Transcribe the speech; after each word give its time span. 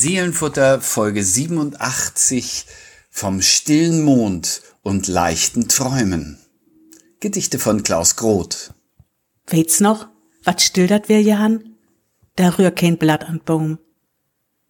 Seelenfutter 0.00 0.80
Folge 0.80 1.22
87 1.22 2.64
vom 3.10 3.42
stillen 3.42 4.02
Mond 4.02 4.62
und 4.80 5.08
leichten 5.08 5.68
Träumen. 5.68 6.38
Gedichte 7.20 7.58
von 7.58 7.82
Klaus 7.82 8.16
Groth. 8.16 8.72
Weht's 9.46 9.78
noch, 9.78 10.08
wat 10.42 10.62
still 10.62 10.86
dat 10.86 11.10
wir, 11.10 11.20
Johann? 11.20 11.76
Da 12.36 12.48
rühr 12.48 12.70
kein 12.70 12.96
Blatt 12.96 13.28
an 13.28 13.42
Baum. 13.44 13.78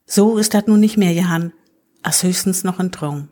So 0.04 0.36
ist 0.36 0.53
dat 0.53 0.66
nun 0.66 0.80
nicht 0.80 0.96
mehr, 0.96 1.12
Johann, 1.12 1.53
as 2.03 2.25
höchstens 2.25 2.64
noch 2.64 2.81
ein 2.81 2.90
Traum. 2.90 3.29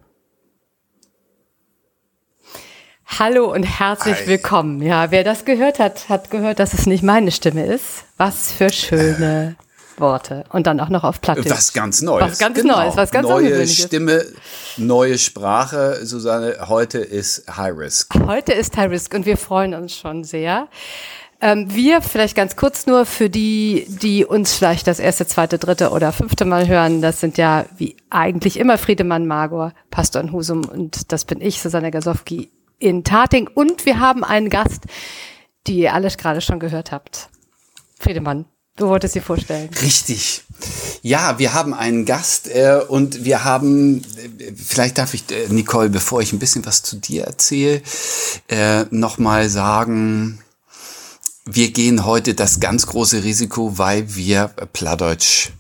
Hallo 3.07 3.53
und 3.53 3.65
herzlich 3.65 4.19
Hi. 4.19 4.27
willkommen. 4.29 4.83
Ja, 4.83 5.11
wer 5.11 5.25
das 5.25 5.45
gehört 5.45 5.81
hat, 5.81 6.09
hat 6.09 6.31
gehört, 6.31 6.61
dass 6.61 6.75
es 6.75 6.87
nicht 6.87 7.03
meine 7.03 7.33
Stimme 7.33 7.67
ist. 7.67 8.05
Was 8.17 8.53
für 8.53 8.73
schöne 8.73 9.57
Worte. 10.01 10.45
Und 10.51 10.67
dann 10.67 10.81
auch 10.81 10.89
noch 10.89 11.05
auf 11.05 11.21
Plattdeutsch. 11.21 11.51
Was 11.51 11.73
ganz 11.73 12.03
Neues. 12.03 12.21
Genau. 12.21 12.31
Was 12.31 12.39
ganz 12.39 12.65
Neues, 12.65 12.97
was 12.97 13.11
ganz 13.11 13.29
Neue. 13.29 13.67
Stimme, 13.67 14.25
neue 14.77 15.19
Sprache. 15.19 16.05
Susanne, 16.05 16.57
heute 16.69 16.99
ist 16.99 17.45
High 17.57 17.77
Risk. 17.77 18.15
Heute 18.27 18.53
ist 18.53 18.77
High 18.77 18.91
Risk 18.91 19.15
und 19.15 19.27
wir 19.27 19.37
freuen 19.37 19.75
uns 19.75 19.97
schon 19.97 20.25
sehr. 20.25 20.69
Ähm, 21.41 21.73
wir 21.73 22.03
vielleicht 22.03 22.35
ganz 22.35 22.57
kurz 22.57 22.87
nur 22.87 23.07
für 23.07 23.31
die, 23.31 23.87
die 23.89 24.25
uns 24.25 24.55
vielleicht 24.55 24.89
das 24.89 24.99
erste, 24.99 25.27
zweite, 25.27 25.59
dritte 25.59 25.91
oder 25.91 26.13
fünfte 26.13 26.45
Mal 26.45 26.67
hören. 26.67 27.01
Das 27.01 27.21
sind 27.21 27.39
ja 27.39 27.67
wie 27.77 27.97
eigentlich 28.11 28.59
immer 28.59 28.77
Friedemann 28.77 29.27
Magor, 29.27 29.73
Pastor 29.91 30.21
in 30.21 30.33
Husum 30.33 30.65
und 30.65 31.13
das 31.13 31.25
bin 31.25 31.41
ich, 31.41 31.61
Susanne 31.61 31.93
Gasowski 31.93 32.51
in 32.81 33.05
Tating. 33.05 33.49
Und 33.53 33.87
wir 33.87 34.01
haben 34.01 34.25
einen 34.25 34.51
Gast, 34.51 34.85
die 35.69 35.79
ihr 35.79 35.95
alles 35.95 36.19
gerade 36.19 36.41
schon 36.41 36.59
gehört 36.59 36.91
habt. 36.91 37.29
Friedemann, 38.01 38.47
du 38.79 38.89
wolltest 38.89 39.15
sie 39.15 39.21
vorstellen. 39.21 39.69
Richtig. 39.83 40.45
Ja, 41.03 41.39
wir 41.39 41.55
haben 41.55 41.75
einen 41.75 42.05
Gast 42.05 42.49
äh, 42.49 42.81
und 42.89 43.25
wir 43.25 43.45
haben, 43.45 44.03
äh, 44.39 44.53
vielleicht 44.57 44.99
darf 44.99 45.15
ich, 45.15 45.31
äh, 45.31 45.49
Nicole, 45.49 45.91
bevor 45.91 46.21
ich 46.21 46.33
ein 46.33 46.39
bisschen 46.39 46.65
was 46.67 46.83
zu 46.83 46.97
dir 46.97 47.25
erzähle, 47.25 47.83
äh, 48.49 48.85
nochmal 48.91 49.49
sagen, 49.49 50.41
wir 51.45 51.71
gehen 51.71 52.05
heute 52.05 52.35
das 52.35 52.61
ganz 52.61 52.87
große 52.87 53.25
Risiko, 53.25 53.79
weil 53.79 54.15
wir 54.15 54.49
Plattdeutsch 54.73 55.51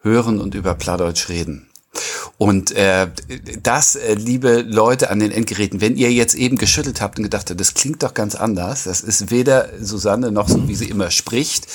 hören 0.00 0.40
und 0.40 0.54
über 0.54 0.74
Plattdeutsch 0.74 1.28
reden. 1.28 1.67
Und 2.36 2.70
äh, 2.72 3.08
das, 3.62 3.96
äh, 3.96 4.14
liebe 4.14 4.60
Leute 4.62 5.10
an 5.10 5.18
den 5.18 5.32
Endgeräten, 5.32 5.80
wenn 5.80 5.96
ihr 5.96 6.12
jetzt 6.12 6.34
eben 6.34 6.56
geschüttelt 6.56 7.00
habt 7.00 7.18
und 7.18 7.24
gedacht 7.24 7.50
habt, 7.50 7.58
das 7.60 7.74
klingt 7.74 8.02
doch 8.02 8.14
ganz 8.14 8.34
anders, 8.36 8.84
das 8.84 9.00
ist 9.00 9.30
weder 9.30 9.68
Susanne 9.80 10.30
noch 10.30 10.48
so, 10.48 10.68
wie 10.68 10.74
sie 10.76 10.88
immer 10.88 11.10
spricht, 11.10 11.66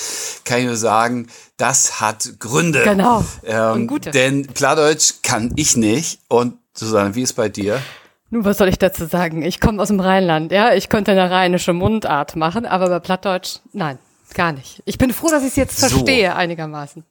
kann 0.44 0.60
ich 0.60 0.66
nur 0.66 0.76
sagen, 0.76 1.26
das 1.58 2.00
hat 2.00 2.38
Gründe. 2.38 2.82
Genau. 2.84 3.18
Und 3.18 3.26
Ähm, 3.44 3.86
gute. 3.86 4.10
denn 4.10 4.46
Plattdeutsch 4.46 5.14
kann 5.22 5.52
ich 5.56 5.76
nicht. 5.76 6.20
Und 6.28 6.54
Susanne, 6.74 7.14
wie 7.14 7.22
ist 7.22 7.34
bei 7.34 7.48
dir? 7.48 7.80
Nun, 8.30 8.44
was 8.44 8.56
soll 8.58 8.68
ich 8.68 8.78
dazu 8.78 9.04
sagen? 9.06 9.42
Ich 9.42 9.60
komme 9.60 9.80
aus 9.82 9.88
dem 9.88 10.00
Rheinland, 10.00 10.50
ja. 10.50 10.72
Ich 10.74 10.88
konnte 10.88 11.10
eine 11.12 11.30
rheinische 11.30 11.72
Mundart 11.72 12.36
machen, 12.36 12.64
aber 12.66 12.88
bei 12.88 12.98
Plattdeutsch, 13.00 13.58
nein, 13.72 13.98
gar 14.32 14.52
nicht. 14.52 14.82
Ich 14.86 14.98
bin 14.98 15.12
froh, 15.12 15.28
dass 15.28 15.42
ich 15.42 15.50
es 15.50 15.56
jetzt 15.56 15.78
So. 15.78 15.88
verstehe 15.88 16.34
einigermaßen. 16.34 17.04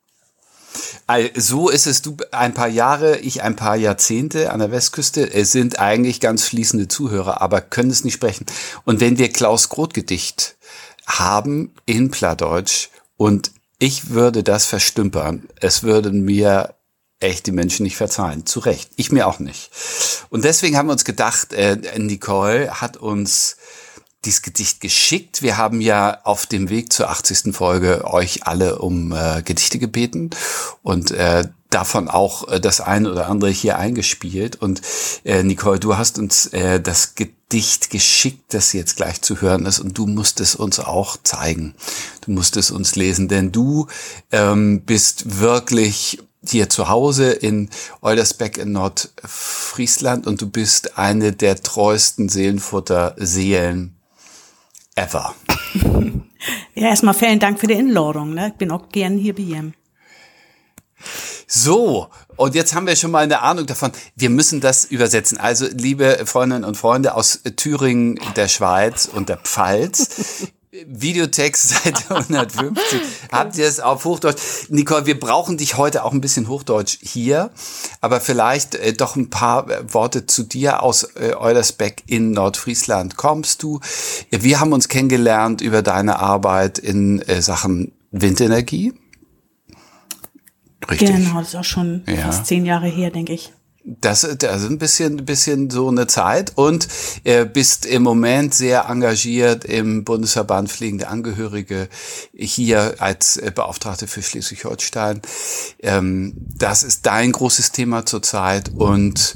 So 1.36 1.70
ist 1.70 1.88
es, 1.88 2.02
du 2.02 2.18
ein 2.32 2.54
paar 2.54 2.68
Jahre, 2.68 3.18
ich 3.20 3.44
ein 3.44 3.56
paar 3.56 3.76
Jahrzehnte 3.76 4.52
an 4.52 4.60
der 4.60 4.72
Westküste. 4.72 5.32
Es 5.34 5.52
sind 5.52 5.80
eigentlich 5.80 6.20
ganz 6.20 6.46
fließende 6.46 6.88
Zuhörer, 6.88 7.42
aber 7.42 7.62
können 7.62 7.92
es 7.92 8.04
nicht 8.04 8.14
sprechen. 8.14 8.46
Und 8.86 9.00
wenn 9.00 9.18
wir 9.18 9.30
Klaus 9.30 9.70
Groth 9.70 9.94
Gedicht 9.94 10.56
haben 11.06 11.74
in 11.86 12.10
Plattdeutsch 12.10 12.90
und 13.18 13.52
ich 13.80 14.12
würde 14.12 14.44
das 14.44 14.66
verstümpern, 14.66 15.48
es 15.60 15.84
würden 15.84 16.24
mir 16.24 16.76
echt 17.20 17.48
die 17.48 17.52
Menschen 17.52 17.84
nicht 17.84 17.98
verzeihen. 17.98 18.46
Zu 18.46 18.60
Recht. 18.60 18.92
Ich 18.96 19.12
mir 19.12 19.28
auch 19.28 19.40
nicht. 19.40 19.72
Und 20.30 20.44
deswegen 20.44 20.78
haben 20.78 20.88
wir 20.88 20.94
uns 20.94 21.06
gedacht, 21.06 21.54
äh, 21.54 21.78
Nicole 21.98 22.82
hat 22.82 22.98
uns 22.98 23.58
dieses 24.26 24.42
Gedicht 24.42 24.82
geschickt. 24.82 25.42
Wir 25.42 25.58
haben 25.58 25.82
ja 25.82 26.20
auf 26.24 26.46
dem 26.46 26.70
Weg 26.70 26.92
zur 26.94 27.10
80. 27.10 27.56
Folge 27.56 28.06
euch 28.06 28.46
alle 28.46 28.80
um 28.80 29.12
äh, 29.12 29.42
Gedichte 29.44 29.80
gebeten 29.80 30.32
und 30.82 31.12
äh, 31.12 31.48
davon 31.74 32.08
auch 32.08 32.48
äh, 32.48 32.60
das 32.60 32.82
eine 32.82 33.12
oder 33.12 33.28
andere 33.28 33.50
hier 33.50 33.78
eingespielt. 33.78 34.56
Und 34.56 34.82
äh, 35.24 35.44
Nicole, 35.44 35.80
du 35.80 35.98
hast 35.98 36.20
uns 36.20 36.48
äh, 36.48 36.80
das 36.80 37.16
Gedicht 37.16 37.90
geschickt, 37.90 38.54
das 38.54 38.74
jetzt 38.74 38.96
gleich 38.96 39.22
zu 39.22 39.42
hören 39.42 39.66
ist 39.66 39.80
und 39.80 39.98
du 39.98 40.08
musst 40.08 40.40
es 40.40 40.56
uns 40.56 40.80
auch 40.80 41.18
zeigen. 41.24 41.76
Du 42.22 42.32
musst 42.32 42.58
es 42.58 42.72
uns 42.72 42.96
lesen, 42.96 43.28
denn 43.28 43.52
du 43.52 43.88
ähm, 44.32 44.82
bist 44.82 45.40
wirklich 45.40 46.20
hier 46.46 46.70
zu 46.70 46.90
Hause 46.90 47.32
in 47.32 47.70
Eulersbeck 48.02 48.58
in 48.58 48.74
Nordfriesland 48.74 50.28
und 50.28 50.42
du 50.42 50.50
bist 50.50 50.98
eine 50.98 51.32
der 51.32 51.64
treuesten 51.64 52.28
Seelenfutter-Seelen 52.28 53.96
ever. 54.96 55.34
Ja, 56.76 56.90
erstmal 56.90 57.14
vielen 57.14 57.40
Dank 57.40 57.60
für 57.60 57.68
die 57.68 57.76
Einladung, 57.76 58.34
ne? 58.34 58.50
Ich 58.50 58.56
bin 58.56 58.72
auch 58.72 58.90
gern 58.90 59.18
hier 59.18 59.34
bei 59.34 59.44
ihm. 59.44 59.74
So, 61.48 62.10
und 62.36 62.56
jetzt 62.56 62.74
haben 62.74 62.88
wir 62.88 62.96
schon 62.96 63.12
mal 63.12 63.24
eine 63.24 63.42
Ahnung 63.42 63.66
davon. 63.66 63.92
Wir 64.16 64.30
müssen 64.30 64.60
das 64.60 64.86
übersetzen. 64.86 65.38
Also, 65.38 65.68
liebe 65.72 66.24
Freundinnen 66.26 66.64
und 66.64 66.76
Freunde 66.76 67.14
aus 67.14 67.42
Thüringen, 67.56 68.20
der 68.36 68.48
Schweiz 68.48 69.06
und 69.06 69.30
der 69.30 69.38
Pfalz. 69.38 70.48
Videotext 70.88 71.70
Seite 71.84 72.16
150. 72.16 73.00
Habt 73.32 73.58
ihr 73.58 73.68
es 73.68 73.80
auf 73.80 74.06
Hochdeutsch? 74.06 74.42
Nicole, 74.70 75.06
wir 75.06 75.20
brauchen 75.20 75.58
dich 75.58 75.78
heute 75.78 76.04
auch 76.04 76.14
ein 76.14 76.22
bisschen 76.22 76.48
Hochdeutsch 76.48 76.98
hier, 77.02 77.52
aber 78.02 78.20
vielleicht 78.20 78.74
äh, 78.76 78.94
doch 78.94 79.16
ein 79.16 79.30
paar 79.30 79.70
äh, 79.70 79.94
Worte 79.94 80.26
zu 80.26 80.44
dir 80.44 80.82
aus 80.82 81.04
äh, 81.16 81.36
Eulersbeck 81.36 82.04
in 82.08 82.32
Nordfriesland. 82.32 83.18
Kommst 83.18 83.62
du? 83.62 83.82
Wir 84.32 84.60
haben 84.60 84.74
uns 84.74 84.88
kennengelernt 84.88 85.62
über 85.62 85.84
deine 85.84 86.20
Arbeit 86.20 86.80
in 86.80 87.22
äh, 87.22 87.42
Sachen 87.42 87.92
Windenergie. 88.12 88.94
Richtig. 90.90 91.10
Genau, 91.12 91.40
das 91.40 91.50
ist 91.50 91.56
auch 91.56 91.64
schon 91.64 92.04
Ja. 92.08 92.16
fast 92.24 92.48
zehn 92.48 92.66
Jahre 92.66 92.88
her, 92.88 93.12
denke 93.12 93.34
ich. 93.34 93.54
Das 93.86 94.24
ist 94.24 94.46
also 94.46 94.68
ein 94.68 94.78
bisschen, 94.78 95.20
ein 95.20 95.26
bisschen 95.26 95.70
so 95.70 95.90
eine 95.90 96.08
Zeit 96.08 96.54
und 96.56 96.88
äh, 97.26 97.46
bist 97.46 97.86
im 97.86 98.04
Moment 98.04 98.54
sehr 98.54 98.86
engagiert 98.88 99.66
im 99.66 100.06
Bundesverband 100.06 100.72
Pflegende 100.72 101.10
Angehörige 101.10 101.90
hier 102.34 102.96
als 103.00 103.36
äh, 103.36 103.52
Beauftragte 103.54 104.08
für 104.08 104.22
Schleswig-Holstein. 104.22 105.22
Ähm, 105.82 106.34
das 106.58 106.84
ist 106.84 107.06
dein 107.06 107.34
großes 107.34 107.74
Thema 107.74 108.06
zurzeit 108.06 108.72
und 108.74 109.36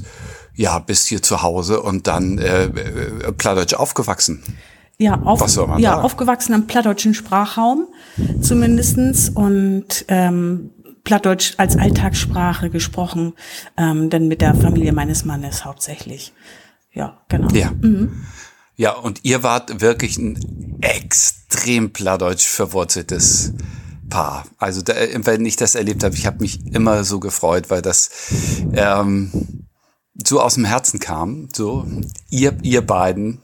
ja, 0.54 0.78
bist 0.78 1.08
hier 1.08 1.22
zu 1.22 1.42
Hause 1.42 1.82
und 1.82 2.06
dann 2.06 2.38
äh, 2.38 2.64
äh, 2.64 3.32
Plattdeutsch 3.32 3.74
aufgewachsen. 3.74 4.42
Ja, 5.00 5.20
auf, 5.22 5.40
ja 5.40 5.46
sagen? 5.46 5.84
aufgewachsen 5.84 6.54
im 6.54 6.66
plattdeutschen 6.66 7.14
Sprachraum 7.14 7.86
zumindestens 8.40 9.28
und 9.28 10.04
ähm, 10.08 10.70
Plattdeutsch 11.08 11.54
als 11.56 11.74
Alltagssprache 11.74 12.68
gesprochen, 12.68 13.32
ähm, 13.78 14.10
denn 14.10 14.28
mit 14.28 14.42
der 14.42 14.54
Familie 14.54 14.92
meines 14.92 15.24
Mannes 15.24 15.64
hauptsächlich. 15.64 16.34
Ja, 16.92 17.22
genau. 17.30 17.48
Ja. 17.54 17.72
Ja, 18.76 18.92
und 18.92 19.24
ihr 19.24 19.42
wart 19.42 19.80
wirklich 19.80 20.18
ein 20.18 20.76
extrem 20.82 21.94
plattdeutsch 21.94 22.46
verwurzeltes 22.46 23.54
Paar. 24.10 24.44
Also 24.58 24.82
da, 24.82 24.92
wenn 25.14 25.46
ich 25.46 25.56
das 25.56 25.76
erlebt 25.76 26.04
habe, 26.04 26.14
ich 26.14 26.26
habe 26.26 26.42
mich 26.42 26.66
immer 26.74 27.02
so 27.04 27.20
gefreut, 27.20 27.70
weil 27.70 27.80
das 27.80 28.10
ähm, 28.74 29.64
so 30.14 30.42
aus 30.42 30.56
dem 30.56 30.66
Herzen 30.66 31.00
kam. 31.00 31.48
So, 31.54 31.86
ihr, 32.28 32.54
ihr 32.60 32.86
beiden 32.86 33.40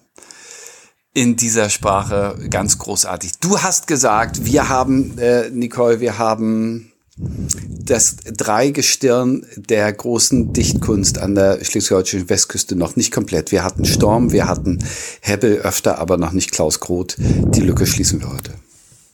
in 1.14 1.37
dieser 1.37 1.70
Sprache 1.70 2.37
ganz 2.50 2.76
großartig. 2.76 3.38
Du 3.40 3.62
hast 3.62 3.87
gesagt, 3.87 4.44
wir 4.44 4.69
haben, 4.69 5.16
äh, 5.16 5.49
Nicole, 5.49 6.00
wir 6.00 6.19
haben 6.19 6.90
das 7.16 8.16
Dreigestirn 8.25 9.46
der 9.56 9.93
großen 9.93 10.52
Dichtkunst 10.52 11.19
an 11.19 11.34
der 11.34 11.64
schleswig-holsteinischen 11.64 12.28
Westküste 12.28 12.75
noch 12.76 12.96
nicht 12.96 13.12
komplett. 13.12 13.52
Wir 13.52 13.62
hatten 13.62 13.84
Storm, 13.84 14.32
wir 14.32 14.49
hatten 14.49 14.84
Hebbel 15.20 15.58
öfter, 15.58 15.99
aber 15.99 16.16
noch 16.16 16.32
nicht 16.32 16.50
Klaus 16.50 16.81
Groth. 16.81 17.16
Die 17.19 17.61
Lücke 17.61 17.87
schließen 17.87 18.20
wir 18.20 18.32
heute. 18.32 18.55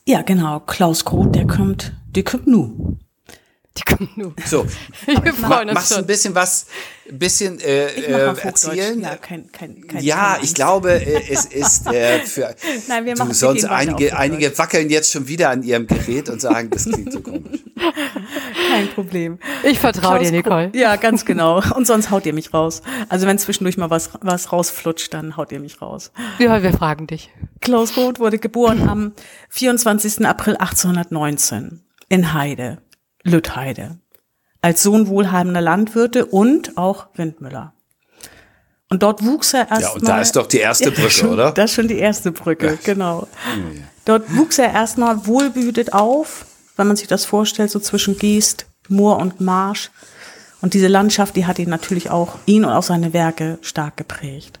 Ja, 0.07 0.23
genau. 0.23 0.61
Klaus 0.61 1.05
Groth, 1.05 1.35
der 1.35 1.45
kommt, 1.45 1.93
der 2.15 2.23
kommt 2.23 2.47
nu. 2.47 2.97
Die 3.77 3.83
kommen 3.83 4.09
nur. 4.15 4.33
So, 4.45 4.65
Wir 5.05 5.33
freuen 5.33 5.69
uns 5.69 5.75
machst 5.75 5.91
du 5.91 5.95
ein 5.95 5.99
schon. 5.99 6.07
bisschen 6.07 6.35
was, 6.35 6.65
bisschen 7.19 7.59
äh, 7.59 7.89
Ich 7.91 8.07
äh, 8.07 8.11
mach 8.11 8.17
mal 8.19 8.29
Hochdeutsch. 8.31 8.45
erzählen? 8.45 9.01
Ja, 9.01 9.15
kein, 9.15 9.51
kein, 9.51 9.87
kein, 9.87 10.03
Ja, 10.03 10.37
ich 10.41 10.53
glaube, 10.53 10.93
äh, 10.93 11.21
es 11.31 11.45
ist 11.45 11.87
äh, 11.87 12.19
für 12.19 12.55
Nein, 12.87 13.05
wir 13.05 13.17
machen- 13.17 13.33
sonst 13.33 13.65
einige, 13.65 14.17
einige 14.17 14.57
wackeln 14.57 14.89
jetzt 14.89 15.11
schon 15.11 15.27
wieder 15.27 15.49
an 15.49 15.63
ihrem 15.63 15.87
Gerät 15.87 16.29
und 16.29 16.41
sagen, 16.41 16.69
das 16.69 16.85
klingt 16.85 17.11
so 17.11 17.21
komisch. 17.21 17.59
Kein 18.69 18.87
Problem. 18.89 19.39
Ich 19.63 19.79
vertraue 19.79 20.19
dir, 20.19 20.25
Klaus 20.29 20.31
Nicole. 20.31 20.71
Ja, 20.73 20.95
ganz 20.95 21.25
genau. 21.25 21.61
Und 21.75 21.85
sonst 21.87 22.11
haut 22.11 22.25
ihr 22.25 22.33
mich 22.33 22.53
raus. 22.53 22.81
Also 23.09 23.27
wenn 23.27 23.37
zwischendurch 23.37 23.77
mal 23.77 23.89
was, 23.89 24.11
was 24.21 24.51
rausflutscht, 24.51 25.13
dann 25.13 25.35
haut 25.37 25.51
ihr 25.51 25.59
mich 25.59 25.81
raus. 25.81 26.11
Ja, 26.39 26.61
wir 26.63 26.73
fragen 26.73 27.07
dich. 27.07 27.29
Klaus 27.59 27.97
Roth 27.97 28.19
wurde 28.19 28.37
geboren 28.39 28.87
am 28.87 29.13
24. 29.49 30.25
April 30.25 30.55
1819 30.57 31.81
in 32.09 32.33
Heide, 32.33 32.77
Lüttheide. 33.23 33.97
Als 34.61 34.83
Sohn 34.83 35.07
wohlhabender 35.07 35.61
Landwirte 35.61 36.25
und 36.25 36.77
auch 36.77 37.07
Windmüller. 37.15 37.73
Und 38.89 39.03
dort 39.03 39.25
wuchs 39.25 39.53
er 39.53 39.69
erst 39.71 39.81
Ja, 39.81 39.91
und 39.91 40.07
da 40.07 40.19
ist 40.19 40.35
doch 40.35 40.47
die 40.47 40.57
erste 40.57 40.91
Brücke, 40.91 41.29
oder? 41.29 41.51
Das 41.51 41.71
ist 41.71 41.75
schon 41.75 41.87
die 41.87 41.97
erste 41.97 42.31
Brücke, 42.31 42.77
genau. 42.83 43.27
Dort 44.05 44.35
wuchs 44.35 44.59
er 44.59 44.73
erstmal 44.73 45.25
wohlbehütet 45.27 45.93
auf, 45.93 46.45
wenn 46.75 46.87
man 46.87 46.97
sich 46.97 47.07
das 47.07 47.25
vorstellt, 47.25 47.71
so 47.71 47.79
zwischen 47.79 48.17
Geest, 48.17 48.65
Moor 48.89 49.17
und 49.17 49.39
Marsch. 49.39 49.91
Und 50.61 50.73
diese 50.73 50.87
Landschaft, 50.87 51.35
die 51.35 51.45
hat 51.45 51.57
ihn 51.57 51.69
natürlich 51.69 52.09
auch, 52.09 52.37
ihn 52.45 52.65
und 52.65 52.71
auch 52.71 52.83
seine 52.83 53.13
Werke 53.13 53.57
stark 53.61 53.97
geprägt. 53.97 54.59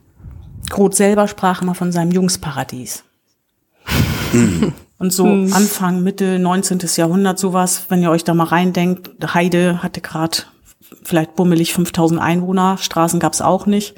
Groth 0.69 0.95
selber 0.95 1.27
sprach 1.27 1.61
immer 1.61 1.75
von 1.75 1.91
seinem 1.91 2.11
Jungsparadies. 2.11 3.03
Und 5.01 5.11
so 5.11 5.25
Anfang, 5.25 6.03
Mitte 6.03 6.37
19. 6.37 6.79
Jahrhundert 6.95 7.39
sowas, 7.39 7.85
wenn 7.89 8.03
ihr 8.03 8.11
euch 8.11 8.23
da 8.23 8.35
mal 8.35 8.43
reindenkt, 8.43 9.09
Heide 9.33 9.81
hatte 9.81 9.99
gerade 9.99 10.43
vielleicht 11.01 11.35
bummelig 11.35 11.73
5000 11.73 12.21
Einwohner, 12.21 12.77
Straßen 12.77 13.19
gab's 13.19 13.41
auch 13.41 13.65
nicht. 13.65 13.95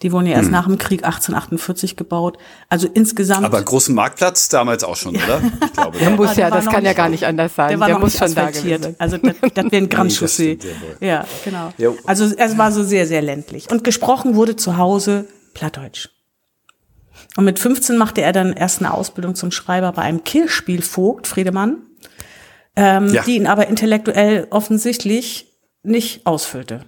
Die 0.00 0.12
wurden 0.12 0.26
ja 0.26 0.32
erst 0.32 0.50
nach 0.50 0.64
dem 0.64 0.78
Krieg 0.78 1.04
1848 1.04 1.96
gebaut. 1.96 2.38
Also 2.70 2.88
insgesamt. 2.92 3.44
Aber 3.44 3.60
großen 3.60 3.94
Marktplatz 3.94 4.48
damals 4.48 4.82
auch 4.82 4.96
schon, 4.96 5.14
oder? 5.14 5.42
Ich 5.62 5.72
glaube, 5.74 5.98
Der 5.98 6.08
ja. 6.08 6.16
muss 6.16 6.34
der 6.34 6.48
ja, 6.48 6.50
das 6.50 6.64
kann 6.64 6.86
ja 6.86 6.94
gar 6.94 7.10
nicht 7.10 7.24
anders 7.24 7.54
sein. 7.54 7.68
Der 7.68 7.80
war 7.80 7.88
Der 7.88 7.96
noch 7.96 8.02
muss 8.02 8.14
nicht 8.14 8.24
schon 8.24 8.34
da 8.34 8.50
gewesen 8.50 8.82
sein. 8.82 8.96
Also 8.98 9.18
das, 9.18 9.34
das 9.52 9.64
wäre 9.66 9.76
ein 9.76 9.88
Grand 9.90 10.10
Chaussee. 10.14 10.58
Ja, 11.00 11.26
genau. 11.44 11.70
Also 12.06 12.24
es 12.34 12.56
war 12.56 12.72
so 12.72 12.82
sehr, 12.82 13.06
sehr 13.06 13.20
ländlich. 13.20 13.70
Und 13.70 13.84
gesprochen 13.84 14.36
wurde 14.36 14.56
zu 14.56 14.78
Hause 14.78 15.26
Plattdeutsch. 15.52 16.08
Und 17.36 17.44
mit 17.44 17.58
15 17.58 17.96
machte 17.98 18.22
er 18.22 18.32
dann 18.32 18.52
erst 18.54 18.80
eine 18.80 18.94
Ausbildung 18.94 19.34
zum 19.34 19.50
Schreiber 19.50 19.92
bei 19.92 20.02
einem 20.02 20.24
Kirchspielvogt, 20.24 21.26
Friedemann, 21.26 21.82
ähm, 22.76 23.08
Ja. 23.12 23.22
die 23.24 23.36
ihn 23.36 23.46
aber 23.46 23.66
intellektuell 23.68 24.46
offensichtlich 24.50 25.54
nicht 25.82 26.26
ausfüllte. 26.26 26.84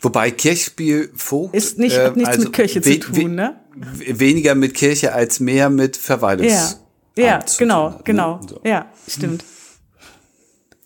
Wobei 0.00 0.30
Kirchspiel 0.30 1.10
Vogt 1.14 1.54
Ist 1.54 1.78
nicht, 1.78 1.96
äh, 1.96 2.06
hat 2.06 2.16
nichts 2.16 2.30
also 2.30 2.44
mit 2.44 2.52
Kirche 2.52 2.84
we- 2.84 3.00
zu 3.00 3.16
we- 3.16 3.20
tun, 3.22 3.34
ne? 3.34 3.58
w- 3.74 4.18
Weniger 4.20 4.54
mit 4.54 4.74
Kirche 4.74 5.12
als 5.14 5.40
mehr 5.40 5.70
mit 5.70 5.96
Verwaltungs. 5.96 6.80
Ja, 7.16 7.24
ja, 7.24 7.38
genau, 7.58 7.88
tun 7.88 7.96
ne? 7.98 8.02
genau. 8.04 8.40
So. 8.46 8.60
Ja, 8.64 8.86
stimmt. 9.08 9.44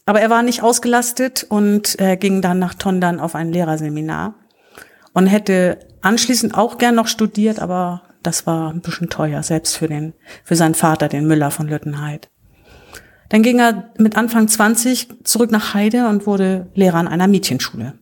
Aber 0.06 0.20
er 0.20 0.30
war 0.30 0.42
nicht 0.42 0.62
ausgelastet 0.62 1.44
und 1.48 1.98
äh, 2.00 2.16
ging 2.16 2.40
dann 2.42 2.58
nach 2.58 2.74
Tondern 2.74 3.18
auf 3.20 3.34
ein 3.34 3.52
Lehrerseminar 3.52 4.34
und 5.12 5.26
hätte 5.26 5.78
anschließend 6.02 6.54
auch 6.56 6.78
gern 6.78 6.94
noch 6.94 7.06
studiert, 7.06 7.60
aber 7.60 8.02
das 8.22 8.46
war 8.46 8.70
ein 8.72 8.80
bisschen 8.80 9.08
teuer, 9.08 9.42
selbst 9.42 9.76
für 9.76 9.88
den, 9.88 10.12
für 10.44 10.56
seinen 10.56 10.74
Vater, 10.74 11.08
den 11.08 11.26
Müller 11.26 11.50
von 11.50 11.68
Lüttenheid. 11.68 12.28
Dann 13.28 13.42
ging 13.42 13.58
er 13.60 13.90
mit 13.98 14.16
Anfang 14.16 14.46
20 14.46 15.24
zurück 15.24 15.50
nach 15.50 15.74
Heide 15.74 16.08
und 16.08 16.26
wurde 16.26 16.68
Lehrer 16.74 16.98
an 16.98 17.08
einer 17.08 17.28
Mädchenschule. 17.28 17.94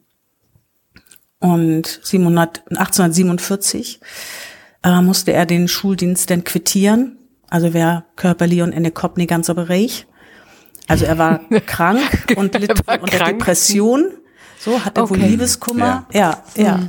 Und 1.39 2.01
700, 2.03 2.63
1847 2.71 4.01
äh, 4.83 5.01
musste 5.01 5.33
er 5.33 5.47
den 5.47 5.69
Schuldienst 5.69 6.31
dann 6.31 6.45
quittieren. 6.45 7.17
Also 7.49 7.73
wer 7.73 8.05
körperlich 8.17 8.63
und 8.63 8.73
in 8.73 8.83
der 8.83 8.93
Kopf 8.93 9.17
nicht 9.17 9.31
ganz 9.31 9.47
so 9.47 9.55
bereich. 9.55 10.07
Also 10.89 11.05
er 11.05 11.17
war 11.17 11.39
krank 11.67 12.35
und 12.37 12.59
litt 12.59 12.83
Er 12.87 13.01
unter 13.01 13.17
krank. 13.17 13.39
Depression. 13.39 14.07
So, 14.59 14.85
hatte 14.85 15.09
wohl 15.09 15.17
Okay. 15.17 15.29
Liebeskummer. 15.29 16.07
Ja, 16.13 16.43
ja. 16.57 16.81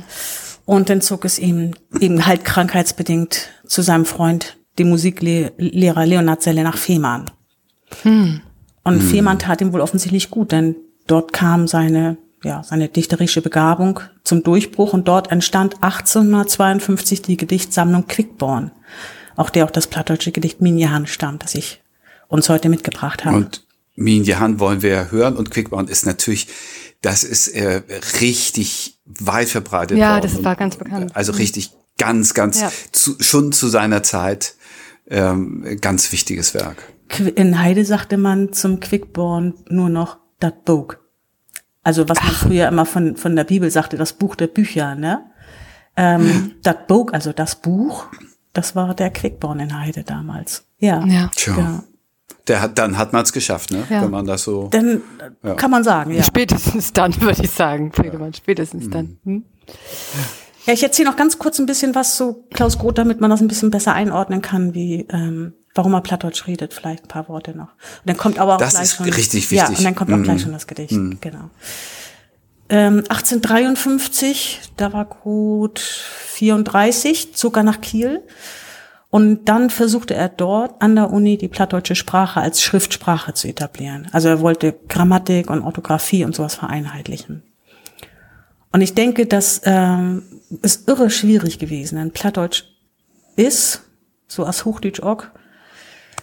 Und 0.64 0.90
dann 0.90 1.00
zog 1.00 1.24
es 1.24 1.38
ihm 1.38 1.72
eben 2.00 2.26
halt 2.26 2.44
krankheitsbedingt 2.44 3.50
zu 3.66 3.82
seinem 3.82 4.04
Freund, 4.04 4.56
dem 4.78 4.88
Musiklehrer 4.88 6.06
Leonard 6.06 6.42
Selle 6.42 6.62
nach 6.62 6.76
Fehmarn. 6.76 7.30
Und 8.84 9.00
Fehmarn 9.00 9.38
tat 9.38 9.60
ihm 9.60 9.72
wohl 9.72 9.80
offensichtlich 9.80 10.30
gut, 10.30 10.52
denn 10.52 10.76
dort 11.06 11.32
kam 11.32 11.68
seine, 11.68 12.16
ja, 12.42 12.62
seine 12.62 12.88
dichterische 12.88 13.42
Begabung 13.42 14.00
zum 14.24 14.42
Durchbruch 14.42 14.92
und 14.92 15.08
dort 15.08 15.30
entstand 15.30 15.82
1852 15.82 17.22
die 17.22 17.36
Gedichtsammlung 17.36 18.06
Quickborn, 18.06 18.72
auch 19.36 19.50
der 19.50 19.64
auch 19.64 19.70
das 19.70 19.86
plattdeutsche 19.86 20.32
Gedicht 20.32 20.60
Minjan 20.60 21.06
stammt, 21.06 21.44
das 21.44 21.54
ich 21.54 21.82
uns 22.28 22.48
heute 22.48 22.68
mitgebracht 22.68 23.24
habe. 23.24 23.36
Und 23.36 23.64
Min 23.94 24.24
Jahan 24.24 24.58
wollen 24.58 24.80
wir 24.80 25.10
hören 25.10 25.36
und 25.36 25.50
Quickbound 25.50 25.90
ist 25.90 26.06
natürlich, 26.06 26.48
das 27.02 27.24
ist 27.24 27.48
äh, 27.48 27.82
richtig 28.20 28.91
weit 29.04 29.48
verbreitet 29.48 29.98
Ja, 29.98 30.14
worden. 30.14 30.22
das 30.22 30.44
war 30.44 30.56
ganz 30.56 30.76
bekannt. 30.76 31.14
Also 31.14 31.32
richtig 31.32 31.72
ganz, 31.98 32.34
ganz, 32.34 32.60
Ja. 32.60 32.70
zu, 32.92 33.16
schon 33.20 33.52
zu 33.52 33.68
seiner 33.68 34.02
Zeit 34.02 34.54
ähm, 35.08 35.78
ganz 35.80 36.12
wichtiges 36.12 36.54
Werk. 36.54 36.82
In 37.34 37.58
Heide 37.60 37.84
sagte 37.84 38.16
man 38.16 38.52
zum 38.52 38.80
Quickborn 38.80 39.54
nur 39.68 39.88
noch 39.90 40.18
dat 40.40 40.64
Buch. 40.64 40.94
Also 41.82 42.08
was 42.08 42.22
man 42.22 42.32
früher 42.32 42.68
immer 42.68 42.86
von, 42.86 43.16
von 43.16 43.34
der 43.36 43.44
Bibel 43.44 43.70
sagte, 43.70 43.96
das 43.96 44.12
Buch 44.14 44.36
der 44.36 44.46
Bücher, 44.46 44.94
ne? 44.94 45.26
Ähm, 45.96 46.52
dat 46.62 46.86
Buch, 46.86 47.12
also 47.12 47.32
das 47.32 47.56
Buch, 47.56 48.06
das 48.54 48.74
war 48.76 48.94
der 48.94 49.10
Quickborn 49.10 49.60
in 49.60 49.78
Heide 49.78 50.04
damals. 50.04 50.64
Ja. 50.78 51.04
Ja. 51.04 51.30
Tja. 51.34 51.54
Genau. 51.54 51.82
Der 52.48 52.60
hat, 52.60 52.76
dann 52.78 52.98
hat 52.98 53.12
man 53.12 53.22
es 53.22 53.32
geschafft, 53.32 53.70
ne? 53.70 53.84
Ja. 53.88 54.02
Wenn 54.02 54.10
man 54.10 54.26
das 54.26 54.42
so. 54.44 54.68
Dann 54.68 55.00
äh, 55.44 55.54
kann 55.54 55.70
man 55.70 55.84
sagen, 55.84 56.12
ja. 56.12 56.22
Spätestens 56.24 56.92
dann, 56.92 57.20
würde 57.20 57.42
ich 57.44 57.50
sagen, 57.50 57.92
Friedemann, 57.92 58.34
spätestens 58.34 58.90
dann. 58.90 59.18
Hm? 59.24 59.44
Ja, 60.66 60.72
ich 60.72 60.82
erzähle 60.82 61.08
noch 61.10 61.16
ganz 61.16 61.38
kurz 61.38 61.58
ein 61.58 61.66
bisschen 61.66 61.94
was 61.94 62.16
zu 62.16 62.44
Klaus 62.52 62.78
Groth, 62.78 62.98
damit 62.98 63.20
man 63.20 63.30
das 63.30 63.40
ein 63.40 63.48
bisschen 63.48 63.70
besser 63.70 63.94
einordnen 63.94 64.42
kann, 64.42 64.74
wie 64.74 65.06
ähm, 65.10 65.54
warum 65.74 65.94
er 65.94 66.00
Plattdeutsch 66.02 66.46
redet, 66.46 66.74
vielleicht 66.74 67.04
ein 67.04 67.08
paar 67.08 67.28
Worte 67.28 67.52
noch. 67.56 67.68
Und 67.70 68.06
dann 68.06 68.16
kommt 68.16 68.38
aber 68.38 68.54
auch 68.54 68.58
Das 68.58 68.74
gleich 68.74 68.82
ist 68.84 68.96
schon 68.96 69.08
richtig 69.08 69.50
Ja, 69.50 69.62
wichtig. 69.62 69.78
und 69.78 69.84
dann 69.84 69.94
kommt 69.94 70.12
auch 70.12 70.16
Mhm. 70.18 70.22
gleich 70.24 70.42
schon 70.42 70.52
das 70.52 70.66
Gedicht, 70.66 70.90
genau. 71.20 71.50
Ähm, 72.68 73.02
1853, 73.08 74.60
da 74.76 74.92
war 74.92 75.04
Groth 75.04 75.80
34, 75.80 77.34
zog 77.34 77.56
er 77.56 77.62
nach 77.64 77.80
Kiel 77.80 78.22
und 79.12 79.44
dann 79.44 79.68
versuchte 79.68 80.14
er 80.14 80.30
dort 80.30 80.80
an 80.80 80.96
der 80.96 81.10
Uni 81.10 81.36
die 81.36 81.48
plattdeutsche 81.48 81.94
Sprache 81.94 82.40
als 82.40 82.62
Schriftsprache 82.62 83.34
zu 83.34 83.46
etablieren. 83.46 84.08
Also 84.10 84.28
er 84.28 84.40
wollte 84.40 84.74
Grammatik 84.88 85.50
und 85.50 85.60
Orthographie 85.60 86.24
und 86.24 86.34
sowas 86.34 86.54
vereinheitlichen. 86.54 87.42
Und 88.72 88.80
ich 88.80 88.94
denke, 88.94 89.26
das 89.26 89.60
ähm, 89.66 90.22
ist 90.62 90.88
irre 90.88 91.10
schwierig 91.10 91.58
gewesen, 91.58 91.98
denn 91.98 92.12
Plattdeutsch 92.12 92.64
ist, 93.36 93.82
so 94.28 94.46
als 94.46 94.64
Hochdeutsch 94.64 95.02
auch, 95.02 95.24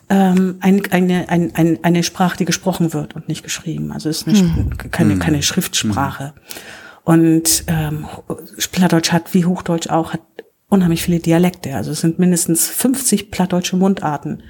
ähm, 0.10 0.58
ein, 0.60 0.82
eine, 0.92 1.30
ein, 1.30 1.54
ein, 1.54 1.78
eine 1.84 2.02
Sprache, 2.02 2.38
die 2.38 2.46
gesprochen 2.46 2.92
wird 2.94 3.16
und 3.16 3.28
nicht 3.28 3.44
geschrieben. 3.44 3.92
Also 3.92 4.10
es 4.10 4.24
ist 4.24 4.28
eine, 4.28 4.38
Sch- 4.38 4.90
keine, 4.90 5.20
keine 5.20 5.44
Schriftsprache. 5.44 6.34
Und 7.04 7.66
ähm, 7.68 8.08
Plattdeutsch 8.72 9.12
hat, 9.12 9.36
wie 9.36 9.46
Hochdeutsch 9.46 9.90
auch, 9.92 10.14
hat 10.14 10.22
unheimlich 10.70 11.04
viele 11.04 11.20
Dialekte. 11.20 11.76
Also 11.76 11.92
es 11.92 12.02
sind 12.02 12.20
mindestens 12.20 12.68
50 12.68 13.32
plattdeutsche 13.32 13.76
Mundarten 13.76 14.44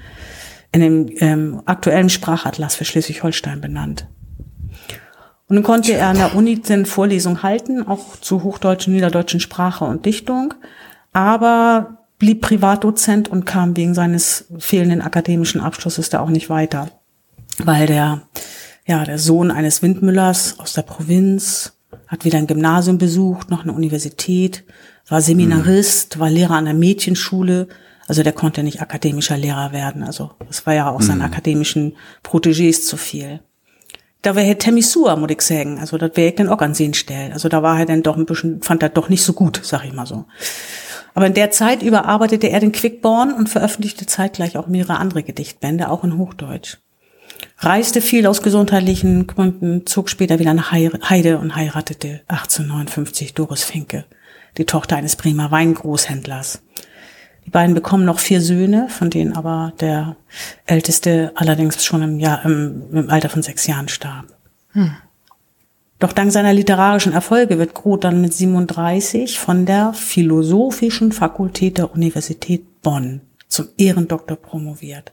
in 0.72 0.80
dem 0.80 1.10
ähm, 1.16 1.62
aktuellen 1.64 2.10
Sprachatlas 2.10 2.76
für 2.76 2.84
Schleswig-Holstein 2.84 3.60
benannt. 3.60 4.06
Und 5.48 5.56
dann 5.56 5.64
konnte 5.64 5.94
er 5.94 6.08
an 6.08 6.16
der 6.16 6.36
Uni 6.36 6.62
eine 6.68 6.86
Vorlesung 6.86 7.42
halten, 7.42 7.86
auch 7.86 8.16
zu 8.20 8.44
hochdeutschen, 8.44 8.94
niederdeutschen 8.94 9.40
Sprache 9.40 9.84
und 9.84 10.06
Dichtung, 10.06 10.54
aber 11.12 11.98
blieb 12.20 12.42
Privatdozent 12.42 13.28
und 13.28 13.46
kam 13.46 13.76
wegen 13.76 13.94
seines 13.94 14.46
fehlenden 14.58 15.02
akademischen 15.02 15.60
Abschlusses 15.60 16.08
da 16.08 16.20
auch 16.20 16.28
nicht 16.28 16.50
weiter, 16.50 16.90
weil 17.58 17.86
der, 17.86 18.22
ja, 18.86 19.04
der 19.04 19.18
Sohn 19.18 19.50
eines 19.50 19.82
Windmüllers 19.82 20.60
aus 20.60 20.74
der 20.74 20.82
Provinz 20.82 21.72
hat 22.06 22.24
wieder 22.24 22.38
ein 22.38 22.46
Gymnasium 22.46 22.98
besucht, 22.98 23.50
noch 23.50 23.64
eine 23.64 23.72
Universität, 23.72 24.64
war 25.10 25.20
Seminarist, 25.20 26.18
war 26.18 26.30
Lehrer 26.30 26.54
an 26.54 26.64
der 26.64 26.74
Mädchenschule, 26.74 27.68
also 28.08 28.22
der 28.22 28.32
konnte 28.32 28.62
nicht 28.62 28.80
akademischer 28.80 29.36
Lehrer 29.36 29.72
werden, 29.72 30.02
also 30.02 30.30
das 30.46 30.64
war 30.66 30.72
ja 30.72 30.88
auch 30.88 31.02
seinen 31.02 31.22
akademischen 31.22 31.96
Protégés 32.24 32.86
zu 32.86 32.96
viel 32.96 33.40
da 34.22 34.36
wäre 34.36 34.46
Herr 34.46 34.58
Temisua, 34.58 35.16
muss 35.16 35.30
ich 35.30 35.40
sagen. 35.40 35.78
Also 35.78 35.96
das 35.96 36.12
wäre 36.14 36.28
ich 36.28 36.34
dann 36.34 36.48
auch 36.48 36.60
an 36.60 36.74
sehen 36.74 36.94
stellen. 36.94 37.32
Also 37.32 37.48
da 37.48 37.62
war 37.62 37.78
er 37.78 37.86
dann 37.86 38.02
doch 38.02 38.16
ein 38.16 38.26
bisschen, 38.26 38.62
fand 38.62 38.82
er 38.82 38.90
doch 38.90 39.08
nicht 39.08 39.22
so 39.22 39.32
gut, 39.32 39.60
sag 39.62 39.84
ich 39.84 39.92
mal 39.92 40.06
so. 40.06 40.26
Aber 41.14 41.26
in 41.26 41.34
der 41.34 41.50
Zeit 41.50 41.82
überarbeitete 41.82 42.48
er 42.48 42.60
den 42.60 42.72
Quickborn 42.72 43.32
und 43.32 43.48
veröffentlichte 43.48 44.06
zeitgleich 44.06 44.56
auch 44.56 44.66
mehrere 44.66 44.98
andere 44.98 45.22
Gedichtbände, 45.22 45.88
auch 45.90 46.04
in 46.04 46.18
Hochdeutsch. 46.18 46.78
Reiste 47.58 48.00
viel 48.00 48.26
aus 48.26 48.42
gesundheitlichen 48.42 49.26
Gründen, 49.26 49.86
zog 49.86 50.08
später 50.10 50.38
wieder 50.38 50.54
nach 50.54 50.72
Heide 50.72 51.38
und 51.38 51.56
heiratete 51.56 52.20
1859 52.28 53.34
Doris 53.34 53.64
Finke, 53.64 54.04
die 54.58 54.66
Tochter 54.66 54.96
eines 54.96 55.16
Bremer 55.16 55.50
Weingroßhändlers. 55.50 56.62
Die 57.46 57.50
beiden 57.50 57.74
bekommen 57.74 58.04
noch 58.04 58.18
vier 58.18 58.40
Söhne, 58.40 58.88
von 58.88 59.10
denen 59.10 59.34
aber 59.34 59.72
der 59.80 60.16
älteste 60.66 61.32
allerdings 61.34 61.84
schon 61.84 62.02
im, 62.02 62.20
Jahr, 62.20 62.44
im, 62.44 62.82
im 62.92 63.10
Alter 63.10 63.28
von 63.28 63.42
sechs 63.42 63.66
Jahren 63.66 63.88
starb. 63.88 64.26
Doch 65.98 66.12
dank 66.12 66.32
seiner 66.32 66.52
literarischen 66.52 67.12
Erfolge 67.12 67.58
wird 67.58 67.74
Groth 67.74 68.04
dann 68.04 68.20
mit 68.20 68.32
37 68.32 69.38
von 69.38 69.66
der 69.66 69.92
Philosophischen 69.92 71.12
Fakultät 71.12 71.78
der 71.78 71.92
Universität 71.92 72.80
Bonn 72.82 73.20
zum 73.48 73.68
Ehrendoktor 73.76 74.36
promoviert. 74.36 75.12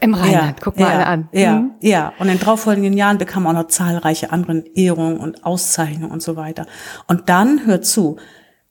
Im 0.00 0.14
Rheinland, 0.14 0.60
guck 0.60 0.78
mal 0.78 0.86
ja, 0.86 0.94
eine 0.94 1.06
an. 1.06 1.28
Ja, 1.32 1.58
Mhm. 1.60 1.70
ja. 1.80 2.12
Und 2.18 2.28
in 2.28 2.38
darauffolgenden 2.38 2.92
Jahren 2.94 3.18
bekam 3.18 3.46
er 3.46 3.50
auch 3.50 3.54
noch 3.54 3.68
zahlreiche 3.68 4.32
andere 4.32 4.64
Ehrungen 4.74 5.18
und 5.18 5.44
Auszeichnungen 5.44 6.10
und 6.12 6.22
so 6.22 6.36
weiter. 6.36 6.66
Und 7.06 7.28
dann, 7.28 7.66
hört 7.66 7.84
zu, 7.86 8.16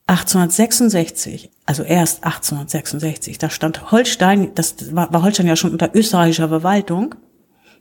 1866, 0.07 1.49
also 1.65 1.83
erst 1.83 2.23
1866, 2.25 3.37
da 3.37 3.49
stand 3.49 3.91
Holstein, 3.91 4.53
das 4.55 4.95
war, 4.95 5.11
war 5.13 5.23
Holstein 5.23 5.47
ja 5.47 5.55
schon 5.55 5.71
unter 5.71 5.95
österreichischer 5.95 6.49
Verwaltung, 6.49 7.15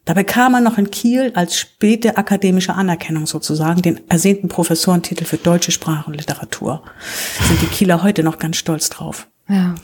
da 0.04 0.14
bekam 0.14 0.54
er 0.54 0.60
noch 0.60 0.78
in 0.78 0.90
Kiel 0.90 1.32
als 1.34 1.56
späte 1.56 2.16
akademische 2.16 2.74
Anerkennung 2.74 3.26
sozusagen 3.26 3.82
den 3.82 4.00
ersehnten 4.08 4.48
Professorentitel 4.48 5.24
für 5.24 5.36
deutsche 5.36 5.70
Sprache 5.70 6.08
und 6.10 6.16
Literatur. 6.16 6.82
Sind 7.46 7.62
die 7.62 7.66
Kieler 7.66 8.02
heute 8.02 8.22
noch 8.24 8.38
ganz 8.38 8.56
stolz 8.56 8.90
drauf. 8.90 9.28
Ja. 9.48 9.74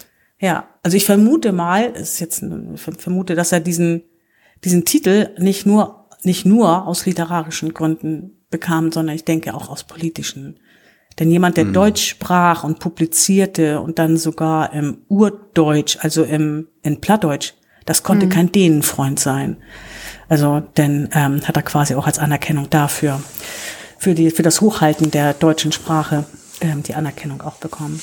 Ja, 0.40 0.68
also 0.82 0.96
ich 0.96 1.04
vermute 1.04 1.52
mal, 1.52 1.92
es 1.94 2.12
ist 2.14 2.20
jetzt 2.20 2.42
ich 2.42 2.80
vermute, 2.80 3.34
dass 3.34 3.52
er 3.52 3.60
diesen 3.60 4.02
diesen 4.64 4.84
Titel 4.84 5.30
nicht 5.38 5.66
nur 5.66 6.08
nicht 6.22 6.44
nur 6.44 6.86
aus 6.86 7.06
literarischen 7.06 7.74
Gründen 7.74 8.38
bekam, 8.50 8.92
sondern 8.92 9.14
ich 9.14 9.24
denke 9.24 9.54
auch 9.54 9.68
aus 9.68 9.84
politischen. 9.84 10.58
Denn 11.18 11.30
jemand, 11.30 11.56
der 11.56 11.64
Deutsch 11.64 12.08
sprach 12.08 12.62
und 12.62 12.78
publizierte 12.78 13.80
und 13.80 13.98
dann 13.98 14.16
sogar 14.16 14.72
im 14.72 14.98
Urdeutsch, 15.08 15.98
also 16.00 16.22
im 16.22 16.68
in 16.82 17.00
Plattdeutsch, 17.00 17.54
das 17.86 18.02
konnte 18.02 18.28
kein 18.28 18.52
Dänenfreund 18.52 19.18
sein. 19.18 19.56
Also 20.28 20.60
denn 20.76 21.08
ähm, 21.12 21.40
hat 21.46 21.56
er 21.56 21.62
quasi 21.62 21.94
auch 21.94 22.06
als 22.06 22.18
Anerkennung 22.18 22.70
dafür 22.70 23.20
für 23.98 24.14
die 24.14 24.30
für 24.30 24.42
das 24.42 24.60
Hochhalten 24.60 25.10
der 25.10 25.34
deutschen 25.34 25.72
Sprache 25.72 26.24
ähm, 26.60 26.82
die 26.82 26.94
Anerkennung 26.94 27.40
auch 27.42 27.56
bekommen. 27.56 28.00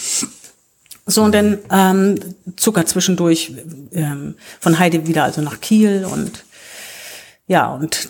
So, 1.05 1.23
und 1.23 1.35
dann 1.35 1.59
ähm, 1.71 2.15
zog 2.55 2.77
er 2.77 2.85
zwischendurch 2.85 3.53
ähm, 3.91 4.35
von 4.59 4.79
Heide 4.79 5.07
wieder 5.07 5.23
also 5.23 5.41
nach 5.41 5.61
Kiel 5.61 6.05
und 6.11 6.43
ja, 7.47 7.67
und 7.67 8.09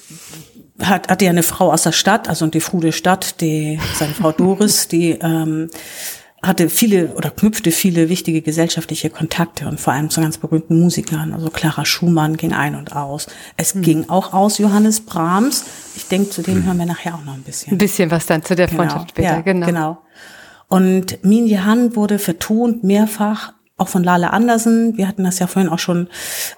hat, 0.81 1.09
hatte 1.09 1.25
ja 1.25 1.31
eine 1.31 1.43
Frau 1.43 1.71
aus 1.73 1.83
der 1.83 1.91
Stadt, 1.91 2.29
also 2.29 2.47
die 2.47 2.61
Frude 2.61 2.93
Stadt, 2.93 3.41
die, 3.41 3.79
seine 3.95 4.13
Frau 4.13 4.31
Doris, 4.31 4.87
die 4.87 5.11
ähm, 5.11 5.69
hatte 6.41 6.69
viele 6.69 7.13
oder 7.15 7.31
knüpfte 7.31 7.71
viele 7.71 8.07
wichtige 8.07 8.41
gesellschaftliche 8.41 9.09
Kontakte 9.09 9.67
und 9.67 9.79
vor 9.79 9.93
allem 9.93 10.09
zu 10.09 10.21
ganz 10.21 10.37
berühmten 10.37 10.79
Musikern. 10.79 11.33
Also 11.33 11.49
Clara 11.49 11.85
Schumann 11.85 12.37
ging 12.37 12.53
ein 12.53 12.75
und 12.75 12.95
aus. 12.95 13.27
Es 13.57 13.73
ging 13.75 14.09
auch 14.09 14.33
aus 14.33 14.57
Johannes 14.57 15.01
Brahms. 15.01 15.65
Ich 15.95 16.07
denke, 16.07 16.29
zu 16.29 16.43
dem 16.43 16.63
hören 16.63 16.77
wir 16.77 16.85
nachher 16.85 17.15
auch 17.15 17.23
noch 17.23 17.33
ein 17.33 17.41
bisschen. 17.41 17.73
Ein 17.73 17.77
bisschen 17.77 18.11
was 18.11 18.25
dann 18.25 18.43
zu 18.43 18.55
der 18.55 18.69
Freundschaft 18.69 19.09
später, 19.11 19.35
ja, 19.35 19.41
genau. 19.41 19.65
genau. 19.65 19.97
Und 20.67 21.23
Min 21.23 21.47
Jahan 21.47 21.95
wurde 21.95 22.19
vertont 22.19 22.83
mehrfach, 22.83 23.53
auch 23.77 23.89
von 23.89 24.03
Lale 24.03 24.31
Andersen. 24.31 24.97
Wir 24.97 25.07
hatten 25.07 25.23
das 25.23 25.39
ja 25.39 25.47
vorhin 25.47 25.71
auch 25.71 25.79
schon 25.79 26.07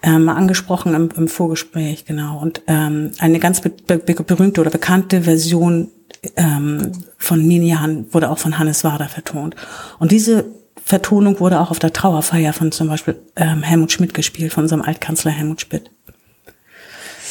ähm, 0.04 0.30
angesprochen 0.30 0.94
im, 0.94 1.10
im 1.16 1.28
Vorgespräch, 1.28 2.06
genau. 2.06 2.40
Und 2.40 2.62
ähm, 2.68 3.12
eine 3.20 3.40
ganz 3.40 3.62
be 3.62 3.72
be 3.72 3.98
berühmte 3.98 4.62
oder 4.62 4.70
bekannte 4.70 5.24
Version 5.24 5.90
ähm, 6.36 6.92
von 7.18 7.46
Min 7.46 7.64
Jahan 7.64 8.06
wurde 8.14 8.30
auch 8.30 8.38
von 8.38 8.60
Hannes 8.60 8.84
Wader 8.84 9.10
vertont. 9.10 9.56
Und 10.00 10.12
diese 10.12 10.46
Vertonung 10.84 11.40
wurde 11.40 11.60
auch 11.60 11.72
auf 11.72 11.80
der 11.80 11.92
Trauerfeier 11.92 12.54
von 12.54 12.72
zum 12.72 12.88
Beispiel 12.88 13.20
ähm, 13.36 13.64
Helmut 13.64 13.92
Schmidt 13.92 14.14
gespielt, 14.14 14.54
von 14.54 14.64
unserem 14.64 14.84
Altkanzler 14.84 15.32
Helmut 15.32 15.62
Schmidt. 15.62 15.92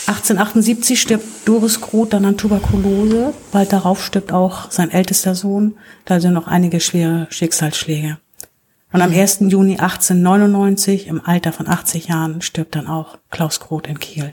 1878 0.06 1.00
stirbt 1.00 1.26
Doris 1.46 1.80
Groth 1.80 2.12
dann 2.12 2.24
an 2.24 2.36
Tuberkulose. 2.36 3.34
Bald 3.50 3.72
darauf 3.72 4.04
stirbt 4.04 4.32
auch 4.32 4.70
sein 4.70 4.92
ältester 4.92 5.34
Sohn. 5.34 5.76
Da 6.04 6.20
sind 6.20 6.32
noch 6.32 6.46
einige 6.46 6.78
schwere 6.78 7.26
Schicksalsschläge. 7.30 8.18
Und 8.92 9.02
am 9.02 9.10
1. 9.10 9.38
Juni 9.40 9.78
1899, 9.78 11.08
im 11.08 11.20
Alter 11.24 11.52
von 11.52 11.66
80 11.66 12.06
Jahren, 12.06 12.40
stirbt 12.40 12.76
dann 12.76 12.86
auch 12.86 13.18
Klaus 13.30 13.58
Groth 13.58 13.88
in 13.88 13.98
Kiel. 13.98 14.32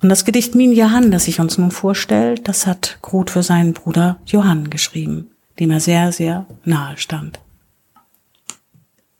Und 0.00 0.08
das 0.08 0.24
Gedicht 0.24 0.54
Min 0.54 0.72
Johann, 0.72 1.10
das 1.10 1.26
sich 1.26 1.38
uns 1.38 1.58
nun 1.58 1.70
vorstellt, 1.70 2.48
das 2.48 2.66
hat 2.66 2.98
Groth 3.02 3.30
für 3.30 3.42
seinen 3.42 3.74
Bruder 3.74 4.18
Johann 4.24 4.70
geschrieben, 4.70 5.30
dem 5.60 5.70
er 5.70 5.80
sehr, 5.80 6.10
sehr 6.10 6.46
nahe 6.64 6.96
stand. 6.96 7.38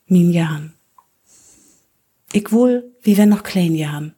Min 0.07 0.33
Johann. 0.33 0.73
Ich 2.33 2.51
wohl, 2.51 2.91
wie 3.03 3.19
wenn 3.19 3.29
noch 3.29 3.43
klein 3.43 3.75
Johann. 3.75 4.15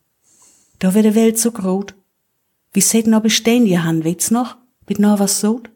Da 0.84 0.92
wird 0.92 1.06
die 1.06 1.14
Welt 1.14 1.38
so 1.38 1.50
groß. 1.50 1.94
Wie 2.74 2.82
seht 2.82 3.06
noch 3.06 3.22
bestehen 3.22 3.66
Johann, 3.66 4.04
weht's 4.04 4.30
noch? 4.30 4.58
Mit 4.86 4.98
noch 4.98 5.18
was 5.18 5.40
sot? 5.40 5.70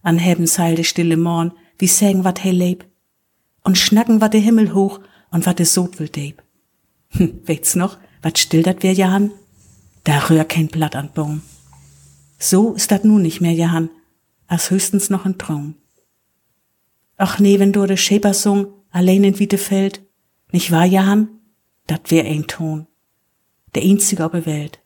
An 0.00 0.16
heben 0.16 0.46
seil 0.46 0.76
de 0.76 0.84
stille 0.84 1.18
Morn, 1.18 1.52
wie 1.76 1.88
sägen 1.88 2.24
wat 2.24 2.38
he 2.38 2.50
leb. 2.50 2.86
Und 3.64 3.76
schnacken 3.76 4.22
wat 4.22 4.32
de 4.32 4.40
Himmel 4.40 4.72
hoch 4.72 5.00
und 5.30 5.44
wat 5.44 5.58
de 5.58 5.66
Sod 5.66 6.00
will 6.00 6.08
deb. 6.08 6.42
Hm, 7.10 7.40
weht's 7.44 7.74
noch, 7.74 7.98
wat 8.22 8.38
still 8.38 8.62
dat 8.62 8.82
wär 8.82 8.94
Johann? 8.94 9.30
Da 10.04 10.16
rühr 10.20 10.46
kein 10.46 10.68
Blatt 10.68 10.96
an 10.96 11.10
Baum. 11.12 11.42
So 12.38 12.72
ist 12.72 12.90
dat 12.90 13.04
nun 13.04 13.20
nicht 13.20 13.42
mehr 13.42 13.52
Johann, 13.52 13.90
als 14.46 14.70
höchstens 14.70 15.10
noch 15.10 15.26
ein 15.26 15.36
Traum. 15.36 15.74
Ach 17.18 17.38
nee, 17.40 17.58
wenn 17.58 17.74
du 17.74 17.84
de 17.84 17.98
Schäper 17.98 18.32
sung, 18.32 18.68
allein 18.90 19.22
in 19.22 19.38
Wietefeld, 19.38 20.00
nicht 20.50 20.72
wahr, 20.72 20.86
Johann? 20.86 21.28
Dat 21.86 22.10
wär 22.10 22.24
ein 22.24 22.46
Ton. 22.46 22.86
Der 23.74 23.82
einzige 23.82 24.24
auf 24.24 24.32
der 24.32 24.46
Welt. 24.46 24.80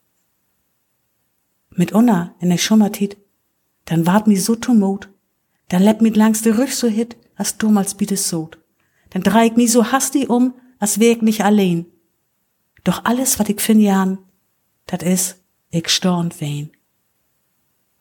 Mit 1.71 1.91
Unna 1.91 2.35
in 2.39 2.49
der 2.49 2.57
Schummertit, 2.57 3.17
dann 3.85 4.05
ward 4.05 4.27
mi 4.27 4.35
so 4.37 4.55
tumot, 4.55 5.09
dann 5.69 5.81
lebt 5.83 6.01
mit 6.01 6.15
langs 6.15 6.41
de 6.41 6.53
Rüch 6.53 6.75
so 6.75 6.87
hit, 6.87 7.17
als 7.35 7.57
damals 7.57 7.95
bietes 7.95 8.29
sot. 8.29 8.59
Dann 9.09 9.23
dreh 9.23 9.47
ich 9.47 9.55
mi 9.55 9.67
so 9.67 9.91
hastig 9.91 10.29
um, 10.29 10.53
als 10.79 10.99
wär 10.99 11.11
ich 11.13 11.21
nicht 11.21 11.43
allein. 11.43 11.85
Doch 12.83 13.05
alles, 13.05 13.39
wat 13.39 13.49
ich 13.49 13.61
fin 13.61 13.79
Jan, 13.79 14.19
dat 14.85 15.01
is, 15.03 15.37
ich 15.69 15.89
storn 15.89 16.31
wein. 16.39 16.71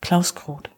Klaus 0.01 0.35
Groth. 0.35 0.69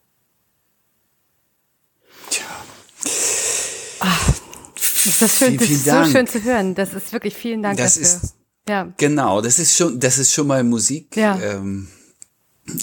Ist 5.07 5.21
das 5.21 5.39
schön, 5.39 5.59
Vielen, 5.59 5.59
das 5.59 5.67
vielen 5.69 5.77
ist 5.79 5.85
so 6.07 6.13
schön 6.13 6.27
zu 6.27 6.43
hören. 6.43 6.75
Das 6.75 6.95
ist 6.95 7.13
wirklich 7.13 7.35
vielen 7.35 7.63
Dank 7.63 7.77
Das 7.77 7.95
dafür. 7.95 8.17
ist- 8.23 8.35
ja. 8.69 8.93
Genau, 8.97 9.41
das 9.41 9.59
ist 9.59 9.77
schon, 9.77 10.01
das 10.01 10.19
ist 10.19 10.33
schon 10.33 10.47
mal 10.47 10.65
Musik. 10.65 11.17
Ja. 11.17 11.39
Ähm, 11.41 11.89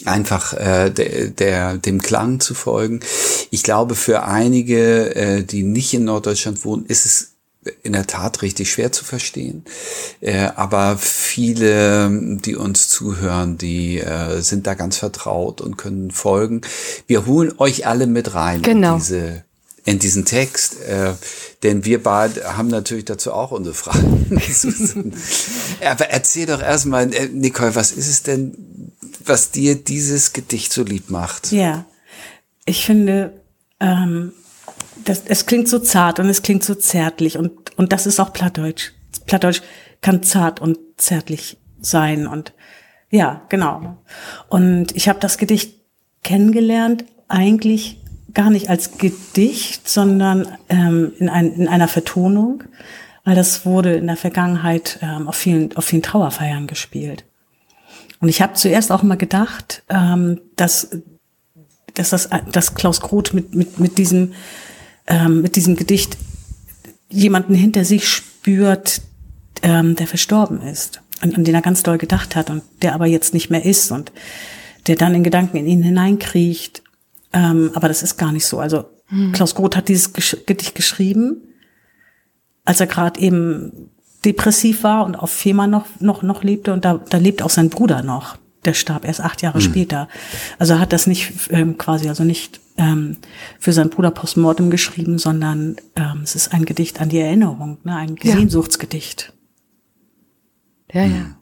einfach 0.06 0.54
äh, 0.54 0.90
der, 0.92 1.28
der 1.30 1.78
dem 1.78 2.02
Klang 2.02 2.40
zu 2.40 2.54
folgen. 2.54 3.00
Ich 3.50 3.64
glaube, 3.64 3.96
für 3.96 4.24
einige, 4.24 5.16
äh, 5.16 5.44
die 5.44 5.64
nicht 5.64 5.94
in 5.94 6.04
Norddeutschland 6.06 6.64
wohnen, 6.66 6.86
ist 6.86 7.06
es 7.06 7.28
in 7.84 7.94
der 7.94 8.08
Tat 8.08 8.42
richtig 8.42 8.72
schwer 8.72 8.92
zu 8.92 9.04
verstehen. 9.06 9.66
Äh, 10.20 10.50
aber 10.56 10.98
viele, 10.98 12.10
die 12.40 12.56
uns 12.56 12.88
zuhören, 12.90 13.58
die 13.58 14.00
äh, 14.00 14.42
sind 14.42 14.66
da 14.66 14.74
ganz 14.74 14.98
vertraut 14.98 15.62
und 15.62 15.78
können 15.78 16.10
folgen. 16.12 16.62
Wir 17.06 17.26
holen 17.28 17.54
euch 17.60 17.86
alle 17.86 18.08
mit 18.08 18.34
rein 18.34 18.64
Genau. 18.64 18.94
in 18.94 19.00
diese 19.00 19.44
in 19.86 20.00
diesen 20.00 20.26
Text, 20.26 20.82
äh, 20.82 21.14
denn 21.64 21.86
wir 21.86 22.04
beide 22.04 22.56
haben 22.56 22.68
natürlich 22.68 23.06
dazu 23.06 23.34
auch 23.34 23.52
unsere 23.52 23.76
Fragen. 23.76 24.40
Aber 25.86 26.06
erzähl 26.10 26.46
doch 26.46 26.62
erstmal, 26.62 27.14
äh, 27.14 27.28
Nicole, 27.28 27.76
was 27.76 27.92
ist 27.92 28.08
es 28.08 28.24
denn, 28.24 28.94
was 29.26 29.52
dir 29.52 29.76
dieses 29.76 30.34
Gedicht 30.34 30.72
so 30.72 30.84
lieb 30.84 31.10
macht? 31.10 31.52
Ja, 31.52 31.86
ich 32.66 32.86
finde, 32.86 33.42
ähm, 33.80 34.34
das, 35.04 35.24
es 35.26 35.48
klingt 35.48 35.68
so 35.68 35.80
zart 35.80 36.20
und 36.20 36.30
es 36.30 36.44
klingt 36.44 36.64
so 36.64 36.76
zärtlich 36.76 37.38
und, 37.38 37.78
und 37.78 37.92
das 37.92 38.06
ist 38.06 38.20
auch 38.20 38.34
Plattdeutsch. 38.34 38.92
Plattdeutsch 39.26 39.62
kann 40.02 40.24
zart 40.24 40.60
und 40.60 40.78
zärtlich 40.98 41.58
sein 41.82 42.28
und 42.28 42.54
ja, 43.10 43.42
genau. 43.50 43.98
Und 44.48 44.96
ich 44.96 45.10
habe 45.10 45.20
das 45.20 45.38
Gedicht 45.38 45.76
kennengelernt 46.24 47.04
eigentlich 47.28 48.01
gar 48.34 48.50
nicht 48.50 48.70
als 48.70 48.98
Gedicht, 48.98 49.88
sondern 49.88 50.48
ähm, 50.70 51.14
in, 51.20 51.30
ein, 51.30 51.54
in 51.54 51.68
einer 51.68 51.88
Vertonung, 51.88 52.64
weil 53.24 53.36
das 53.36 53.66
wurde 53.66 53.96
in 53.96 54.08
der 54.08 54.18
Vergangenheit 54.18 55.00
ähm, 55.02 55.28
auf, 55.28 55.36
vielen, 55.36 55.76
auf 55.76 55.86
vielen 55.86 56.02
Trauerfeiern 56.02 56.68
gespielt. 56.68 57.26
Und 58.20 58.30
ich 58.30 58.42
habe 58.42 58.54
zuerst 58.54 58.92
auch 58.92 59.04
mal 59.04 59.16
gedacht, 59.16 59.84
ähm, 59.90 60.40
dass, 60.56 60.90
dass, 61.94 62.12
das, 62.12 62.30
dass 62.52 62.76
Klaus 62.76 63.02
Groth 63.02 63.34
mit, 63.34 63.56
mit, 63.56 63.80
mit, 63.80 63.98
diesem, 63.98 64.34
ähm, 65.08 65.42
mit 65.42 65.56
diesem 65.56 65.76
Gedicht 65.76 66.18
jemanden 67.10 67.56
hinter 67.56 67.84
sich 67.84 68.08
spürt, 68.08 69.02
ähm, 69.64 69.96
der 69.96 70.08
verstorben 70.08 70.62
ist 70.62 71.02
und 71.22 71.36
an 71.36 71.44
den 71.44 71.56
er 71.56 71.62
ganz 71.62 71.84
doll 71.84 71.98
gedacht 71.98 72.36
hat 72.36 72.50
und 72.50 72.64
der 72.82 72.94
aber 72.94 73.06
jetzt 73.06 73.34
nicht 73.34 73.50
mehr 73.50 73.66
ist 73.66 73.92
und 73.92 74.12
der 74.88 74.96
dann 74.96 75.14
in 75.14 75.24
Gedanken 75.24 75.58
in 75.58 75.68
ihn 75.68 75.84
hineinkriecht. 75.84 76.84
Ähm, 77.34 77.72
aber 77.74 77.88
das 77.88 78.04
ist 78.04 78.18
gar 78.18 78.32
nicht 78.32 78.46
so. 78.46 78.60
Also 78.60 78.86
Klaus 79.34 79.56
Groth 79.56 79.76
hat 79.76 79.90
dieses 79.90 80.14
Gesch 80.14 80.38
Gedicht 80.46 80.74
geschrieben, 80.76 81.42
als 82.64 82.80
er 82.80 82.88
gerade 82.88 83.20
eben 83.20 83.90
depressiv 84.24 84.84
war 84.84 85.06
und 85.06 85.16
auf 85.16 85.32
Fehmarn 85.32 85.70
noch, 85.70 85.86
noch, 86.00 86.22
noch 86.24 86.44
lebte 86.44 86.72
und 86.72 86.86
da, 86.86 87.02
da 87.10 87.18
lebt 87.18 87.42
auch 87.42 87.50
sein 87.50 87.70
Bruder 87.70 88.04
noch. 88.04 88.38
Der 88.64 88.74
starb 88.74 89.06
erst 89.06 89.22
acht 89.22 89.42
Jahre 89.42 89.60
später. 89.60 90.08
Also 90.60 90.74
er 90.74 90.80
hat 90.80 90.94
das 90.94 91.08
nicht 91.08 91.34
ähm, 91.50 91.78
quasi, 91.80 92.08
also 92.08 92.24
nicht 92.24 92.62
ähm, 92.78 93.18
für 93.60 93.74
seinen 93.74 93.90
Bruder 93.90 94.12
postmortem 94.12 94.70
geschrieben, 94.70 95.18
sondern 95.18 95.78
ähm, 95.96 96.22
es 96.24 96.36
ist 96.36 96.54
ein 96.54 96.66
Gedicht 96.66 97.02
an 97.02 97.10
die 97.10 97.18
Erinnerung, 97.20 97.80
ne, 97.84 97.96
ein 97.96 98.16
Ja. 98.22 98.36
Sehnsuchtsgedicht. 98.36 99.34
Ja, 100.94 101.06
ja. 101.06 101.36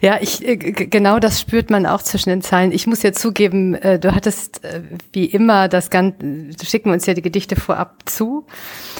Ja, 0.00 0.18
ich 0.20 0.46
äh, 0.46 0.56
genau 0.56 1.18
das 1.18 1.40
spürt 1.40 1.70
man 1.70 1.86
auch 1.86 2.02
zwischen 2.02 2.30
den 2.30 2.42
Zeilen. 2.42 2.72
Ich 2.72 2.86
muss 2.86 3.02
ja 3.02 3.12
zugeben, 3.12 3.74
äh, 3.74 3.98
du 3.98 4.14
hattest 4.14 4.64
äh, 4.64 4.82
wie 5.12 5.26
immer 5.26 5.68
das 5.68 5.90
ganze, 5.90 6.18
schicken 6.64 6.90
uns 6.90 7.06
ja 7.06 7.14
die 7.14 7.22
Gedichte 7.22 7.56
vorab 7.56 8.02
zu 8.06 8.46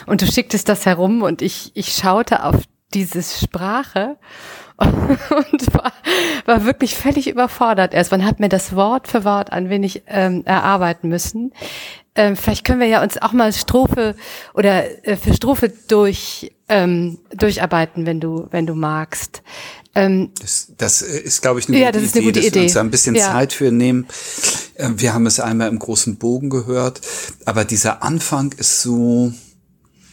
und 0.07 0.23
du 0.23 0.27
schicktest 0.27 0.69
das 0.69 0.87
herum 0.87 1.23
und 1.23 1.43
ich 1.43 1.73
ich 1.75 1.95
schaute 1.95 2.45
auf 2.45 2.63
diese 2.95 3.23
Sprache 3.23 4.17
und 4.79 5.75
war, 5.75 5.93
war 6.45 6.65
wirklich 6.65 6.95
völlig 6.95 7.29
überfordert 7.29 7.95
erst. 7.95 8.11
Man 8.11 8.25
hat 8.25 8.41
mir 8.41 8.49
das 8.49 8.77
Wort 8.77 9.09
für 9.09 9.25
Wort 9.25 9.51
ein 9.53 9.71
wenig 9.71 10.03
ähm, 10.07 10.43
erarbeiten 10.45 11.09
müssen. 11.09 11.53
Ähm, 12.15 12.37
vielleicht 12.37 12.65
können 12.65 12.81
wir 12.81 12.87
ja 12.87 13.03
uns 13.03 13.21
auch 13.21 13.33
mal 13.33 13.53
Strophe 13.53 14.17
oder 14.55 15.07
äh, 15.07 15.17
für 15.17 15.35
Strophe 15.35 15.73
durch 15.89 16.53
ähm, 16.69 17.19
durcharbeiten, 17.31 18.07
wenn 18.07 18.21
du 18.21 18.49
wenn 18.51 18.67
du 18.67 18.75
magst. 18.75 19.43
Ähm, 19.97 20.31
das, 20.41 20.69
das 20.77 21.01
ist, 21.01 21.41
glaube 21.41 21.59
ich, 21.59 21.69
eine 21.69 21.79
ja, 21.79 21.87
gute, 21.87 21.99
das 21.99 22.09
ist 22.09 22.17
eine 22.17 22.27
Idee, 22.27 22.41
gute 22.41 22.41
Idee, 22.41 22.49
dass 22.49 22.55
wir 22.55 22.63
uns 22.63 22.73
da 22.75 22.81
ein 22.81 22.91
bisschen 22.91 23.15
ja. 23.15 23.33
Zeit 23.33 23.53
für 23.55 23.73
nehmen. 23.73 24.07
Äh, 24.75 24.91
wir 24.97 25.15
haben 25.15 25.25
es 25.25 25.41
einmal 25.41 25.69
im 25.69 25.79
großen 25.79 26.17
Bogen 26.17 26.51
gehört, 26.51 27.01
aber 27.47 27.65
dieser 27.65 28.03
Anfang 28.03 28.53
ist 28.59 28.83
so, 28.83 29.33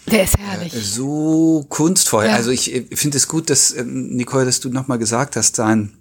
der 0.09 0.23
ist 0.23 0.37
herrlich. 0.37 0.73
So 0.73 1.65
kunstvoll. 1.67 2.25
Ja. 2.25 2.35
Also 2.35 2.51
ich 2.51 2.73
äh, 2.73 2.85
finde 2.95 3.17
es 3.17 3.27
gut, 3.27 3.49
dass, 3.49 3.75
ähm, 3.75 4.15
Nicole, 4.15 4.45
dass 4.45 4.61
du 4.61 4.69
nochmal 4.69 4.99
gesagt 4.99 5.35
hast, 5.35 5.57
sein, 5.57 5.93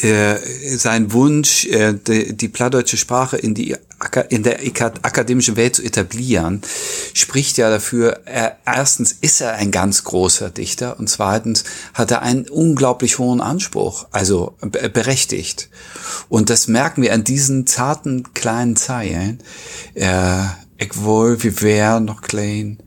äh, 0.00 0.36
sein 0.76 1.12
Wunsch, 1.12 1.66
äh, 1.66 1.94
die, 1.94 2.36
die 2.36 2.48
plattdeutsche 2.48 2.96
Sprache 2.96 3.36
in 3.36 3.54
die 3.54 3.76
in 4.30 4.42
der 4.42 4.58
akademischen 5.02 5.56
Welt 5.56 5.76
zu 5.76 5.82
etablieren, 5.82 6.60
spricht 7.14 7.56
ja 7.56 7.70
dafür, 7.70 8.22
er, 8.24 8.58
erstens 8.66 9.12
ist 9.12 9.40
er 9.40 9.54
ein 9.54 9.70
ganz 9.70 10.02
großer 10.02 10.50
Dichter 10.50 10.98
und 10.98 11.08
zweitens 11.08 11.62
hat 11.94 12.10
er 12.10 12.22
einen 12.22 12.48
unglaublich 12.48 13.18
hohen 13.18 13.40
Anspruch, 13.40 14.06
also 14.10 14.54
berechtigt. 14.60 15.68
Und 16.28 16.50
das 16.50 16.66
merken 16.66 17.02
wir 17.02 17.12
an 17.12 17.22
diesen 17.22 17.66
zarten 17.66 18.34
kleinen 18.34 18.74
Zeilen. 18.74 19.38
Äh, 19.94 20.46
ich 20.78 20.96
wohl, 20.96 21.40
wie 21.44 21.62
wär 21.62 22.00
noch 22.00 22.22
klein, 22.22 22.78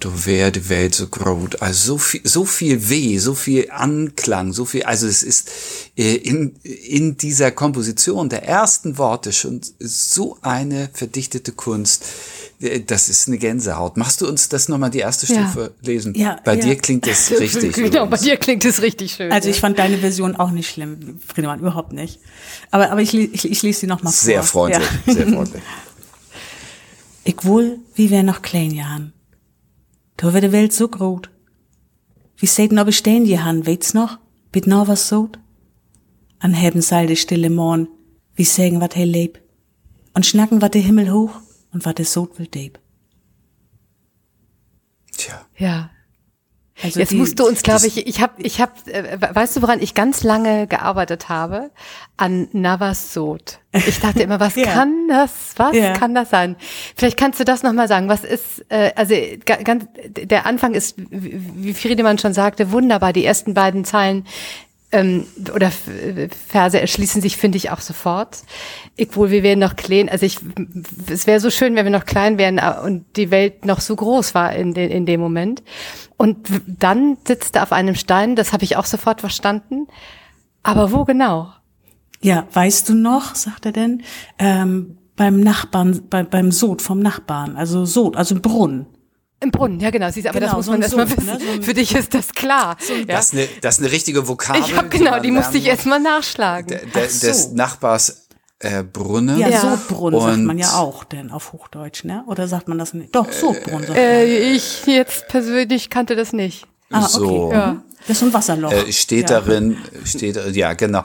du 0.00 0.26
wär 0.26 0.50
die 0.50 0.68
Welt 0.68 0.94
so 0.94 1.06
groß. 1.06 1.56
Also 1.60 1.92
so 1.92 1.98
viel, 1.98 2.20
so 2.24 2.44
viel 2.44 2.88
Weh, 2.88 3.18
so 3.18 3.34
viel 3.34 3.70
Anklang, 3.70 4.52
so 4.52 4.64
viel, 4.64 4.82
also 4.82 5.06
es 5.06 5.22
ist 5.22 5.50
äh, 5.96 6.16
in, 6.16 6.56
in 6.62 7.16
dieser 7.16 7.50
Komposition 7.50 8.28
der 8.28 8.44
ersten 8.44 8.98
Worte 8.98 9.32
schon 9.32 9.60
so 9.78 10.38
eine 10.40 10.88
verdichtete 10.92 11.52
Kunst. 11.52 12.04
Äh, 12.60 12.80
das 12.80 13.08
ist 13.10 13.28
eine 13.28 13.36
Gänsehaut. 13.38 13.98
Machst 13.98 14.22
du 14.22 14.28
uns 14.28 14.48
das 14.48 14.68
nochmal 14.68 14.90
die 14.90 15.00
erste 15.00 15.26
Strophe 15.26 15.72
ja. 15.82 15.88
lesen? 15.88 16.14
Ja. 16.14 16.40
Bei 16.44 16.54
ja. 16.54 16.60
dir 16.60 16.76
klingt 16.76 17.06
das 17.06 17.30
richtig. 17.38 17.74
genau, 17.74 18.06
bei 18.06 18.16
dir 18.16 18.38
klingt 18.38 18.64
es 18.64 18.80
richtig 18.80 19.12
schön. 19.12 19.30
Also 19.30 19.50
ich 19.50 19.60
fand 19.60 19.78
deine 19.78 19.98
Version 19.98 20.34
auch 20.34 20.50
nicht 20.50 20.70
schlimm, 20.70 21.20
Friedemann, 21.26 21.60
überhaupt 21.60 21.92
nicht. 21.92 22.18
Aber, 22.70 22.90
aber 22.90 23.02
ich, 23.02 23.14
ich, 23.14 23.50
ich 23.50 23.62
lese 23.62 23.80
sie 23.80 23.86
nochmal 23.86 24.12
vor. 24.12 24.24
Sehr 24.24 24.42
freundlich, 24.42 24.88
ja. 25.06 25.12
sehr 25.12 25.28
freundlich. 25.28 25.62
ich 27.24 27.44
wohl, 27.44 27.78
wie 27.94 28.10
wär 28.10 28.22
noch 28.22 28.40
klein 28.40 28.70
jahan. 28.70 29.12
Da 30.20 30.34
wär 30.34 30.42
de 30.42 30.52
Welt 30.52 30.74
so 30.74 30.86
groß. 30.86 31.22
Wie 32.36 32.46
seht 32.46 32.72
noch 32.72 32.84
bestehen 32.84 33.24
die 33.24 33.40
han, 33.40 33.64
weht's 33.64 33.94
noch? 33.94 34.18
Bit 34.52 34.66
noch 34.66 34.86
was 34.86 35.08
sot? 35.08 35.38
An 36.38 36.52
heben 36.52 36.82
seil 36.82 37.06
de 37.06 37.16
stille 37.16 37.48
Morn, 37.48 37.88
wie 38.34 38.44
sägen 38.44 38.82
wat 38.82 38.92
he 38.92 39.04
leb. 39.04 39.40
Und 40.12 40.26
schnacken 40.26 40.60
wat 40.60 40.74
de 40.74 40.82
Himmel 40.82 41.10
hoch 41.10 41.40
und 41.72 41.86
wat 41.86 41.98
de 41.98 42.04
Sod 42.04 42.38
will 42.38 42.48
deb. 42.48 42.78
Tja. 45.16 45.46
Ja, 45.56 45.90
also 46.82 47.00
Jetzt 47.00 47.12
die, 47.12 47.16
musst 47.16 47.38
du 47.38 47.46
uns, 47.46 47.62
glaube 47.62 47.86
ich, 47.86 48.06
ich 48.06 48.20
habe, 48.20 48.34
ich 48.38 48.60
habe, 48.60 48.72
äh, 48.86 49.18
weißt 49.20 49.56
du, 49.56 49.62
woran 49.62 49.80
ich 49.80 49.94
ganz 49.94 50.22
lange 50.22 50.66
gearbeitet 50.66 51.28
habe? 51.28 51.70
An 52.16 52.48
Navasot. 52.52 53.60
Ich 53.72 54.00
dachte 54.00 54.22
immer, 54.22 54.40
was 54.40 54.54
ja. 54.56 54.64
kann 54.64 55.08
das, 55.08 55.30
was 55.56 55.76
ja. 55.76 55.92
kann 55.92 56.14
das 56.14 56.30
sein? 56.30 56.56
Vielleicht 56.96 57.16
kannst 57.16 57.40
du 57.40 57.44
das 57.44 57.62
nochmal 57.62 57.88
sagen. 57.88 58.08
Was 58.08 58.24
ist, 58.24 58.64
äh, 58.68 58.92
also 58.96 59.14
ganz, 59.44 59.86
der 60.08 60.46
Anfang 60.46 60.74
ist, 60.74 60.96
wie 60.98 61.74
Friedemann 61.74 62.18
schon 62.18 62.32
sagte, 62.32 62.72
wunderbar. 62.72 63.12
Die 63.12 63.24
ersten 63.24 63.54
beiden 63.54 63.84
Zeilen 63.84 64.26
ähm, 64.92 65.26
oder 65.54 65.70
Verse 65.70 66.80
erschließen 66.80 67.22
sich, 67.22 67.36
finde 67.36 67.58
ich, 67.58 67.70
auch 67.70 67.80
sofort. 67.80 68.38
Ich 68.96 69.14
wohl, 69.16 69.30
wir 69.30 69.42
wären 69.42 69.60
noch 69.60 69.76
klein. 69.76 70.08
Also 70.08 70.26
ich, 70.26 70.38
es 71.08 71.26
wäre 71.26 71.40
so 71.40 71.50
schön, 71.50 71.76
wenn 71.76 71.86
wir 71.86 71.92
noch 71.92 72.06
klein 72.06 72.38
wären 72.38 72.58
äh, 72.58 72.74
und 72.84 73.04
die 73.16 73.30
Welt 73.30 73.64
noch 73.64 73.80
so 73.80 73.94
groß 73.94 74.34
war 74.34 74.52
in, 74.54 74.74
de, 74.74 74.90
in 74.90 75.06
dem 75.06 75.20
Moment. 75.20 75.62
Und 76.16 76.48
dann 76.66 77.16
sitzt 77.26 77.56
er 77.56 77.62
auf 77.62 77.72
einem 77.72 77.94
Stein, 77.94 78.36
das 78.36 78.52
habe 78.52 78.64
ich 78.64 78.76
auch 78.76 78.84
sofort 78.84 79.20
verstanden. 79.20 79.86
Aber 80.62 80.92
wo 80.92 81.04
genau? 81.04 81.52
Ja, 82.20 82.46
weißt 82.52 82.88
du 82.88 82.94
noch, 82.94 83.34
sagt 83.34 83.66
er 83.66 83.72
denn, 83.72 84.02
ähm, 84.38 84.98
beim 85.16 85.40
Nachbarn, 85.40 86.02
bei, 86.10 86.22
beim 86.22 86.50
Sod 86.50 86.82
vom 86.82 86.98
Nachbarn, 86.98 87.56
also 87.56 87.84
Sod, 87.84 88.16
also 88.16 88.34
Brunnen. 88.40 88.86
Im 89.42 89.50
Brunnen, 89.50 89.80
ja 89.80 89.90
genau. 89.90 90.10
Siehst, 90.10 90.26
aber 90.26 90.38
genau, 90.38 90.52
das 90.52 90.56
muss 90.56 90.66
so 90.66 90.72
man 90.72 90.82
erstmal 90.82 91.10
wissen. 91.10 91.26
Ne? 91.26 91.38
So 91.56 91.62
Für 91.62 91.74
dich 91.74 91.94
ist 91.94 92.12
das 92.12 92.32
klar. 92.32 92.76
So 92.78 92.92
ja? 92.92 93.04
das, 93.06 93.26
ist 93.26 93.32
eine, 93.32 93.48
das 93.62 93.78
ist 93.78 93.84
eine 93.84 93.92
richtige 93.92 94.28
Vokabel. 94.28 94.62
Ich 94.62 94.76
hab, 94.76 94.90
genau, 94.90 95.18
die 95.18 95.30
musste 95.30 95.56
ich 95.56 95.66
erstmal 95.66 95.98
nachschlagen. 95.98 96.78
Der, 96.94 97.08
so. 97.08 97.26
Des 97.26 97.52
Nachbars 97.52 98.28
äh, 98.58 98.82
Brunne. 98.82 99.38
Ja, 99.38 99.48
ja. 99.48 99.60
Sodbrunn 99.60 100.20
sagt 100.20 100.38
man 100.40 100.58
ja 100.58 100.74
auch, 100.74 101.04
denn 101.04 101.30
auf 101.30 101.54
Hochdeutsch, 101.54 102.04
ne? 102.04 102.24
Oder 102.26 102.46
sagt 102.48 102.68
man 102.68 102.76
das 102.76 102.92
nicht? 102.92 103.14
Doch, 103.14 103.32
Sodbrunn 103.32 103.86
sagt 103.86 103.98
äh. 103.98 104.52
Ich 104.52 104.84
jetzt 104.86 105.28
persönlich 105.28 105.88
kannte 105.88 106.16
das 106.16 106.34
nicht. 106.34 106.66
Ah, 106.90 107.04
okay. 107.04 107.08
So. 107.10 107.52
Ja. 107.52 107.82
Das 108.06 108.16
ist 108.16 108.22
ein 108.22 108.32
Wasserloch. 108.32 108.72
Äh, 108.72 108.92
steht 108.92 109.30
ja. 109.30 109.40
darin, 109.40 109.76
steht, 110.04 110.38
ja, 110.54 110.72
genau. 110.72 111.02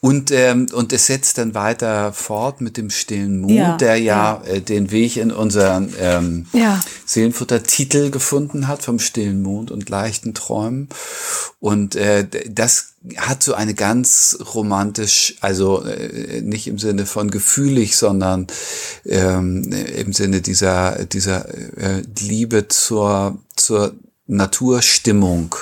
Und, 0.00 0.30
ähm, 0.30 0.66
und 0.72 0.92
es 0.92 1.06
setzt 1.06 1.38
dann 1.38 1.54
weiter 1.54 2.12
fort 2.12 2.60
mit 2.60 2.76
dem 2.76 2.90
stillen 2.90 3.40
Mond, 3.40 3.52
ja, 3.52 3.76
der 3.76 3.96
ja, 3.96 4.42
ja. 4.44 4.54
Äh, 4.54 4.60
den 4.60 4.90
Weg 4.90 5.16
in 5.16 5.32
unseren 5.32 5.92
ähm, 6.00 6.46
ja. 6.52 6.80
Seelenfutter-Titel 7.04 8.10
gefunden 8.10 8.68
hat, 8.68 8.82
vom 8.82 8.98
stillen 8.98 9.42
Mond 9.42 9.70
und 9.70 9.88
leichten 9.88 10.34
Träumen. 10.34 10.88
Und 11.58 11.96
äh, 11.96 12.26
das 12.48 12.94
hat 13.16 13.42
so 13.42 13.54
eine 13.54 13.74
ganz 13.74 14.38
romantisch, 14.54 15.36
also 15.40 15.84
äh, 15.84 16.40
nicht 16.42 16.68
im 16.68 16.78
Sinne 16.78 17.06
von 17.06 17.30
gefühlig, 17.30 17.96
sondern 17.96 18.46
ähm, 19.04 19.72
im 19.72 20.12
Sinne 20.12 20.40
dieser, 20.40 21.04
dieser 21.04 21.48
äh, 21.48 22.02
Liebe 22.20 22.68
zur, 22.68 23.38
zur 23.56 23.94
Naturstimmung 24.26 25.54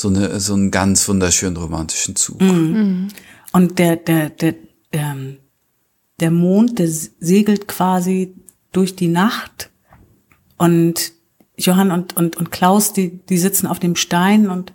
so 0.00 0.08
eine 0.08 0.40
so 0.40 0.54
einen 0.54 0.70
ganz 0.70 1.08
wunderschönen 1.08 1.56
romantischen 1.56 2.16
Zug. 2.16 2.40
Mhm. 2.40 3.08
Und 3.52 3.78
der 3.78 3.96
der 3.96 4.30
der 4.30 4.54
der, 4.92 5.00
ähm, 5.00 5.36
der 6.20 6.30
Mond, 6.30 6.78
der 6.78 6.88
segelt 6.88 7.68
quasi 7.68 8.34
durch 8.72 8.96
die 8.96 9.08
Nacht 9.08 9.70
und 10.56 11.12
Johann 11.56 11.90
und 11.90 12.16
und 12.16 12.36
und 12.36 12.50
Klaus, 12.50 12.92
die 12.92 13.18
die 13.28 13.38
sitzen 13.38 13.66
auf 13.66 13.78
dem 13.78 13.96
Stein 13.96 14.50
und 14.50 14.72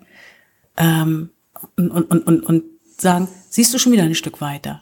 ähm, 0.77 1.29
und, 1.77 1.89
und, 1.89 2.27
und, 2.27 2.43
und 2.43 2.63
sagen, 2.97 3.27
siehst 3.49 3.73
du 3.73 3.79
schon 3.79 3.91
wieder 3.91 4.03
ein 4.03 4.15
Stück 4.15 4.41
weiter? 4.41 4.81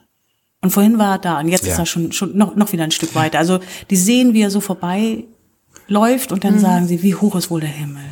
Und 0.61 0.71
vorhin 0.71 0.97
war 0.97 1.15
er 1.15 1.19
da 1.19 1.39
und 1.39 1.49
jetzt 1.49 1.65
ja. 1.65 1.73
ist 1.73 1.79
er 1.79 1.85
schon, 1.85 2.11
schon 2.11 2.37
noch, 2.37 2.55
noch 2.55 2.71
wieder 2.71 2.83
ein 2.83 2.91
Stück 2.91 3.15
weiter. 3.15 3.37
Also 3.37 3.59
die 3.89 3.95
sehen, 3.95 4.33
wie 4.33 4.41
er 4.41 4.49
so 4.49 4.61
vorbei 4.61 5.25
läuft 5.87 6.31
und 6.31 6.43
dann 6.43 6.55
mhm. 6.55 6.59
sagen 6.59 6.87
sie, 6.87 7.03
wie 7.03 7.15
hoch 7.15 7.35
ist 7.35 7.49
wohl 7.51 7.59
der 7.59 7.69
Himmel? 7.69 8.03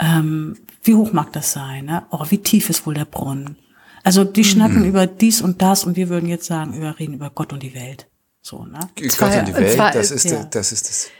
Ähm, 0.00 0.56
wie 0.86 0.94
hoch 0.94 1.12
mag 1.12 1.32
das 1.32 1.52
sein? 1.52 1.86
Ne? 1.86 2.04
Oh, 2.10 2.24
wie 2.28 2.38
tief 2.38 2.70
ist 2.70 2.86
wohl 2.86 2.94
der 2.94 3.04
Brunnen? 3.04 3.56
Also 4.04 4.24
die 4.24 4.42
mhm. 4.42 4.44
schnacken 4.44 4.84
über 4.84 5.06
dies 5.06 5.40
und 5.42 5.62
das 5.62 5.84
und 5.84 5.96
wir 5.96 6.08
würden 6.08 6.28
jetzt 6.28 6.46
sagen, 6.46 6.80
wir 6.80 6.98
reden 6.98 7.14
über 7.14 7.30
Gott 7.30 7.52
und 7.52 7.62
die 7.62 7.74
Welt. 7.74 8.06
So, 8.40 8.64
ne? 8.64 8.78
Gott 9.18 9.36
und 9.36 9.48
die 9.48 9.54
Welt, 9.54 9.78
das 9.78 10.10
ist, 10.12 10.24
ja. 10.24 10.44
das 10.44 10.70
ist 10.70 10.88
das. 10.88 11.10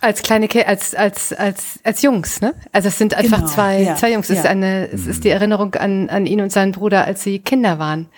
Als 0.00 0.22
kleine 0.22 0.48
Ki 0.48 0.64
als 0.64 0.94
als 0.94 1.32
als 1.32 1.78
als 1.82 2.02
Jungs, 2.02 2.42
ne? 2.42 2.54
Also 2.72 2.88
es 2.88 2.98
sind 2.98 3.14
einfach 3.14 3.38
genau, 3.38 3.48
zwei 3.50 3.82
ja, 3.82 3.94
zwei 3.94 4.12
Jungs. 4.12 4.28
Es 4.28 4.36
ja. 4.36 4.42
ist 4.42 4.46
eine 4.46 4.88
es 4.90 5.06
ist 5.06 5.24
die 5.24 5.30
Erinnerung 5.30 5.74
an 5.76 6.10
an 6.10 6.26
ihn 6.26 6.42
und 6.42 6.52
seinen 6.52 6.72
Bruder, 6.72 7.06
als 7.06 7.22
sie 7.22 7.38
Kinder 7.38 7.78
waren. 7.78 8.08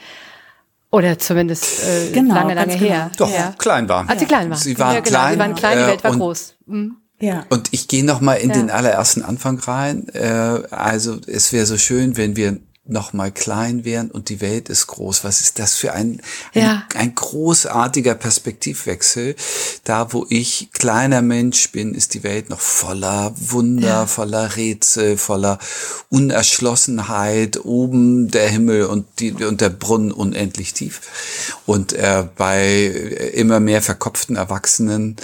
Oder 0.90 1.18
zumindest 1.18 1.86
äh, 1.86 2.10
genau, 2.12 2.34
lange 2.34 2.54
lange 2.54 2.76
genau. 2.76 2.90
her. 2.90 3.10
Doch 3.16 3.30
ja. 3.30 3.54
klein 3.56 3.88
waren. 3.88 4.08
Als 4.08 4.20
sie 4.20 4.26
klein 4.26 4.50
waren. 4.50 4.58
Sie 4.58 4.78
waren 4.78 4.94
ja, 4.94 5.00
genau. 5.00 5.18
klein. 5.18 5.32
Sie 5.34 5.38
waren 5.38 5.54
klein, 5.54 5.78
die 5.78 5.86
Welt 5.86 6.04
war 6.04 6.14
äh, 6.14 6.16
groß. 6.16 6.56
Mhm. 6.66 6.96
Ja. 7.24 7.46
Und 7.48 7.68
ich 7.72 7.88
gehe 7.88 8.04
noch 8.04 8.20
mal 8.20 8.34
in 8.34 8.50
ja. 8.50 8.56
den 8.56 8.70
allerersten 8.70 9.22
Anfang 9.22 9.58
rein. 9.58 10.08
Äh, 10.10 10.62
also 10.70 11.18
es 11.26 11.52
wäre 11.52 11.66
so 11.66 11.78
schön, 11.78 12.16
wenn 12.16 12.36
wir 12.36 12.58
noch 12.86 13.14
mal 13.14 13.32
klein 13.32 13.86
wären 13.86 14.10
und 14.10 14.28
die 14.28 14.42
Welt 14.42 14.68
ist 14.68 14.88
groß. 14.88 15.24
Was 15.24 15.40
ist 15.40 15.58
das 15.58 15.74
für 15.74 15.94
ein, 15.94 16.20
ja. 16.52 16.84
ein, 16.92 17.00
ein, 17.00 17.14
großartiger 17.14 18.14
Perspektivwechsel? 18.14 19.36
Da, 19.84 20.12
wo 20.12 20.26
ich 20.28 20.68
kleiner 20.72 21.22
Mensch 21.22 21.72
bin, 21.72 21.94
ist 21.94 22.12
die 22.12 22.22
Welt 22.22 22.50
noch 22.50 22.60
voller 22.60 23.32
Wunder, 23.36 23.88
ja. 23.88 24.06
voller 24.06 24.56
Rätsel, 24.56 25.16
voller 25.16 25.58
Unerschlossenheit. 26.10 27.64
Oben 27.64 28.30
der 28.30 28.50
Himmel 28.50 28.84
und, 28.84 29.06
die, 29.18 29.32
und 29.32 29.62
der 29.62 29.70
Brunnen 29.70 30.12
unendlich 30.12 30.74
tief. 30.74 31.00
Und 31.64 31.94
äh, 31.94 32.26
bei 32.36 32.84
immer 33.32 33.60
mehr 33.60 33.80
verkopften 33.80 34.36
Erwachsenen 34.36 35.16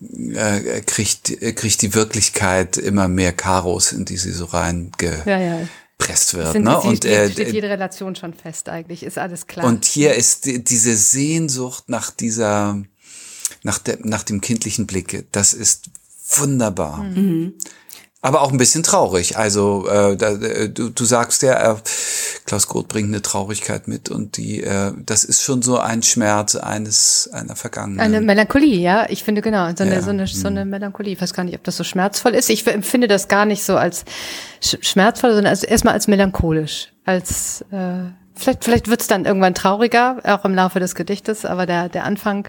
äh, 0.00 0.80
kriegt, 0.80 1.38
kriegt 1.56 1.82
die 1.82 1.94
Wirklichkeit 1.94 2.76
immer 2.76 3.08
mehr 3.08 3.32
Karos, 3.32 3.92
in 3.92 4.04
die 4.04 4.16
sie 4.16 4.32
so 4.32 4.46
rein 4.46 4.92
ge, 4.98 5.12
ja, 5.26 5.38
ja. 5.38 5.60
wird. 5.98 6.52
Sind, 6.52 6.64
ne? 6.64 6.78
sie, 6.82 6.88
Und, 6.88 7.04
äh, 7.04 7.30
steht 7.30 7.52
jede 7.52 7.68
Relation 7.68 8.16
schon 8.16 8.32
fest 8.32 8.68
eigentlich, 8.68 9.02
ist 9.02 9.18
alles 9.18 9.46
klar. 9.46 9.66
und 9.66 9.84
hier 9.84 10.14
ist 10.14 10.46
die, 10.46 10.64
diese 10.64 10.96
Sehnsucht 10.96 11.88
nach 11.88 12.10
dieser, 12.10 12.82
nach, 13.62 13.78
der, 13.78 13.98
nach 14.02 14.22
dem 14.22 14.40
kindlichen 14.40 14.86
Blick, 14.86 15.26
das 15.32 15.52
ist 15.52 15.90
wunderbar. 16.36 17.04
Aber 18.22 18.42
auch 18.42 18.52
ein 18.52 18.58
bisschen 18.58 18.82
traurig. 18.82 19.38
Also 19.38 19.88
äh, 19.88 20.14
da, 20.14 20.32
äh, 20.32 20.68
du, 20.68 20.90
du 20.90 21.04
sagst 21.06 21.42
ja, 21.42 21.72
äh, 21.72 21.76
Klaus 22.44 22.68
Groth 22.68 22.88
bringt 22.88 23.08
eine 23.08 23.22
Traurigkeit 23.22 23.88
mit 23.88 24.10
und 24.10 24.36
die, 24.36 24.62
äh, 24.62 24.92
das 25.06 25.24
ist 25.24 25.42
schon 25.42 25.62
so 25.62 25.78
ein 25.78 26.02
Schmerz 26.02 26.54
eines 26.54 27.30
einer 27.32 27.56
vergangenen. 27.56 28.00
Eine 28.00 28.20
Melancholie, 28.20 28.78
ja. 28.78 29.06
Ich 29.08 29.24
finde 29.24 29.40
genau, 29.40 29.70
so 29.74 29.84
eine, 29.84 29.94
Ja. 29.94 30.02
so 30.02 30.10
eine, 30.10 30.26
so 30.26 30.48
eine 30.48 30.66
Melancholie. 30.66 31.14
Ich 31.14 31.20
weiß 31.22 31.32
gar 31.32 31.44
nicht, 31.44 31.54
ob 31.54 31.64
das 31.64 31.78
so 31.78 31.84
schmerzvoll 31.84 32.34
ist. 32.34 32.50
Ich 32.50 32.66
empfinde 32.66 33.08
das 33.08 33.28
gar 33.28 33.46
nicht 33.46 33.64
so 33.64 33.76
als 33.76 34.04
sch 34.62 34.76
schmerzvoll, 34.82 35.30
sondern 35.32 35.50
als, 35.50 35.62
erstmal 35.64 35.94
als 35.94 36.06
melancholisch. 36.06 36.92
Als 37.06 37.64
äh, 37.70 38.10
vielleicht, 38.34 38.64
vielleicht 38.64 38.88
wird's 38.88 39.06
dann 39.06 39.24
irgendwann 39.24 39.54
trauriger, 39.54 40.18
auch 40.24 40.44
im 40.44 40.54
Laufe 40.54 40.78
des 40.78 40.94
Gedichtes, 40.94 41.46
aber 41.46 41.64
der, 41.64 41.88
der 41.88 42.04
Anfang 42.04 42.48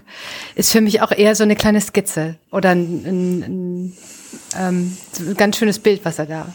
ist 0.54 0.70
für 0.70 0.82
mich 0.82 1.00
auch 1.00 1.12
eher 1.12 1.34
so 1.34 1.44
eine 1.44 1.56
kleine 1.56 1.80
Skizze 1.80 2.36
oder 2.50 2.70
ein, 2.70 3.04
ein, 3.06 3.42
ein, 3.42 3.92
ähm, 4.56 4.96
ganz 5.36 5.56
schönes 5.58 5.78
Bild, 5.78 6.04
was 6.04 6.18
er 6.18 6.26
da. 6.26 6.54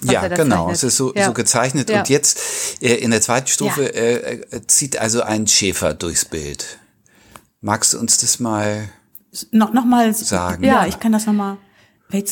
Was 0.00 0.12
ja, 0.12 0.28
genau. 0.28 0.56
zeichnet. 0.56 0.74
Es 0.76 0.82
ist 0.84 0.96
so, 0.96 1.14
Ja. 1.14 1.26
so 1.26 1.32
gezeichnet. 1.32 1.90
Ja. 1.90 1.98
Und 2.00 2.08
jetzt 2.08 2.40
äh, 2.82 2.94
in 2.94 3.10
der 3.10 3.20
zweiten 3.20 3.48
Stufe 3.48 3.82
Ja. 3.82 3.88
äh, 3.88 4.40
äh, 4.50 4.66
zieht 4.66 4.96
also 4.98 5.22
ein 5.22 5.46
Schäfer 5.46 5.94
durchs 5.94 6.24
Bild. 6.24 6.78
Magst 7.60 7.92
du 7.94 7.98
uns 7.98 8.18
das 8.18 8.38
mal? 8.38 8.88
noch, 9.50 9.72
noch 9.72 9.84
mal 9.84 10.12
Sagen. 10.14 10.64
Ja, 10.64 10.86
ich 10.86 10.98
kann 11.00 11.12
das 11.12 11.26
noch 11.26 11.32
mal. 11.34 11.58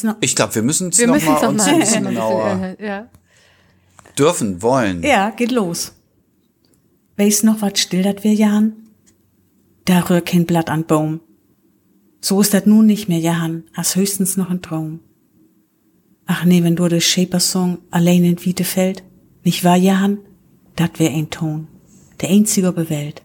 Noch, 0.03 0.17
Ich 0.21 0.35
glaube, 0.35 0.55
wir 0.55 0.63
müssen 0.63 0.89
es 0.89 0.99
Wir 0.99 1.07
noch 1.07 1.15
müssen 1.15 1.27
mal 1.33 1.47
uns 1.49 1.65
mal 1.67 1.75
ein 1.75 1.81
bisschen 1.81 2.05
genauer 2.05 2.77
Ja. 2.81 3.09
dürfen, 4.19 4.63
wollen. 4.63 5.03
ja, 5.03 5.31
geht 5.31 5.53
los. 5.53 5.93
Weißt 7.19 7.45
noch, 7.45 7.61
was 7.61 7.79
still 7.79 8.03
dat 8.03 8.25
wir 8.25 8.33
Jan? 8.33 8.73
Da 9.85 10.01
rühr 10.01 10.21
kein 10.23 10.47
Blatt 10.47 10.71
an 10.71 10.87
Baum. 10.87 11.21
So 12.21 12.41
ist 12.41 12.55
dat 12.55 12.67
nun 12.67 12.87
nicht 12.87 13.09
mehr, 13.09 13.19
Jan, 13.19 13.65
as 13.75 13.97
höchstens 13.97 14.37
noch 14.37 14.51
ein 14.51 14.63
Traum. 14.63 15.01
Ach 16.27 16.45
nee, 16.45 16.63
wenn 16.63 16.77
du 16.77 16.89
de 16.89 17.01
Shaper-Song 17.01 17.79
allein 17.91 18.25
in 18.25 18.45
Wiete 18.45 18.65
fällt, 18.65 19.05
nicht 19.45 19.63
wahr, 19.63 19.77
Jan? 19.77 20.19
Dat 20.75 20.99
wär 20.99 21.11
ein 21.11 21.31
Ton, 21.31 21.69
der 22.21 22.31
einzige 22.31 22.75
Welt. 22.91 23.23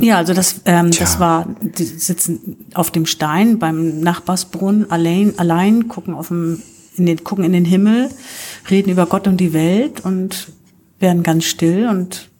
Ja, 0.00 0.16
also 0.16 0.34
das, 0.34 0.62
ähm, 0.64 0.90
Tja. 0.90 1.04
das 1.04 1.20
war, 1.20 1.56
die 1.60 1.84
sitzen 1.84 2.56
auf 2.74 2.90
dem 2.90 3.06
Stein 3.06 3.58
beim 3.58 4.00
Nachbarsbrunnen 4.00 4.90
allein, 4.90 5.38
allein, 5.38 5.88
gucken 5.88 6.14
auf 6.14 6.28
dem, 6.28 6.62
in 6.96 7.06
den, 7.06 7.24
gucken 7.24 7.44
in 7.44 7.52
den 7.52 7.64
Himmel, 7.64 8.10
reden 8.70 8.90
über 8.90 9.06
Gott 9.06 9.26
und 9.26 9.38
die 9.38 9.52
Welt 9.52 10.04
und 10.04 10.48
werden 10.98 11.22
ganz 11.22 11.44
still 11.44 11.88
und 11.88 12.30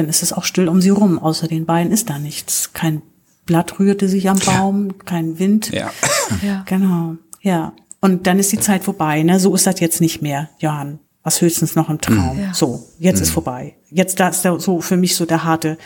dann 0.00 0.08
ist 0.08 0.22
es 0.22 0.32
auch 0.32 0.44
still 0.44 0.68
um 0.68 0.80
sie 0.80 0.88
rum. 0.90 1.18
Außer 1.18 1.46
den 1.46 1.66
beiden 1.66 1.92
ist 1.92 2.10
da 2.10 2.18
nichts. 2.18 2.72
Kein 2.72 3.02
Blatt 3.46 3.78
rührte 3.78 4.08
sich 4.08 4.28
am 4.28 4.38
Baum, 4.38 4.98
kein 5.04 5.38
Wind. 5.38 5.70
Ja. 5.70 5.90
Ja. 6.42 6.62
Genau, 6.64 7.16
ja. 7.40 7.72
Und 8.00 8.28
dann 8.28 8.38
ist 8.38 8.52
die 8.52 8.60
Zeit 8.60 8.84
vorbei, 8.84 9.24
ne? 9.24 9.40
So 9.40 9.52
ist 9.52 9.66
das 9.66 9.80
jetzt 9.80 10.00
nicht 10.00 10.22
mehr, 10.22 10.48
Johann. 10.60 11.00
Was 11.24 11.40
höchstens 11.40 11.74
noch 11.74 11.90
im 11.90 12.00
Traum. 12.00 12.38
Ja. 12.40 12.54
So, 12.54 12.86
jetzt 13.00 13.20
ist 13.20 13.30
vorbei. 13.30 13.74
Jetzt 13.90 14.20
da 14.20 14.28
ist 14.28 14.42
der, 14.42 14.60
so 14.60 14.80
für 14.80 14.96
mich 14.96 15.16
so 15.16 15.26
der 15.26 15.42
harte, 15.42 15.76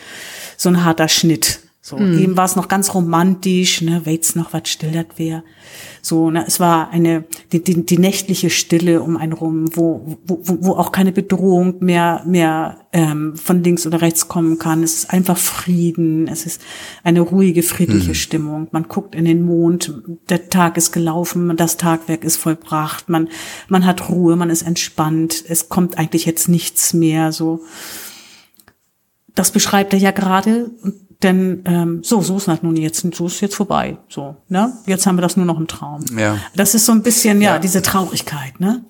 so 0.55 0.69
ein 0.69 0.83
harter 0.83 1.07
Schnitt. 1.07 1.61
So, 1.87 1.99
eben 1.99 2.35
war 2.35 2.45
es 2.45 2.55
noch 2.55 2.67
ganz 2.67 2.95
romantisch, 2.95 3.83
ne, 3.83 4.01
weit's 4.05 4.33
noch 4.33 4.53
was 4.53 4.67
still 4.69 4.91
das 4.91 5.05
wär. 5.17 5.43
So, 6.01 6.31
ne, 6.31 6.43
es 6.47 6.59
war 6.59 6.89
eine, 6.89 7.25
die, 7.51 7.63
die, 7.63 7.85
die 7.85 7.99
nächtliche 7.99 8.49
Stille 8.49 9.03
um 9.03 9.17
einen 9.17 9.33
rum, 9.33 9.67
wo, 9.71 10.17
wo, 10.25 10.39
wo 10.43 10.71
auch 10.71 10.91
keine 10.91 11.11
Bedrohung 11.11 11.75
mehr, 11.81 12.23
mehr 12.25 12.77
ähm, 12.91 13.35
von 13.35 13.63
links 13.63 13.85
oder 13.85 14.01
rechts 14.01 14.27
kommen 14.27 14.57
kann. 14.57 14.81
Es 14.81 14.95
ist 14.95 15.11
einfach 15.11 15.37
Frieden, 15.37 16.27
es 16.27 16.47
ist 16.47 16.59
eine 17.03 17.21
ruhige, 17.21 17.61
friedliche 17.61 18.15
Stimmung. 18.15 18.67
Man 18.71 18.87
guckt 18.87 19.13
in 19.13 19.25
den 19.25 19.45
Mond, 19.45 19.93
der 20.29 20.49
Tag 20.49 20.77
ist 20.77 20.91
gelaufen, 20.91 21.55
das 21.55 21.77
Tagwerk 21.77 22.23
ist 22.23 22.37
vollbracht, 22.37 23.09
man, 23.09 23.29
man 23.67 23.85
hat 23.85 24.09
Ruhe, 24.09 24.35
man 24.35 24.49
ist 24.49 24.63
entspannt, 24.63 25.43
es 25.47 25.69
kommt 25.69 25.99
eigentlich 25.99 26.25
jetzt 26.25 26.49
nichts 26.49 26.95
mehr, 26.95 27.31
so 27.31 27.61
das 29.35 29.51
beschreibt 29.51 29.93
er 29.93 29.99
ja 29.99 30.11
gerade. 30.11 30.71
Denn 31.25 31.63
ähm, 31.65 32.03
so, 32.03 32.21
so 32.21 32.37
ist 32.37 32.47
das 32.47 32.61
nun 32.61 32.75
jetzt, 32.75 33.03
so 33.15 33.25
ist 33.25 33.41
jetzt 33.41 33.55
vorbei. 33.55 33.97
So, 34.09 34.35
ne? 34.47 34.77
Jetzt 34.85 35.07
haben 35.07 35.17
wir 35.17 35.23
das 35.23 35.35
nur 35.35 35.47
noch 35.47 35.57
im 35.57 35.65
Traum. 35.65 36.05
Ja. 36.15 36.37
Das 36.55 36.75
ist 36.75 36.85
so 36.85 36.91
ein 36.91 37.01
bisschen, 37.01 37.41
ja, 37.41 37.57
diese 37.57 37.81
Traurigkeit, 37.81 38.59
ne? 38.59 38.85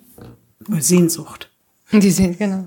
Sehnsucht. 0.78 1.50
Die 1.92 2.10
sind, 2.10 2.38
genau. 2.38 2.66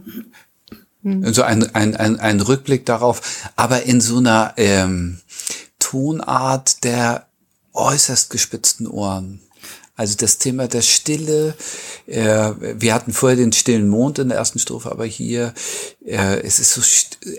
So 1.03 1.43
ein, 1.43 1.75
ein, 1.75 1.95
ein, 1.95 2.19
ein 2.19 2.41
Rückblick 2.41 2.87
darauf, 2.87 3.51
aber 3.55 3.83
in 3.83 4.01
so 4.01 4.17
einer 4.17 4.55
ähm, 4.57 5.19
Tonart 5.77 6.83
der 6.83 7.27
äußerst 7.73 8.31
gespitzten 8.31 8.87
Ohren. 8.87 9.39
Also 9.99 10.15
das 10.15 10.37
Thema 10.37 10.69
der 10.69 10.81
Stille, 10.81 11.55
äh, 12.07 12.51
wir 12.57 12.93
hatten 12.93 13.11
vorher 13.11 13.35
den 13.35 13.51
stillen 13.51 13.89
Mond 13.89 14.17
in 14.17 14.29
der 14.29 14.37
ersten 14.37 14.57
Strophe, 14.57 14.89
aber 14.89 15.03
hier 15.03 15.53
äh, 16.05 16.39
es 16.39 16.59
ist 16.59 16.73
so 16.73 16.81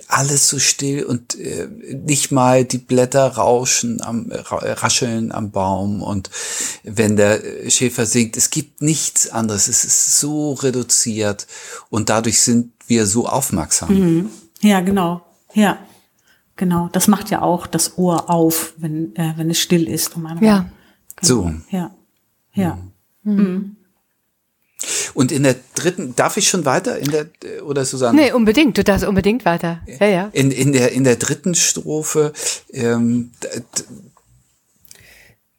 alles 0.08 0.46
so 0.46 0.58
still 0.58 1.04
und 1.04 1.36
äh, 1.36 1.68
nicht 2.04 2.32
mal 2.32 2.66
die 2.66 2.76
Blätter 2.76 3.26
rauschen, 3.26 4.02
am, 4.02 4.30
ra 4.30 4.58
rascheln 4.74 5.32
am 5.32 5.52
Baum 5.52 6.02
und 6.02 6.28
wenn 6.82 7.16
der 7.16 7.40
Schäfer 7.68 8.04
singt, 8.04 8.36
es 8.36 8.50
gibt 8.50 8.82
nichts 8.82 9.30
anderes, 9.30 9.66
es 9.66 9.84
ist 9.86 10.20
so 10.20 10.52
reduziert 10.52 11.46
und 11.88 12.10
dadurch 12.10 12.42
sind 12.42 12.74
wir 12.86 13.06
so 13.06 13.26
aufmerksam. 13.26 14.28
Ja, 14.60 14.80
genau. 14.82 15.22
Ja, 15.54 15.78
genau. 16.56 16.90
Das 16.92 17.08
macht 17.08 17.30
ja 17.30 17.40
auch 17.40 17.66
das 17.66 17.96
Ohr 17.96 18.28
auf, 18.28 18.74
wenn, 18.76 19.16
äh, 19.16 19.32
wenn 19.38 19.48
es 19.48 19.58
still 19.60 19.88
ist 19.88 20.14
um 20.14 20.28
Ja. 20.42 20.58
rum. 20.58 20.66
So. 21.22 21.54
Ja. 21.70 21.90
Ja. 22.52 22.78
Und 25.14 25.32
in 25.32 25.42
der 25.42 25.56
dritten, 25.74 26.16
darf 26.16 26.36
ich 26.36 26.48
schon 26.48 26.64
weiter 26.64 26.98
in 26.98 27.10
der 27.10 27.26
oder 27.64 27.84
Susanne? 27.84 28.20
Nee, 28.20 28.32
unbedingt. 28.32 28.78
Du 28.78 28.84
darfst 28.84 29.06
unbedingt 29.06 29.44
weiter. 29.44 29.80
Ja, 30.00 30.06
ja. 30.06 30.30
In, 30.32 30.50
in 30.50 30.72
der 30.72 30.92
in 30.92 31.04
der 31.04 31.16
dritten 31.16 31.54
Strophe 31.54 32.32
ähm, 32.72 33.32
da, 33.40 33.48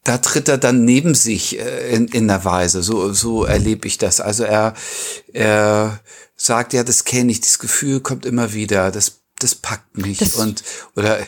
da 0.04 0.18
tritt 0.18 0.48
er 0.48 0.58
dann 0.58 0.84
neben 0.84 1.14
sich 1.14 1.58
äh, 1.60 1.94
in, 1.94 2.08
in 2.08 2.28
einer 2.28 2.44
Weise. 2.44 2.82
So 2.82 3.12
so 3.12 3.44
erlebe 3.44 3.86
ich 3.86 3.98
das. 3.98 4.20
Also 4.20 4.44
er 4.44 4.74
er 5.32 6.00
sagt 6.34 6.72
ja, 6.72 6.82
das 6.82 7.04
kenne 7.04 7.30
ich, 7.30 7.40
das 7.40 7.58
Gefühl 7.60 8.00
kommt 8.00 8.26
immer 8.26 8.52
wieder, 8.52 8.90
das 8.90 9.20
das 9.38 9.54
packt 9.54 9.96
mich 9.98 10.18
Das- 10.18 10.34
und 10.34 10.64
oder 10.96 11.18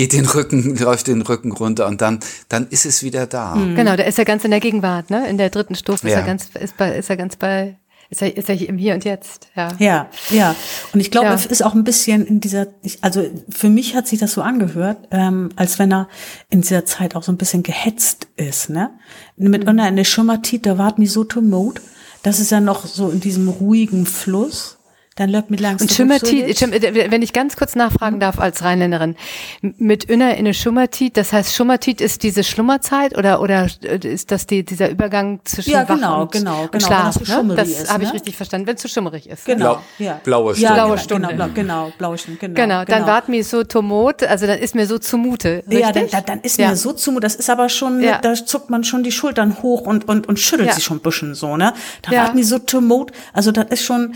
geht 0.00 0.14
den 0.14 0.24
Rücken 0.24 0.76
läuft 0.78 1.08
den 1.08 1.20
Rücken 1.20 1.52
runter 1.52 1.86
und 1.86 2.00
dann 2.00 2.20
dann 2.48 2.66
ist 2.70 2.86
es 2.86 3.02
wieder 3.02 3.26
da. 3.26 3.54
Genau, 3.76 3.96
da 3.96 4.04
ist 4.04 4.18
er 4.18 4.24
ganz 4.24 4.44
in 4.46 4.50
der 4.50 4.60
Gegenwart, 4.60 5.10
ne? 5.10 5.28
In 5.28 5.36
der 5.36 5.50
dritten 5.50 5.74
Stufe 5.74 6.06
ist 6.08 6.12
Ja. 6.14 6.20
er 6.20 6.26
ganz, 6.26 6.48
ist 6.58 6.76
bei, 6.78 6.96
ist 6.96 7.10
er 7.10 7.18
ganz 7.18 7.36
bei, 7.36 7.76
ist 8.08 8.22
er, 8.22 8.34
ist 8.34 8.48
er 8.48 8.54
hier 8.54 8.70
im 8.70 8.78
Hier 8.78 8.94
und 8.94 9.04
Jetzt, 9.04 9.48
ja. 9.54 9.68
Ja, 9.78 10.08
ja. 10.30 10.54
Und 10.94 11.00
ich 11.00 11.10
glaube, 11.10 11.26
Ja. 11.26 11.34
es 11.34 11.44
ist 11.44 11.62
auch 11.62 11.74
ein 11.74 11.84
bisschen 11.84 12.24
in 12.26 12.40
dieser, 12.40 12.68
ich, 12.82 13.04
also 13.04 13.22
für 13.50 13.68
mich 13.68 13.94
hat 13.94 14.08
sich 14.08 14.18
das 14.18 14.32
so 14.32 14.40
angehört, 14.40 14.96
ähm, 15.10 15.50
als 15.56 15.78
wenn 15.78 15.92
er 15.92 16.08
in 16.48 16.62
dieser 16.62 16.86
Zeit 16.86 17.14
auch 17.14 17.22
so 17.22 17.30
ein 17.30 17.36
bisschen 17.36 17.62
gehetzt 17.62 18.26
ist, 18.36 18.70
ne? 18.70 18.88
Mit 19.36 19.68
einer 19.68 19.86
in 19.86 19.96
der 19.96 20.04
Schummertit, 20.04 20.64
da 20.64 20.78
wart 20.78 20.98
mir 20.98 21.08
so 21.10 21.24
Tumult, 21.24 21.82
das 22.22 22.40
ist 22.40 22.50
ja 22.50 22.60
noch 22.60 22.86
so 22.86 23.10
in 23.10 23.20
diesem 23.20 23.48
ruhigen 23.50 24.06
Fluss. 24.06 24.78
Dann 25.16 25.28
läuft 25.30 25.50
mit 25.50 25.58
langsam 25.60 25.86
Und 25.88 25.92
Schimmertit, 25.94 26.56
Schim- 26.58 26.72
äh, 26.72 27.10
wenn 27.10 27.20
ich 27.20 27.32
ganz 27.32 27.56
kurz 27.56 27.74
nachfragen 27.74 28.20
darf 28.20 28.38
als 28.38 28.62
Rheinländerin, 28.62 29.16
mit 29.60 30.04
Inner 30.04 30.30
in 30.34 30.38
eine 30.46 30.54
Schummertit, 30.54 31.16
das 31.16 31.32
heißt 31.32 31.54
Schummertit 31.54 32.00
ist 32.00 32.22
diese 32.22 32.44
Schlummerzeit 32.44 33.18
oder 33.18 33.42
oder 33.42 33.66
ist 34.02 34.30
das 34.30 34.46
die, 34.46 34.64
dieser 34.64 34.88
Übergang 34.88 35.40
zwischen 35.44 35.70
Ja, 35.72 35.86
Wach 35.88 35.96
genau, 35.96 36.22
und, 36.22 36.32
genau, 36.32 36.62
und 36.62 36.72
genau, 36.72 36.86
Schlaf? 36.86 37.00
wenn 37.00 37.04
das 37.06 37.14
so 37.14 37.20
ne? 37.20 37.38
schummerig 37.40 37.78
Das 37.80 37.92
habe 37.92 38.02
ich 38.04 38.08
ne? 38.10 38.14
richtig 38.14 38.36
verstanden, 38.36 38.66
wenn 38.68 38.76
es 38.76 38.82
zu 38.82 38.88
schummerig 38.88 39.28
ist. 39.28 39.44
Genau, 39.44 39.74
Blau- 39.74 39.80
ja. 39.98 40.20
blaue 40.22 40.54
Ja, 40.54 40.68
Stunde. 40.68 40.74
Blaue 40.74 40.88
genau, 40.88 41.02
Stunde. 41.02 41.28
Genau, 41.28 41.44
blau, 41.44 41.54
genau, 41.54 41.92
blaue 41.98 42.18
Stunde, 42.18 42.38
genau. 42.40 42.54
Genau, 42.54 42.84
dann 42.84 43.06
ward 43.06 43.28
mir 43.28 43.44
so 43.44 43.64
Tomot, 43.64 44.22
also 44.22 44.46
dann 44.46 44.58
ist 44.60 44.74
mir 44.76 44.86
so 44.86 44.98
zumute, 44.98 45.64
richtig? 45.68 45.80
Ja, 45.80 45.92
dann, 45.92 46.06
dann, 46.24 46.40
ist 46.40 46.56
Ja. 46.58 46.68
mir 46.70 46.76
so 46.76 46.92
zu, 46.92 47.18
das 47.18 47.34
ist 47.34 47.50
aber 47.50 47.68
schon, 47.68 48.00
Ja. 48.00 48.18
da 48.18 48.32
zuckt 48.34 48.70
man 48.70 48.84
schon 48.84 49.02
die 49.02 49.12
Schultern 49.12 49.60
hoch 49.60 49.82
und, 49.82 50.08
und, 50.08 50.28
und 50.28 50.38
schüttelt 50.38 50.68
Ja. 50.68 50.74
sich 50.76 50.84
schon 50.84 50.98
ein 50.98 51.02
bisschen 51.02 51.34
so, 51.34 51.56
ne? 51.56 51.74
Da 52.02 52.12
Ja. 52.12 52.24
war 52.28 52.32
mir 52.34 52.44
so 52.44 52.58
Tumult, 52.60 53.10
also 53.32 53.50
das 53.50 53.66
ist 53.70 53.82
schon, 53.84 54.14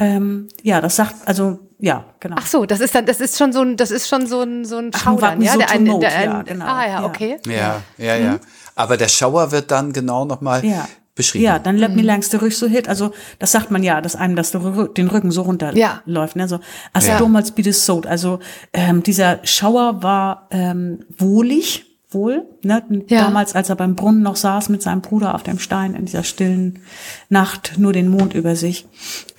ähm, 0.00 0.48
ja, 0.62 0.80
das 0.80 0.96
sagt, 0.96 1.14
also, 1.26 1.60
ja, 1.78 2.04
genau. 2.18 2.36
Ach 2.38 2.46
so, 2.46 2.66
das 2.66 2.80
ist 2.80 2.94
dann, 2.94 3.06
das 3.06 3.20
ist 3.20 3.38
schon 3.38 3.52
so 3.52 3.60
ein, 3.60 3.76
das 3.76 3.90
ist 3.90 4.08
schon 4.08 4.26
so 4.26 4.40
ein, 4.40 4.64
so 4.64 4.78
ein 4.78 4.92
Schaudern, 4.92 5.40
ja, 5.40 5.52
so 5.52 5.58
der 5.58 5.70
ein, 5.70 5.84
der 5.84 5.94
ein, 6.16 6.30
ja, 6.30 6.42
genau, 6.42 6.64
ah 6.66 6.86
ja, 6.88 7.04
okay. 7.04 7.36
Ja, 7.46 7.82
ja, 7.98 8.16
ja. 8.16 8.38
Aber 8.74 8.96
der 8.96 9.08
Schauer 9.08 9.52
wird 9.52 9.70
dann 9.70 9.92
genau 9.92 10.24
nochmal 10.24 10.64
ja. 10.64 10.88
beschrieben. 11.14 11.44
Ja, 11.44 11.58
dann 11.58 11.76
Mhm. 11.76 11.80
läuft 11.82 11.96
mir 11.96 12.02
langs 12.02 12.28
der 12.30 12.40
Rück 12.42 12.52
so 12.52 12.66
hit. 12.66 12.88
Also, 12.88 13.12
das 13.38 13.52
sagt 13.52 13.70
man 13.70 13.82
ja, 13.82 14.00
dass 14.00 14.16
einem 14.16 14.36
das 14.36 14.50
den 14.52 15.08
Rücken 15.08 15.30
so 15.30 15.42
runterläuft, 15.42 15.76
Ja. 15.76 16.02
ne? 16.34 16.48
So, 16.48 16.60
also 16.92 17.08
Ja. 17.08 17.18
damals 17.18 17.54
das 17.54 17.84
so. 17.86 18.00
Also, 18.02 18.40
ähm, 18.72 19.02
dieser 19.02 19.38
Schauer 19.44 20.02
war 20.02 20.48
ähm, 20.50 21.04
wohlig, 21.18 21.86
wohl. 22.12 22.44
Ne? 22.62 22.82
Ja. 23.08 23.20
Damals, 23.22 23.54
als 23.54 23.68
er 23.68 23.76
beim 23.76 23.94
Brunnen 23.94 24.22
noch 24.22 24.36
saß 24.36 24.68
mit 24.68 24.82
seinem 24.82 25.00
Bruder 25.00 25.34
auf 25.34 25.42
dem 25.44 25.58
Stein 25.58 25.94
in 25.94 26.06
dieser 26.06 26.24
stillen 26.24 26.80
Nacht, 27.28 27.74
nur 27.76 27.92
den 27.92 28.08
Mond 28.08 28.34
über 28.34 28.56
sich. 28.56 28.86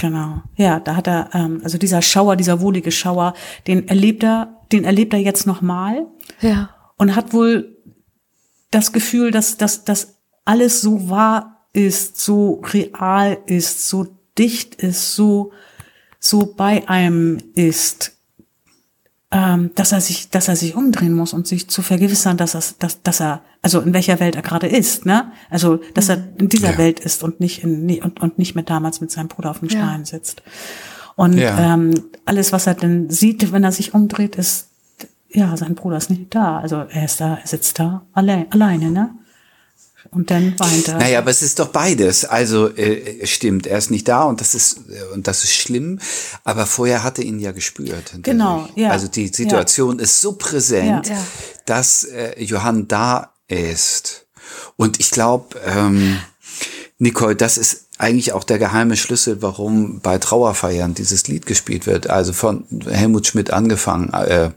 Genau. 0.02 0.42
Ja, 0.56 0.80
da 0.80 0.96
hat 0.96 1.08
er, 1.08 1.30
ähm, 1.34 1.62
also 1.64 1.78
dieser 1.78 2.02
Schauer, 2.02 2.36
dieser 2.36 2.60
wohlige 2.60 2.90
Schauer, 2.92 3.36
den 3.68 3.88
erlebt 3.88 4.24
er, 4.24 4.58
den 4.72 4.84
erlebt 4.84 5.14
er 5.14 5.20
jetzt 5.20 5.46
nochmal 5.46 6.08
Ja. 6.42 6.72
und 6.98 7.16
hat 7.16 7.34
wohl 7.34 7.78
das 8.72 8.94
Gefühl, 8.94 9.30
dass, 9.30 9.58
dass, 9.58 9.84
dass 9.84 10.18
alles 10.44 10.82
so 10.82 11.08
wahr 11.12 11.68
ist, 11.74 12.20
so 12.20 12.64
real 12.74 13.38
ist, 13.46 13.88
so 13.90 14.08
dicht 14.40 14.74
ist, 14.74 15.16
so, 15.16 15.52
so 16.20 16.52
bei 16.58 16.90
einem 16.90 17.38
ist, 17.54 18.18
ähm, 19.32 19.72
dass 19.76 19.92
er 19.94 20.02
sich, 20.02 20.30
dass 20.30 20.48
er 20.50 20.56
sich 20.58 20.76
umdrehen 20.76 21.14
muss 21.14 21.34
und 21.34 21.48
sich 21.48 21.70
zu 21.70 21.82
vergewissern, 21.82 22.36
dass 22.38 22.54
er, 22.56 22.64
dass, 22.80 23.02
dass 23.02 23.22
er, 23.22 23.42
also 23.62 23.80
in 23.80 23.94
welcher 23.94 24.20
Welt 24.20 24.36
er 24.36 24.42
gerade 24.42 24.68
ist, 24.68 25.06
ne? 25.06 25.32
Also, 25.50 25.80
dass 25.94 26.10
er 26.10 26.18
in 26.38 26.50
dieser 26.50 26.72
Ja. 26.72 26.78
Welt 26.78 27.00
ist 27.00 27.24
und 27.24 27.40
nicht 27.40 27.64
in, 27.64 28.02
und, 28.04 28.20
und 28.22 28.38
nicht 28.38 28.56
mehr 28.56 28.64
damals 28.66 29.00
mit 29.00 29.10
seinem 29.12 29.30
Bruder 29.30 29.52
auf 29.52 29.60
dem 29.60 29.70
Ja. 29.70 29.78
Stein 29.88 30.06
sitzt. 30.06 30.42
Und 31.16 31.38
Ja. 31.38 31.74
ähm, 31.76 31.94
alles, 32.26 32.52
was 32.52 32.68
er 32.68 32.74
dann 32.74 33.10
sieht, 33.10 33.52
wenn 33.54 33.64
er 33.64 33.72
sich 33.72 33.94
umdreht, 33.94 34.36
ist, 34.36 34.68
ja, 35.30 35.56
sein 35.56 35.76
Bruder 35.76 35.96
ist 35.98 36.10
nicht 36.10 36.36
da. 36.36 36.60
Also 36.60 36.78
er 36.90 37.06
ist 37.06 37.22
da, 37.22 37.36
er 37.42 37.48
sitzt 37.48 37.80
da 37.80 38.04
allein, 38.12 38.52
alleine, 38.52 38.92
ne? 38.92 39.12
Und 40.10 40.32
dann 40.32 40.60
weint 40.60 40.88
er. 40.88 40.98
Naja, 40.98 41.20
aber 41.20 41.30
es 41.32 41.42
ist 41.42 41.60
doch 41.60 41.68
beides. 41.70 42.26
Also 42.26 42.70
äh, 42.76 43.26
stimmt, 43.28 43.68
er 43.68 43.78
ist 43.78 43.92
nicht 43.92 44.08
da 44.08 44.24
und 44.24 44.42
das 44.42 44.56
ist 44.56 44.78
äh, 44.90 45.14
und 45.14 45.28
das 45.28 45.44
ist 45.44 45.54
schlimm. 45.54 46.00
Aber 46.44 46.66
vorher 46.66 47.04
hatte 47.04 47.22
ihn 47.22 47.40
ja 47.40 47.52
gespürt. 47.52 48.12
Genau, 48.24 48.68
ja. 48.76 48.90
Also 48.90 49.08
die 49.08 49.28
Situation 49.28 50.00
ist 50.00 50.20
so 50.20 50.34
präsent, 50.34 51.08
Ja. 51.08 51.14
Ja. 51.16 51.28
dass 51.66 52.04
äh, 52.06 52.44
Johann 52.44 52.88
da 52.88 53.32
ist. 53.48 54.26
Und 54.76 55.00
ich 55.00 55.12
glaube, 55.12 55.60
ähm, 55.66 56.18
Nicole, 56.98 57.36
das 57.36 57.58
ist 57.58 57.86
eigentlich 57.98 58.34
auch 58.34 58.44
der 58.44 58.58
geheime 58.58 58.98
Schlüssel, 58.98 59.42
warum 59.44 60.00
bei 60.02 60.18
Trauerfeiern 60.18 60.96
dieses 60.96 61.28
Lied 61.28 61.46
gespielt 61.46 61.86
wird. 61.86 62.10
Also 62.10 62.34
von 62.34 62.66
Helmut 62.90 63.28
Schmidt 63.28 63.52
angefangen, 63.52 64.12
äh, 64.14 64.50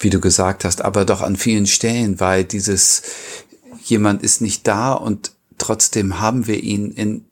wie 0.00 0.10
du 0.10 0.18
gesagt 0.20 0.64
hast, 0.64 0.82
aber 0.82 1.04
doch 1.04 1.20
an 1.20 1.36
vielen 1.36 1.66
Stellen, 1.66 2.18
weil 2.18 2.42
dieses 2.44 3.02
jemand 3.84 4.22
ist 4.22 4.40
nicht 4.40 4.66
da 4.66 4.92
und 4.92 5.32
trotzdem 5.58 6.20
haben 6.20 6.46
wir 6.46 6.62
ihn 6.62 6.90
in, 6.92 7.24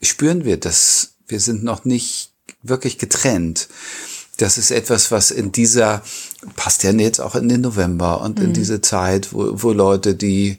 spüren 0.00 0.44
wir 0.44 0.58
das. 0.58 1.14
Wir 1.26 1.40
sind 1.40 1.64
noch 1.64 1.84
nicht 1.84 2.32
wirklich 2.62 2.98
getrennt. 2.98 3.68
Das 4.38 4.58
ist 4.58 4.70
etwas, 4.70 5.10
was 5.10 5.30
in 5.30 5.52
dieser, 5.52 6.02
passt 6.56 6.82
ja 6.82 6.90
jetzt 6.90 7.20
auch 7.20 7.34
in 7.34 7.48
den 7.48 7.60
November 7.60 8.22
und 8.22 8.40
in 8.40 8.52
diese 8.52 8.80
Zeit, 8.80 9.32
wo, 9.32 9.62
wo 9.62 9.72
Leute 9.72 10.14
die 10.14 10.58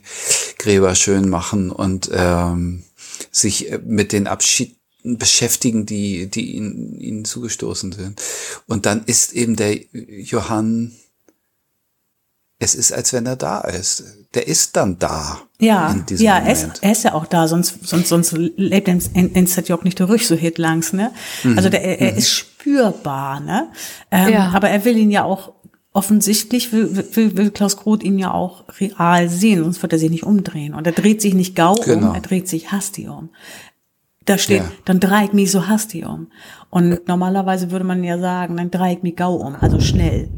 Gräber 0.58 0.94
schön 0.94 1.28
machen 1.28 1.70
und 1.70 2.08
ähm, 2.12 2.84
sich 3.30 3.70
äh, 3.70 3.80
mit 3.84 4.12
den 4.12 4.26
Abschieden 4.26 4.76
beschäftigen, 5.02 5.84
die, 5.84 6.28
die 6.28 6.54
ihnen, 6.54 6.98
ihnen 6.98 7.24
zugestoßen 7.24 7.92
sind. 7.92 8.22
Und 8.66 8.86
dann 8.86 9.04
ist 9.04 9.32
eben 9.32 9.56
der 9.56 9.76
Johann, 9.92 10.92
es 12.64 12.74
ist, 12.74 12.92
als 12.92 13.12
wenn 13.12 13.26
er 13.26 13.36
da 13.36 13.60
ist. 13.60 14.02
Der 14.34 14.48
ist 14.48 14.74
dann 14.76 14.98
da. 14.98 15.38
Ja, 15.60 15.92
in 15.92 16.04
diesem 16.06 16.26
ja, 16.26 16.38
er 16.38 16.52
ist, 16.52 16.82
er 16.82 16.92
ist 16.92 17.04
ja 17.04 17.14
auch 17.14 17.26
da, 17.26 17.46
sonst, 17.46 17.86
sonst, 17.86 18.08
sonst 18.08 18.32
lebt 18.36 18.88
er 18.88 18.94
in, 19.14 19.30
in 19.32 19.46
St. 19.46 19.70
nicht 19.84 20.00
durch 20.00 20.26
so 20.26 20.34
hit 20.34 20.58
langs, 20.58 20.92
ne? 20.92 21.12
Also 21.56 21.68
der, 21.68 21.82
er, 21.84 22.00
er 22.00 22.16
ist 22.16 22.30
spürbar, 22.30 23.40
ne? 23.40 23.68
Ähm, 24.10 24.32
Ja. 24.32 24.50
Aber 24.52 24.68
er 24.70 24.84
will 24.84 24.96
ihn 24.96 25.10
ja 25.12 25.22
auch 25.24 25.52
offensichtlich 25.92 26.72
will, 26.72 27.06
will, 27.12 27.36
will 27.36 27.50
Klaus 27.52 27.76
Groth 27.76 28.02
ihn 28.02 28.18
ja 28.18 28.32
auch 28.32 28.64
real 28.80 29.28
sehen, 29.28 29.62
sonst 29.62 29.80
wird 29.82 29.92
er 29.92 29.98
sich 30.00 30.10
nicht 30.10 30.24
umdrehen. 30.24 30.74
Und 30.74 30.86
er 30.86 30.92
dreht 30.92 31.22
sich 31.22 31.34
nicht 31.34 31.54
gau 31.54 31.74
Genau. 31.74 32.08
um, 32.08 32.14
er 32.14 32.20
dreht 32.20 32.48
sich 32.48 32.72
hasti 32.72 33.06
um. 33.08 33.28
Da 34.24 34.38
steht, 34.38 34.62
Ja. 34.62 34.72
dann 34.86 34.98
dreig 35.00 35.34
mich 35.34 35.50
so 35.52 35.68
hasti 35.68 36.04
um. 36.04 36.28
Und 36.70 37.06
normalerweise 37.06 37.70
würde 37.70 37.84
man 37.84 38.02
ja 38.02 38.18
sagen, 38.18 38.56
dann 38.56 38.70
dreig 38.72 39.04
mich 39.04 39.14
gau 39.14 39.36
um, 39.36 39.54
also 39.60 39.78
schnell. 39.78 40.28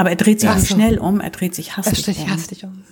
Aber 0.00 0.08
er 0.10 0.16
dreht 0.16 0.40
sich 0.40 0.48
Ach 0.48 0.56
nicht 0.56 0.68
so. 0.68 0.74
schnell 0.76 0.98
um, 0.98 1.20
er 1.20 1.28
dreht 1.28 1.54
sich 1.54 1.68
Er 1.70 1.76
hastig 1.76 1.98
steht 1.98 2.14
sich 2.16 2.24
um. 2.24 2.30
hastig 2.30 2.64
um. 2.64 2.82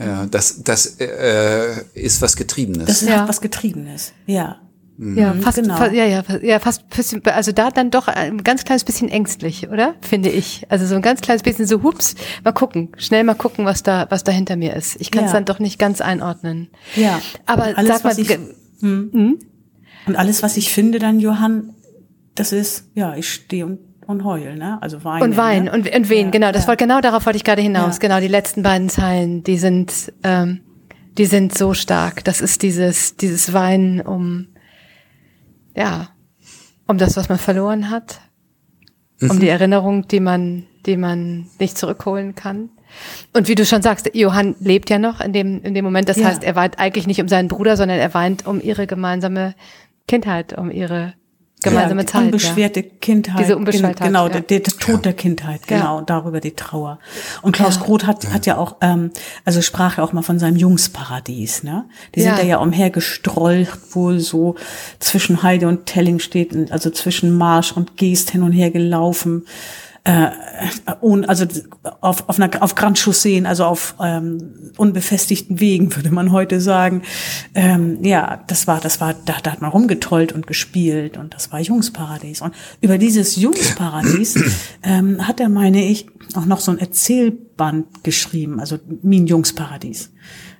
Ja, 0.00 0.26
das, 0.26 0.64
das 0.64 0.96
äh, 1.00 1.84
ist 1.94 2.20
was 2.22 2.34
Getriebenes. 2.34 2.86
Das 2.86 3.02
ist 3.02 3.08
Ja. 3.08 3.20
halt 3.20 3.28
was 3.28 3.40
Getriebenes, 3.40 4.12
ja. 4.26 4.56
Ja, 4.98 5.34
fast, 5.34 5.58
genau. 5.58 5.76
fa- 5.76 5.92
ja, 5.92 6.06
ja, 6.06 6.22
fa- 6.22 6.38
ja, 6.42 6.58
fast 6.58 6.88
bisschen, 6.88 7.22
also 7.26 7.52
da 7.52 7.70
dann 7.70 7.90
doch 7.90 8.08
ein 8.08 8.42
ganz 8.42 8.64
kleines 8.64 8.82
bisschen 8.82 9.08
ängstlich, 9.10 9.68
oder? 9.68 9.94
Finde 10.00 10.30
ich. 10.30 10.66
Also 10.70 10.86
so 10.86 10.94
ein 10.96 11.02
ganz 11.02 11.20
kleines 11.20 11.42
bisschen 11.42 11.66
so, 11.66 11.82
hups, 11.82 12.14
mal 12.42 12.52
gucken, 12.52 12.88
schnell 12.96 13.22
mal 13.22 13.34
gucken, 13.34 13.64
was 13.66 13.82
da, 13.82 14.06
was 14.10 14.24
da 14.24 14.32
hinter 14.32 14.56
mir 14.56 14.74
ist. 14.74 14.96
Ich 15.00 15.10
kann 15.10 15.24
es 15.24 15.30
Ja. 15.30 15.34
dann 15.36 15.44
doch 15.44 15.58
nicht 15.60 15.78
ganz 15.78 16.00
einordnen. 16.00 16.68
Ja. 16.96 17.20
Aber 17.44 17.76
alles, 17.76 17.88
sag 17.92 18.04
mal, 18.04 18.10
was 18.10 18.18
ich, 18.18 18.28
ge- 18.28 18.38
hm. 18.80 19.38
und 20.06 20.16
alles, 20.16 20.42
was 20.42 20.56
ich 20.56 20.72
finde 20.72 20.98
dann, 20.98 21.20
Johann, 21.20 21.74
das 22.34 22.52
ist, 22.52 22.84
ja, 22.94 23.14
ich 23.16 23.30
stehe 23.30 23.66
und, 23.66 23.78
und 24.06 24.24
heul, 24.24 24.56
ne? 24.56 24.78
Also 24.80 25.02
weine. 25.04 25.24
und 25.24 25.36
Wein 25.36 25.64
ne? 25.64 25.72
und, 25.72 25.94
und 25.94 26.08
wen, 26.08 26.26
Ja, 26.26 26.30
genau, 26.30 26.52
das 26.52 26.62
ja. 26.62 26.68
wollte, 26.68 26.84
genau 26.84 27.00
darauf 27.00 27.26
wollte 27.26 27.36
ich 27.36 27.44
gerade 27.44 27.62
hinaus. 27.62 27.96
Ja. 27.96 28.00
Genau, 28.00 28.20
die 28.20 28.28
letzten 28.28 28.62
beiden 28.62 28.88
Zeilen, 28.88 29.42
die 29.42 29.58
sind, 29.58 30.12
ähm, 30.22 30.60
die 31.18 31.26
sind 31.26 31.56
so 31.56 31.74
stark. 31.74 32.24
Das 32.24 32.40
ist 32.40 32.62
dieses, 32.62 33.16
dieses 33.16 33.52
Weinen 33.52 34.00
um, 34.00 34.48
ja, 35.74 36.08
um 36.86 36.98
das, 36.98 37.16
was 37.16 37.28
man 37.28 37.38
verloren 37.38 37.90
hat, 37.90 38.20
Mhm. 39.18 39.30
um 39.30 39.40
die 39.40 39.48
Erinnerung, 39.48 40.06
die 40.08 40.20
man, 40.20 40.66
die 40.84 40.96
man 40.98 41.46
nicht 41.58 41.78
zurückholen 41.78 42.34
kann. 42.34 42.68
Und 43.32 43.48
wie 43.48 43.54
du 43.54 43.64
schon 43.64 43.80
sagst, 43.82 44.10
Johann 44.14 44.54
lebt 44.60 44.90
ja 44.90 44.98
noch 44.98 45.20
in 45.22 45.32
dem, 45.32 45.62
in 45.62 45.72
dem 45.74 45.84
Moment. 45.84 46.08
Das 46.08 46.18
Ja. 46.18 46.26
heißt, 46.26 46.44
er 46.44 46.54
weint 46.54 46.78
eigentlich 46.78 47.06
nicht 47.06 47.20
um 47.20 47.28
seinen 47.28 47.48
Bruder, 47.48 47.76
sondern 47.78 47.98
er 47.98 48.12
weint 48.14 48.46
um 48.46 48.60
ihre 48.60 48.86
gemeinsame 48.86 49.54
Kindheit, 50.06 50.56
um 50.56 50.70
ihre 50.70 51.14
gemeinsame 51.62 52.02
ja, 52.02 52.06
Zeit. 52.06 52.22
Unbeschwerte 52.24 52.82
Kindheit. 52.82 53.40
Diese 53.40 53.56
Unbeschwertheit, 53.56 53.96
Gen- 53.98 54.06
Genau, 54.08 54.26
ja. 54.28 54.40
der, 54.40 54.60
der 54.60 54.62
Tod 54.62 55.04
der 55.04 55.14
Kindheit, 55.14 55.66
genau, 55.66 56.00
darüber 56.02 56.40
die 56.40 56.50
Trauer. 56.52 56.98
Und 57.42 57.52
Klaus 57.56 57.76
Ja. 57.76 57.82
Groth 57.82 58.06
hat, 58.06 58.30
hat 58.32 58.46
ja 58.46 58.56
auch, 58.58 58.76
ähm, 58.82 59.10
also 59.44 59.62
sprach 59.62 59.98
ja 59.98 60.04
auch 60.04 60.12
mal 60.12 60.22
von 60.22 60.38
seinem 60.38 60.56
Jungsparadies, 60.56 61.62
ne? 61.62 61.86
Die 62.14 62.20
Ja. 62.20 62.26
sind 62.34 62.38
da 62.38 62.42
ja 62.46 62.58
umhergestrollt, 62.58 63.70
wohl 63.92 64.20
so 64.20 64.54
zwischen 64.98 65.42
Heide 65.42 65.68
und 65.68 65.86
Telling 65.86 66.18
steht, 66.18 66.52
und 66.54 66.70
also 66.72 66.90
zwischen 66.90 67.36
Marsch 67.36 67.72
und 67.72 67.96
Geest 67.96 68.30
hin 68.30 68.42
und 68.42 68.52
her 68.52 68.70
gelaufen. 68.70 69.46
Äh, 70.06 70.30
ohne, 71.00 71.28
also 71.28 71.46
auf, 72.00 72.28
auf, 72.28 72.38
einer, 72.38 72.62
auf 72.62 72.76
Grand 72.76 72.96
Chausseen, 72.96 73.44
also 73.44 73.64
auf 73.64 73.96
ähm, 74.00 74.70
unbefestigten 74.76 75.58
Wegen, 75.58 75.96
würde 75.96 76.12
man 76.12 76.30
heute 76.30 76.60
sagen. 76.60 77.02
Ähm, 77.56 78.04
ja, 78.04 78.44
das 78.46 78.68
war, 78.68 78.78
das 78.80 79.00
war, 79.00 79.14
da, 79.14 79.34
da 79.42 79.50
hat 79.50 79.60
man 79.62 79.72
rumgetrollt 79.72 80.30
und 80.30 80.46
gespielt 80.46 81.16
und 81.16 81.34
das 81.34 81.50
war 81.50 81.58
Jungsparadies. 81.58 82.40
Und 82.40 82.54
über 82.80 82.98
dieses 82.98 83.34
Jungsparadies 83.34 84.36
ähm, 84.84 85.26
hat 85.26 85.40
er, 85.40 85.48
meine 85.48 85.84
ich, 85.84 86.06
auch 86.36 86.44
noch 86.44 86.60
so 86.60 86.70
ein 86.70 86.78
Erzählband 86.78 88.04
geschrieben, 88.04 88.60
also 88.60 88.78
Min 89.02 89.26
Jungsparadies. 89.26 90.12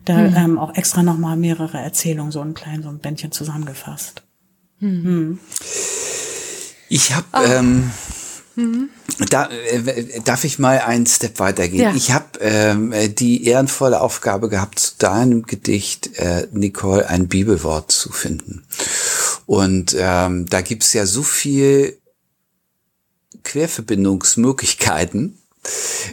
Da 0.06 0.18
ähm, 0.24 0.58
auch 0.58 0.74
extra 0.74 1.04
nochmal 1.04 1.36
mehrere 1.36 1.78
Erzählungen, 1.78 2.32
so 2.32 2.40
ein 2.40 2.54
klein, 2.54 2.82
so 2.82 2.88
ein 2.88 2.98
Bändchen 2.98 3.30
zusammengefasst. 3.30 4.24
Ich 6.88 7.14
habe, 7.14 7.26
Ah. 7.32 7.44
ähm, 7.44 7.90
Mhm. 8.56 8.88
da, 9.28 9.50
äh, 9.50 10.20
darf 10.24 10.44
ich 10.44 10.58
mal 10.58 10.78
einen 10.78 11.06
Step 11.06 11.38
weitergehen? 11.38 11.82
Ja. 11.82 11.94
Ich 11.94 12.10
habe 12.10 12.38
ähm, 12.40 12.90
äh, 12.92 13.08
die 13.08 13.44
ehrenvolle 13.44 14.00
Aufgabe 14.00 14.48
gehabt, 14.48 14.78
zu 14.78 14.92
deinem 14.98 15.42
Gedicht, 15.42 16.16
äh, 16.16 16.48
Nicole, 16.52 17.08
ein 17.08 17.28
Bibelwort 17.28 17.92
zu 17.92 18.10
finden. 18.10 18.64
Und 19.44 19.94
ähm, 19.98 20.46
da 20.46 20.62
gibt's 20.62 20.94
ja 20.94 21.04
so 21.04 21.22
viel 21.22 21.98
Querverbindungsmöglichkeiten. 23.44 25.38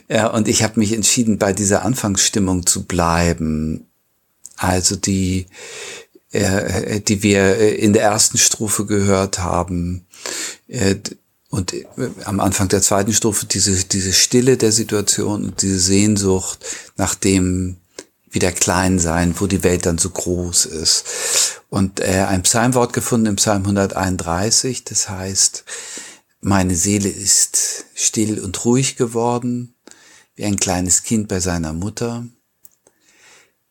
Ja, 0.10 0.27
und 0.27 0.47
ich 0.47 0.63
habe 0.63 0.79
mich 0.79 0.93
entschieden, 0.93 1.38
bei 1.38 1.53
dieser 1.53 1.84
Anfangsstimmung 1.84 2.65
zu 2.65 2.84
bleiben. 2.84 3.88
Also 4.58 4.95
die, 4.95 5.47
äh, 6.32 6.99
die 6.99 7.23
wir 7.23 7.58
äh, 7.58 7.75
in 7.75 7.93
der 7.93 8.03
ersten 8.03 8.38
Strophe 8.38 8.86
gehört 8.86 9.39
haben. 9.39 10.06
Äh, 10.67 10.95
und 11.53 11.71
äh, 11.71 11.85
am 12.25 12.39
Anfang 12.39 12.67
der 12.67 12.81
zweiten 12.81 13.13
Strophe 13.13 13.45
diese, 13.45 13.85
diese 13.85 14.11
Stille 14.11 14.57
der 14.57 14.71
Situation 14.71 15.45
und 15.45 15.61
diese 15.61 15.79
Sehnsucht 15.79 16.65
nach 16.97 17.13
dem 17.13 17.77
wieder 18.31 18.51
klein 18.51 18.97
sein, 18.97 19.35
wo 19.37 19.45
die 19.45 19.61
Welt 19.61 19.85
dann 19.85 19.99
so 19.99 20.09
groß 20.09 20.65
ist. 20.65 21.61
Und 21.69 21.99
äh, 21.99 22.25
ein 22.27 22.41
Psalmwort 22.41 22.91
gefunden 22.91 23.27
im 23.27 23.35
Psalm 23.35 23.61
131, 23.61 24.83
das 24.83 25.09
heißt, 25.09 25.63
meine 26.41 26.75
Seele 26.75 27.09
ist 27.09 27.85
still 27.93 28.39
und 28.39 28.65
ruhig 28.65 28.95
geworden, 28.95 29.75
wie 30.33 30.45
ein 30.45 30.57
kleines 30.57 31.03
Kind 31.03 31.27
bei 31.27 31.39
seiner 31.39 31.73
Mutter. 31.73 32.25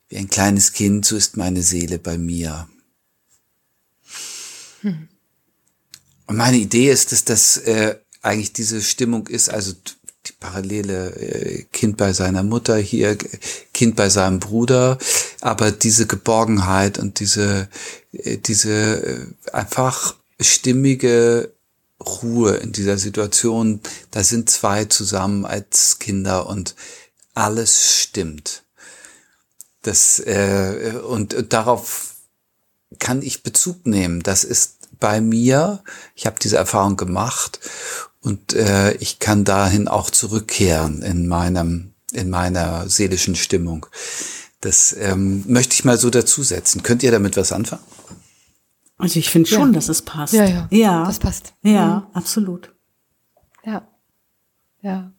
Wie 0.09 0.19
ein 0.19 0.31
kleines 0.31 0.73
Kind, 0.73 1.05
so 1.05 1.17
ist 1.17 1.37
meine 1.37 1.63
Seele 1.63 1.99
bei 1.99 2.17
mir. 2.17 2.69
Und 6.33 6.39
meine 6.39 6.57
Idee 6.57 6.91
ist, 6.91 7.13
dass 7.13 7.27
das 7.27 7.59
äh, 7.59 7.99
eigentlich 8.23 8.55
diese 8.55 8.81
Stimmung 8.81 9.27
ist, 9.27 9.51
also 9.51 9.75
die 10.27 10.33
parallele 10.41 11.15
äh, 11.15 11.65
Kind 11.65 11.99
bei 11.99 12.15
seiner 12.15 12.43
Mutter 12.43 12.79
hier, 12.79 13.19
Kind 13.75 13.97
bei 13.97 14.09
seinem 14.09 14.41
Bruder, 14.41 14.97
aber 15.43 15.71
diese 15.73 16.07
Geborgenheit 16.07 16.97
und 16.99 17.21
diese, 17.21 17.69
äh, 18.13 18.39
diese 18.39 18.73
äh, 18.73 19.27
einfach 19.53 20.15
stimmige 20.41 21.53
Ruhe 22.01 22.55
in 22.55 22.73
dieser 22.73 22.97
Situation, 22.97 23.81
da 24.11 24.25
sind 24.25 24.49
zwei 24.49 24.87
zusammen 24.87 25.45
als 25.45 25.99
Kinder 25.99 26.47
und 26.47 26.77
alles 27.35 28.01
stimmt. 28.01 28.63
Das, 29.83 30.19
äh, 30.19 30.95
und 31.07 31.53
darauf 31.53 32.15
kann 32.99 33.21
ich 33.21 33.43
Bezug 33.43 33.87
nehmen. 33.87 34.23
Das 34.23 34.45
ist 34.45 34.82
bei 35.03 35.21
mir, 35.21 35.83
ich 36.15 36.25
habe 36.27 36.37
diese 36.41 36.57
Erfahrung 36.57 36.97
gemacht 36.97 37.59
und 38.21 38.55
äh, 38.55 38.93
ich 38.95 39.19
kann 39.19 39.45
dahin 39.45 39.89
auch 39.89 40.11
zurückkehren 40.11 41.03
in 41.03 41.27
meinem, 41.27 41.93
in 42.13 42.31
meiner 42.31 42.89
seelischen 42.89 43.35
Stimmung. 43.35 43.87
Das 44.61 44.97
ähm, 44.99 45.43
möchte 45.49 45.75
ich 45.75 45.85
mal 45.85 45.99
so 45.99 46.09
dazusetzen. 46.09 46.85
Könnt 46.85 47.03
ihr 47.03 47.11
damit 47.11 47.37
was 47.37 47.51
anfangen? 47.53 47.83
Also 48.97 49.19
ich 49.19 49.29
finde 49.29 49.49
schon, 49.51 49.71
Ja. 49.71 49.75
dass 49.75 49.89
es 49.89 50.03
passt. 50.03 50.35
Ja, 50.35 50.45
ja. 50.45 50.69
Ja. 50.71 51.05
Das 51.05 51.19
passt. 51.19 51.53
Ja, 51.65 52.09
absolut. 52.13 52.73
Ja. 53.65 53.89
Ja. 54.83 55.13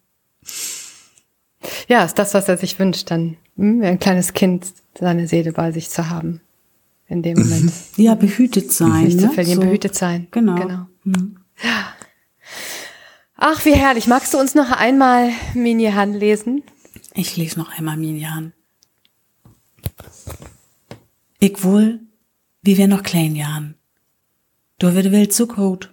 Ja, 1.90 2.06
ist 2.06 2.18
das, 2.18 2.34
was 2.34 2.48
er 2.48 2.58
sich 2.58 2.80
wünscht, 2.80 3.12
dann 3.12 3.36
hm, 3.58 3.82
wie 3.82 3.86
ein 3.86 4.00
kleines 4.00 4.32
Kind 4.32 4.66
seine 4.98 5.28
Seele 5.28 5.52
bei 5.52 5.74
sich 5.74 5.90
zu 5.90 6.10
haben. 6.10 6.40
In 7.14 7.22
dem 7.22 7.38
Moment. 7.38 7.72
Ja, 7.96 8.16
behütet 8.16 8.72
sein. 8.74 9.04
Nicht 9.04 9.20
zu 9.20 9.28
ne? 9.28 9.34
verlieren, 9.34 9.62
So. 9.62 9.66
behütet 9.68 9.94
sein. 9.94 10.28
Genau. 10.32 10.56
genau. 10.56 10.88
Ach, 13.36 13.64
wie 13.66 13.76
herrlich. 13.76 14.08
Magst 14.08 14.34
du 14.34 14.40
uns 14.40 14.56
noch 14.56 14.72
einmal 14.72 15.30
Mini 15.54 15.92
Han 15.92 16.14
lesen? 16.14 16.64
Ich 17.14 17.38
lese 17.38 17.60
noch 17.60 17.70
einmal 17.78 17.98
Minjan. 17.98 18.54
Ich 21.40 21.64
wohl, 21.64 22.00
wie 22.64 22.78
wir 22.78 22.88
noch 22.88 23.04
klein 23.04 23.36
jahren. 23.36 23.76
Da 24.80 24.96
wird 24.96 25.12
Welt 25.12 25.34
so 25.34 25.46
groß. 25.46 25.90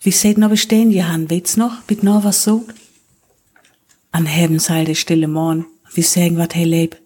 Wie 0.00 0.10
seht 0.10 0.36
noch 0.36 0.50
bestehen 0.50 0.90
jahren, 0.90 1.30
weht's 1.30 1.56
noch, 1.56 1.80
bit 1.84 2.02
noch 2.02 2.24
was 2.24 2.44
so? 2.44 2.66
An 4.12 4.26
Hebenseil 4.26 4.84
der 4.84 4.96
stille 4.96 5.28
Morn, 5.28 5.64
wie 5.94 6.02
sägen 6.02 6.36
wat 6.36 6.54
he 6.54 6.64
leb. 6.64 7.00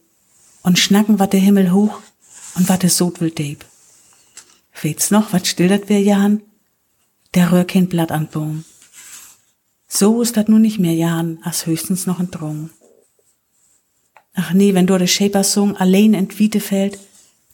Und 0.63 0.81
schnacken 0.81 1.21
wat 1.21 1.33
der 1.33 1.41
Himmel 1.41 1.71
hoch 1.71 2.01
und 2.55 2.69
wat 2.69 2.83
der 2.83 2.91
Sod 2.91 3.21
will 3.21 3.31
deb. 3.31 3.65
Weht's 4.81 5.11
noch, 5.11 5.33
wat 5.33 5.47
stildert 5.47 5.89
wir 5.89 6.01
jahren? 6.01 6.43
Der 7.35 7.53
rühr 7.53 7.65
kein 7.65 7.89
Blatt 7.89 8.13
an 8.13 8.29
Baum. 8.29 8.65
So 9.89 10.23
ist 10.23 10.37
dat 10.37 10.49
nun 10.49 10.63
nicht 10.63 10.79
mehr 10.79 10.95
jahren, 10.95 11.39
als 11.43 11.67
höchstens 11.67 12.07
noch 12.07 12.19
ein 12.19 12.31
Drung. 12.31 12.71
Ach 14.35 14.53
nee, 14.53 14.75
wenn 14.75 14.87
du 14.87 14.99
der 14.99 15.07
Shaper 15.07 15.45
Song 15.45 15.77
allein 15.77 16.15
in 16.15 16.39
Wiete 16.39 16.61
fällt, 16.61 16.99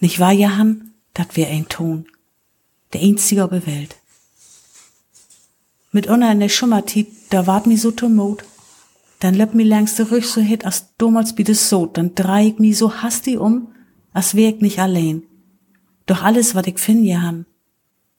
nicht 0.00 0.18
wahr, 0.18 0.32
Johann? 0.32 0.94
Dat 1.12 1.36
wär 1.36 1.48
ein 1.48 1.68
Ton. 1.68 2.06
Der 2.92 3.02
einzige 3.02 3.44
auf 3.44 3.50
der 3.50 3.66
Welt. 3.66 3.96
Mit 5.92 6.06
unna 6.06 6.32
in 6.32 6.40
der 6.40 6.48
Schummertit, 6.48 7.08
da 7.30 7.46
wart 7.46 7.66
mi 7.66 7.76
so 7.76 7.90
tomot. 7.90 8.44
Dann 9.18 9.34
löpp 9.34 9.54
mi 9.54 9.64
langs 9.64 9.96
zurück 9.96 10.24
so 10.24 10.40
hit, 10.40 10.64
as 10.64 10.86
damals 10.96 11.34
bi 11.34 11.44
des 11.44 11.68
Sod, 11.68 11.98
dann 11.98 12.14
dreh 12.14 12.48
ich 12.48 12.58
mi 12.58 12.72
so 12.72 13.02
hastig 13.02 13.38
um, 13.38 13.68
wär 14.34 14.50
ich 14.50 14.60
nicht 14.60 14.78
allein. 14.78 15.22
Doch 16.06 16.22
alles, 16.22 16.54
wat 16.54 16.66
ich 16.66 16.78
find, 16.78 17.06
Johann, 17.06 17.46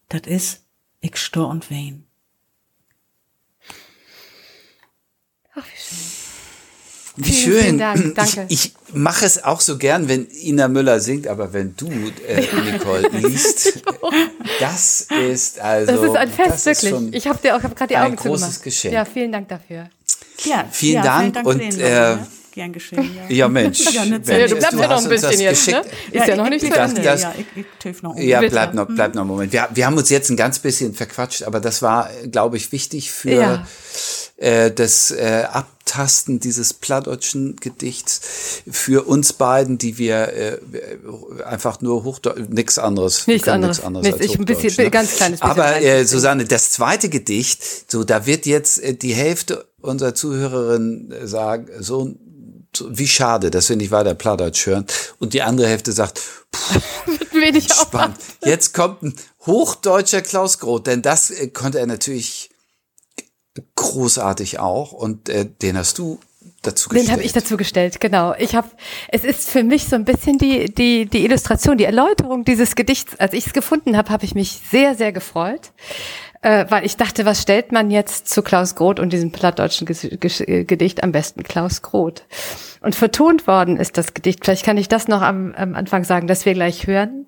dat 0.10 0.28
is, 0.28 0.62
ich 1.02 1.18
stor 1.18 1.50
und 1.50 1.70
wein. 1.70 2.06
Ach, 5.54 5.66
wie 5.66 5.78
schön. 5.78 6.22
Wie 7.18 7.24
Vielen, 7.24 7.44
schön. 7.44 7.62
vielen 7.64 7.78
Dank. 7.78 8.16
Danke. 8.16 8.46
Ich, 8.48 8.66
ich 8.66 8.74
mache 8.94 9.26
es 9.26 9.44
auch 9.44 9.60
so 9.60 9.78
gern, 9.78 10.08
wenn 10.08 10.28
Ina 10.32 10.70
Müller 10.70 11.02
singt, 11.02 11.28
aber 11.28 11.52
wenn 11.52 11.76
du, 11.76 11.90
äh, 12.26 12.48
Nicole, 12.72 13.10
liest, 13.12 13.84
das 14.62 15.08
ist 15.30 15.60
also. 15.60 15.92
Das 15.92 16.02
ist 16.02 16.16
ein 16.16 16.32
Fest, 16.32 16.68
das 16.68 16.84
ist 16.84 16.84
wirklich. 16.84 17.16
Ich 17.16 17.28
habe 17.28 17.40
dir 17.42 17.58
auch 17.58 17.64
hab 17.64 17.76
gerade 17.76 17.90
die 17.90 17.98
ein 17.98 18.06
Augen 18.08 18.16
großes 18.16 18.40
zugemacht. 18.40 18.64
Geschenk. 18.64 18.94
Ja, 18.94 19.06
vielen 19.06 19.32
Dank 19.34 19.50
dafür. 19.50 19.90
Ja, 20.46 20.66
Vielen 20.72 20.96
ja, 20.96 21.04
Dank 21.04 21.38
für 21.38 21.48
und, 21.48 21.60
den 21.60 21.80
äh, 21.80 22.16
ne? 22.16 22.28
Gern 22.52 22.74
geschehen, 22.74 23.10
ja. 23.16 23.36
Ja, 23.36 23.48
Mensch. 23.48 23.80
Ja. 23.94 24.04
Mensch, 24.06 24.28
Ja, 24.28 24.48
du 24.48 24.56
bleibst 24.56 24.80
ja 24.80 24.88
noch 24.88 25.02
ein 25.04 25.10
bisschen 25.10 25.40
jetzt, 25.40 25.68
ne? 25.68 25.82
geschickt. 25.82 25.96
Ist 26.12 26.28
ja 26.28 26.36
noch 26.36 26.50
nicht 26.50 26.64
ich, 26.64 26.70
zu 26.72 26.76
ich, 26.76 26.82
Ende. 26.84 27.02
das- 27.02 27.22
Ja, 27.22 27.34
ich, 27.38 27.66
ich 27.86 28.02
noch 28.04 28.16
um. 28.16 28.22
Ja, 28.22 28.42
bleib 28.42 28.74
noch, 28.74 28.88
bleib 28.88 29.16
noch 29.16 29.22
einen 29.22 29.30
Moment. 29.30 29.54
Wir, 29.54 29.68
wir 29.74 29.86
haben 29.86 29.98
uns 29.98 30.10
jetzt 30.10 30.30
ein 30.30 30.38
ganz 30.38 30.60
bisschen 30.60 30.94
verquatscht, 30.94 31.44
aber 31.44 31.60
das 31.60 31.82
war, 31.82 32.10
glaube 32.32 32.58
ich, 32.58 32.72
wichtig 32.72 33.12
für 33.12 33.32
Ja. 33.32 33.68
äh, 34.38 34.72
das 34.72 35.12
äh, 35.12 35.44
Abtasten 35.52 36.40
dieses 36.40 36.74
plattdeutschen 36.74 37.56
Gedichts 37.58 38.62
für 38.70 39.06
uns 39.08 39.34
beiden, 39.34 39.78
die 39.78 39.98
wir 39.98 40.34
äh, 40.34 40.58
einfach 41.46 41.82
nur 41.82 42.04
Hochdeutsch, 42.04 42.50
nichts 42.50 42.78
anderes. 42.80 43.28
Nichts 43.28 43.48
anderes. 43.48 43.78
Nichts 43.78 43.86
anderes 43.86 44.06
Nichts, 44.08 44.22
als 44.22 44.32
ich 44.32 44.40
ein 44.40 44.46
bisschen- 44.46 44.84
ne? 44.86 44.92
ganz 44.92 45.16
kleines 45.16 45.40
bisschen 45.40 45.52
Aber 45.52 45.82
äh. 45.82 46.06
Susanne, 46.06 46.46
das 46.46 46.72
zweite 46.72 47.10
Gedicht, 47.10 47.62
so 47.92 48.04
da 48.04 48.26
wird 48.26 48.46
jetzt 48.46 48.82
äh, 48.82 48.94
die 48.94 49.14
Hälfte 49.14 49.66
unserer 49.82 50.14
Zuhörerinnen 50.16 51.12
äh, 51.12 51.28
sagen, 51.28 51.68
so 51.80 51.92
so, 51.92 52.16
wie 52.90 53.08
schade, 53.08 53.52
dass 53.52 53.70
wir 53.70 53.76
nicht 53.76 53.92
weiter 53.92 54.16
Plattdeutsch 54.16 54.66
hören. 54.66 54.86
Und 55.20 55.34
die 55.34 55.42
andere 55.42 55.68
Hälfte 55.68 55.92
sagt, 55.92 56.22
Wenig 57.34 57.74
Spannend. 57.74 58.18
Jetzt 58.44 58.74
kommt 58.74 59.04
ein 59.04 59.16
hochdeutscher 59.46 60.22
Klaus 60.22 60.60
Groth, 60.60 60.88
denn 60.88 61.02
das 61.02 61.32
äh, 61.32 61.48
konnte 61.48 61.80
er 61.80 61.88
natürlich 61.88 62.50
großartig 63.76 64.60
auch 64.60 64.92
und 64.92 65.28
äh, 65.28 65.46
den 65.46 65.78
hast 65.78 65.98
du 65.98 66.20
dazu 66.62 66.90
gestellt. 66.90 67.08
Den 67.08 67.14
habe 67.14 67.24
ich 67.24 67.34
dazu 67.34 67.58
gestellt, 67.58 68.00
genau. 68.00 68.34
Ich 68.38 68.56
habe, 68.56 68.70
es 69.10 69.24
ist 69.24 69.50
für 69.50 69.64
mich 69.64 69.86
so 69.86 69.96
ein 69.96 70.06
bisschen 70.06 70.38
die 70.38 70.74
die 70.74 71.06
die 71.06 71.26
Illustration, 71.26 71.78
die 71.78 71.86
Erläuterung 71.86 72.46
dieses 72.46 72.76
Gedichts. 72.76 73.20
Als 73.20 73.34
ich 73.34 73.48
es 73.48 73.54
gefunden 73.54 73.98
habe, 73.98 74.10
habe 74.10 74.26
ich 74.26 74.36
mich 74.36 74.62
sehr 74.72 74.96
sehr 74.96 75.12
gefreut, 75.12 75.72
äh, 76.42 76.66
weil 76.70 76.86
ich 76.86 76.98
dachte, 76.98 77.26
was 77.26 77.42
stellt 77.42 77.72
man 77.72 77.92
jetzt 77.92 78.28
zu 78.28 78.42
Klaus 78.42 78.76
Groth 78.76 79.00
und 79.00 79.14
diesem 79.14 79.32
plattdeutschen 79.32 79.88
äh, 79.88 80.64
Gedicht 80.66 81.04
am 81.04 81.12
besten 81.12 81.44
Klaus 81.44 81.82
Groth. 81.82 82.24
Und 82.82 82.96
vertont 82.96 83.48
worden 83.48 83.78
ist 83.78 83.98
das 83.98 84.14
Gedicht. 84.14 84.44
Vielleicht 84.44 84.66
kann 84.66 84.78
ich 84.78 84.88
das 84.88 85.08
noch 85.08 85.22
am, 85.22 85.54
am 85.54 85.76
Anfang 85.76 86.04
sagen, 86.04 86.28
dass 86.28 86.46
wir 86.46 86.54
gleich 86.54 86.88
hören. 86.88 87.28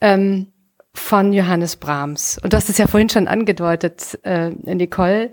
Ähm, 0.00 0.48
von 0.94 1.32
Johannes 1.32 1.76
Brahms. 1.76 2.38
Und 2.42 2.52
du 2.52 2.56
hast 2.56 2.70
es 2.70 2.78
ja 2.78 2.86
vorhin 2.86 3.08
schon 3.08 3.26
angedeutet, 3.26 4.18
äh, 4.22 4.50
Nicole. 4.50 5.32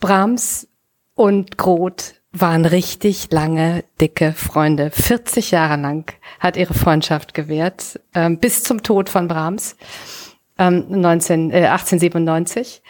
Brahms 0.00 0.68
und 1.14 1.56
Groth 1.56 2.14
waren 2.32 2.64
richtig 2.64 3.28
lange, 3.30 3.84
dicke 4.00 4.32
Freunde. 4.32 4.90
40 4.90 5.50
Jahre 5.50 5.80
lang 5.80 6.12
hat 6.40 6.56
ihre 6.56 6.74
Freundschaft 6.74 7.34
gewährt, 7.34 8.00
ähm, 8.14 8.38
bis 8.38 8.62
zum 8.62 8.82
Tod 8.82 9.08
von 9.08 9.28
Brahms, 9.28 9.76
ähm, 10.62 10.86
19, 10.88 11.50
äh, 11.50 11.66
1897. 11.66 12.82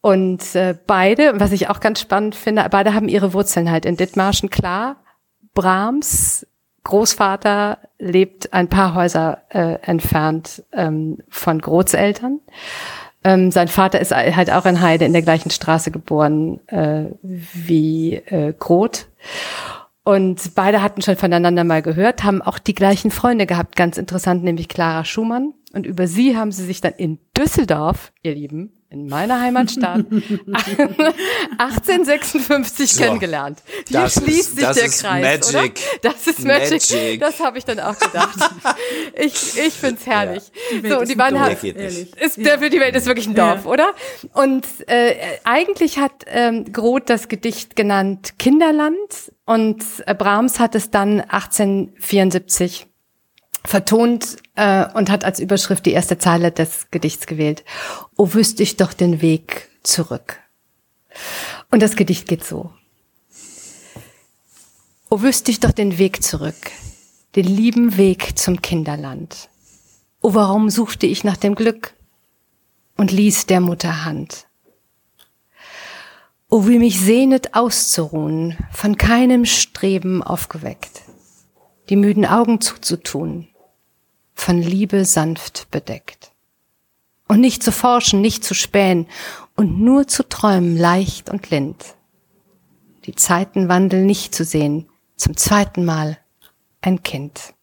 Und 0.00 0.54
äh, 0.54 0.76
beide, 0.86 1.40
was 1.40 1.52
ich 1.52 1.68
auch 1.68 1.80
ganz 1.80 2.00
spannend 2.00 2.34
finde, 2.34 2.66
beide 2.70 2.94
haben 2.94 3.08
ihre 3.08 3.32
Wurzeln 3.32 3.70
halt 3.70 3.84
in 3.84 3.96
Dithmarschen, 3.96 4.50
klar. 4.50 4.96
Brahms 5.54 6.46
Großvater 6.84 7.78
lebt 7.98 8.52
ein 8.52 8.68
paar 8.68 8.94
Häuser 8.94 9.42
äh, 9.48 9.78
entfernt 9.82 10.62
ähm, 10.72 11.18
von 11.28 11.58
Großeltern. 11.58 12.38
Ähm, 13.24 13.50
sein 13.50 13.66
Vater 13.66 13.98
ist 13.98 14.14
halt 14.14 14.52
auch 14.52 14.66
in 14.66 14.80
Heide 14.80 15.04
in 15.04 15.12
der 15.12 15.22
gleichen 15.22 15.50
Straße 15.50 15.90
geboren 15.90 16.60
äh, 16.68 17.06
wie 17.22 18.14
äh, 18.14 18.54
Groth. 18.56 19.08
Und 20.06 20.54
beide 20.54 20.82
hatten 20.82 21.02
schon 21.02 21.16
voneinander 21.16 21.64
mal 21.64 21.82
gehört, 21.82 22.22
haben 22.22 22.40
auch 22.40 22.60
die 22.60 22.76
gleichen 22.76 23.10
Freunde 23.10 23.44
gehabt, 23.44 23.74
ganz 23.74 23.98
interessant, 23.98 24.44
nämlich 24.44 24.68
Clara 24.68 25.04
Schumann. 25.04 25.52
Und 25.72 25.84
über 25.84 26.06
sie 26.06 26.36
haben 26.36 26.52
sie 26.52 26.64
sich 26.64 26.80
dann 26.80 26.92
in 26.92 27.18
Düsseldorf, 27.36 28.12
ihr 28.22 28.32
Lieben, 28.32 28.75
in 28.90 29.08
meiner 29.08 29.40
Heimatstadt, 29.40 30.04
1856 31.58 32.92
So. 32.92 33.02
kennengelernt. 33.02 33.62
Hier 33.88 34.00
Das 34.00 34.16
ist- 34.16 34.22
schließt 34.24 34.56
sich 34.56 34.64
das 34.64 34.76
der 34.76 34.86
ist 34.86 35.02
Kreis, 35.02 35.52
Magic. 35.52 35.72
oder? 36.02 36.10
Das 36.12 36.26
ist 36.26 36.44
Magic. 36.44 36.70
Magic. 36.90 37.20
Das 37.20 37.40
habe 37.40 37.58
ich 37.58 37.64
dann 37.64 37.80
auch 37.80 37.98
gedacht. 37.98 38.38
ich 39.14 39.58
ich 39.58 39.74
find's 39.74 40.06
herrlich. 40.06 40.44
Welt 40.72 40.88
So, 40.92 40.96
und 40.98 41.02
ist 41.04 41.08
die 41.10 41.16
beiden 41.16 41.38
Dorf, 41.38 41.62
haben, 41.62 41.76
ist, 41.76 42.36
der, 42.38 42.56
die 42.58 42.80
Welt 42.80 42.94
ist 42.96 43.06
wirklich 43.06 43.26
ein 43.26 43.34
Dorf, 43.34 43.64
Ja. 43.64 43.70
oder? 43.70 43.94
Und 44.34 44.66
äh, 44.88 45.14
eigentlich 45.44 45.98
hat 45.98 46.24
ähm, 46.26 46.72
Groth 46.72 47.08
das 47.10 47.28
Gedicht 47.28 47.76
genannt 47.76 48.34
Kinderland 48.38 48.96
und 49.44 49.84
äh, 50.06 50.14
Brahms 50.14 50.58
hat 50.60 50.74
es 50.74 50.90
dann 50.90 51.20
1874 51.20 52.86
vertont 53.66 54.36
äh, 54.54 54.86
und 54.94 55.10
hat 55.10 55.24
als 55.24 55.40
Überschrift 55.40 55.86
die 55.86 55.92
erste 55.92 56.18
Zeile 56.18 56.52
des 56.52 56.90
Gedichts 56.90 57.26
gewählt. 57.26 57.64
O 58.16 58.32
wüsste 58.32 58.62
ich 58.62 58.76
doch 58.76 58.92
den 58.92 59.20
Weg 59.20 59.68
zurück. 59.82 60.40
Und 61.70 61.82
das 61.82 61.96
Gedicht 61.96 62.28
geht 62.28 62.44
so. 62.44 62.72
O 65.10 65.22
wüsste 65.22 65.50
ich 65.50 65.60
doch 65.60 65.72
den 65.72 65.98
Weg 65.98 66.22
zurück, 66.22 66.70
den 67.36 67.46
lieben 67.46 67.96
Weg 67.96 68.38
zum 68.38 68.60
Kinderland. 68.60 69.48
O 70.20 70.34
warum 70.34 70.70
suchte 70.70 71.06
ich 71.06 71.22
nach 71.22 71.36
dem 71.36 71.54
Glück 71.54 71.94
und 72.96 73.12
ließ 73.12 73.46
der 73.46 73.60
Mutter 73.60 74.04
Hand? 74.04 74.46
O 76.48 76.66
wie 76.66 76.78
mich 76.78 77.00
sehnet 77.00 77.54
auszuruhen, 77.54 78.56
von 78.72 78.96
keinem 78.96 79.44
Streben 79.44 80.22
aufgeweckt. 80.22 81.02
die 81.88 81.96
müden 81.96 82.26
Augen 82.26 82.60
zuzutun, 82.60 83.48
von 84.36 84.62
Liebe 84.62 85.04
sanft 85.04 85.68
bedeckt. 85.72 86.30
Und 87.26 87.40
nicht 87.40 87.64
zu 87.64 87.72
forschen, 87.72 88.20
nicht 88.20 88.44
zu 88.44 88.54
spähen 88.54 89.08
und 89.56 89.80
nur 89.80 90.06
zu 90.06 90.28
träumen 90.28 90.76
leicht 90.76 91.28
und 91.28 91.50
lind. 91.50 91.96
Die 93.06 93.16
Zeitenwandel 93.16 94.04
nicht 94.04 94.34
zu 94.34 94.44
sehen, 94.44 94.88
zum 95.16 95.36
zweiten 95.36 95.84
Mal 95.84 96.18
ein 96.82 97.02
Kind. 97.02 97.54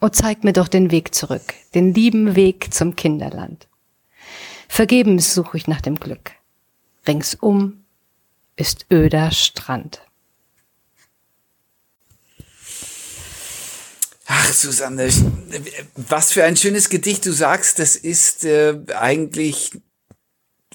O 0.00 0.08
zeig 0.08 0.44
mir 0.44 0.54
doch 0.54 0.68
den 0.68 0.90
Weg 0.90 1.14
zurück, 1.14 1.52
den 1.74 1.92
lieben 1.92 2.34
Weg 2.36 2.72
zum 2.72 2.96
Kinderland. 2.96 3.68
Vergebens 4.68 5.34
suche 5.34 5.58
ich 5.58 5.66
nach 5.66 5.82
dem 5.82 6.00
Glück. 6.00 6.32
Ringsum 7.06 7.84
ist 8.56 8.86
öder 8.90 9.30
Strand. 9.30 10.00
Ach, 14.32 14.52
Susanne, 14.52 15.08
was 15.96 16.30
für 16.30 16.44
ein 16.44 16.56
schönes 16.56 16.88
Gedicht 16.88 17.26
du 17.26 17.32
sagst. 17.32 17.80
Das 17.80 17.96
ist 17.96 18.44
äh, 18.44 18.78
eigentlich 18.96 19.72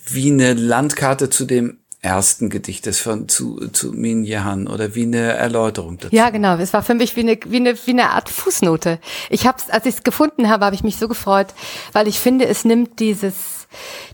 wie 0.07 0.29
eine 0.29 0.53
Landkarte 0.53 1.29
zu 1.29 1.45
dem 1.45 1.79
ersten 2.01 2.49
Gedicht 2.49 2.85
des 2.85 2.99
von 2.99 3.29
zu 3.29 3.69
zu 3.69 3.93
Min 3.93 4.25
Jahan 4.25 4.67
oder 4.67 4.93
wie 4.93 5.03
eine 5.03 5.33
Erläuterung 5.33 5.97
dazu. 5.97 6.13
Ja, 6.13 6.31
genau. 6.31 6.57
Es 6.57 6.73
war 6.73 6.83
für 6.83 6.95
mich 6.95 7.15
wie 7.15 7.21
eine 7.21 7.39
wie 7.45 7.55
eine 7.55 7.77
wie 7.85 7.91
eine 7.91 8.09
Art 8.09 8.27
Fußnote. 8.27 8.99
Ich 9.29 9.47
habe 9.47 9.57
als 9.69 9.85
ich 9.85 9.95
es 9.95 10.03
gefunden 10.03 10.49
habe, 10.49 10.65
habe 10.65 10.75
ich 10.75 10.83
mich 10.83 10.97
so 10.97 11.07
gefreut, 11.07 11.47
weil 11.93 12.09
ich 12.09 12.19
finde, 12.19 12.47
es 12.47 12.65
nimmt 12.65 12.99
dieses 12.99 13.67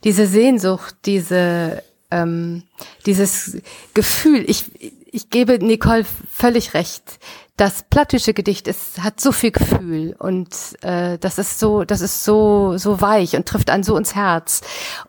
diese 0.04 0.28
Sehnsucht, 0.28 0.96
diese 1.06 1.82
ähm, 2.12 2.62
dieses 3.08 3.58
Gefühl. 3.96 4.46
Ich 4.48 4.66
ich 5.12 5.30
gebe 5.30 5.64
Nicole 5.64 6.06
völlig 6.30 6.74
recht 6.74 7.20
das 7.62 7.84
plattische 7.84 8.34
Gedicht 8.34 8.68
ist, 8.68 9.04
hat 9.04 9.20
so 9.20 9.32
viel 9.32 9.52
Gefühl 9.52 10.16
und 10.18 10.50
äh, 10.82 11.20
das 11.20 11.38
ist 11.38 11.60
so, 11.60 11.84
das 11.84 12.02
ist 12.02 12.24
so 12.24 12.76
so 12.78 13.02
weich 13.02 13.36
und 13.36 13.46
trifft 13.46 13.70
einen 13.70 13.84
so 13.84 13.96
ins 13.98 14.16
Herz. 14.16 14.62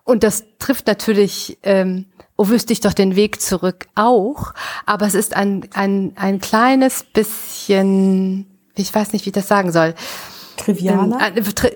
Und 0.04 0.22
das 0.22 0.44
trifft 0.58 0.86
natürlich, 0.86 1.56
ähm, 1.62 2.04
oh 2.36 2.48
wüsste 2.48 2.74
ich 2.74 2.80
doch 2.80 2.92
den 2.92 3.16
Weg 3.16 3.40
zurück 3.40 3.86
auch, 3.94 4.52
aber 4.84 5.06
es 5.06 5.14
ist 5.14 5.34
ein 5.34 5.66
ein 5.72 6.12
ein 6.16 6.40
kleines 6.40 7.04
bisschen, 7.04 8.44
ich 8.74 8.94
weiß 8.94 9.14
nicht, 9.14 9.24
wie 9.24 9.30
ich 9.30 9.34
das 9.34 9.48
sagen 9.48 9.72
soll, 9.72 9.94
trivialer. 10.58 11.18
Ähm, 11.34 11.44
tri 11.54 11.70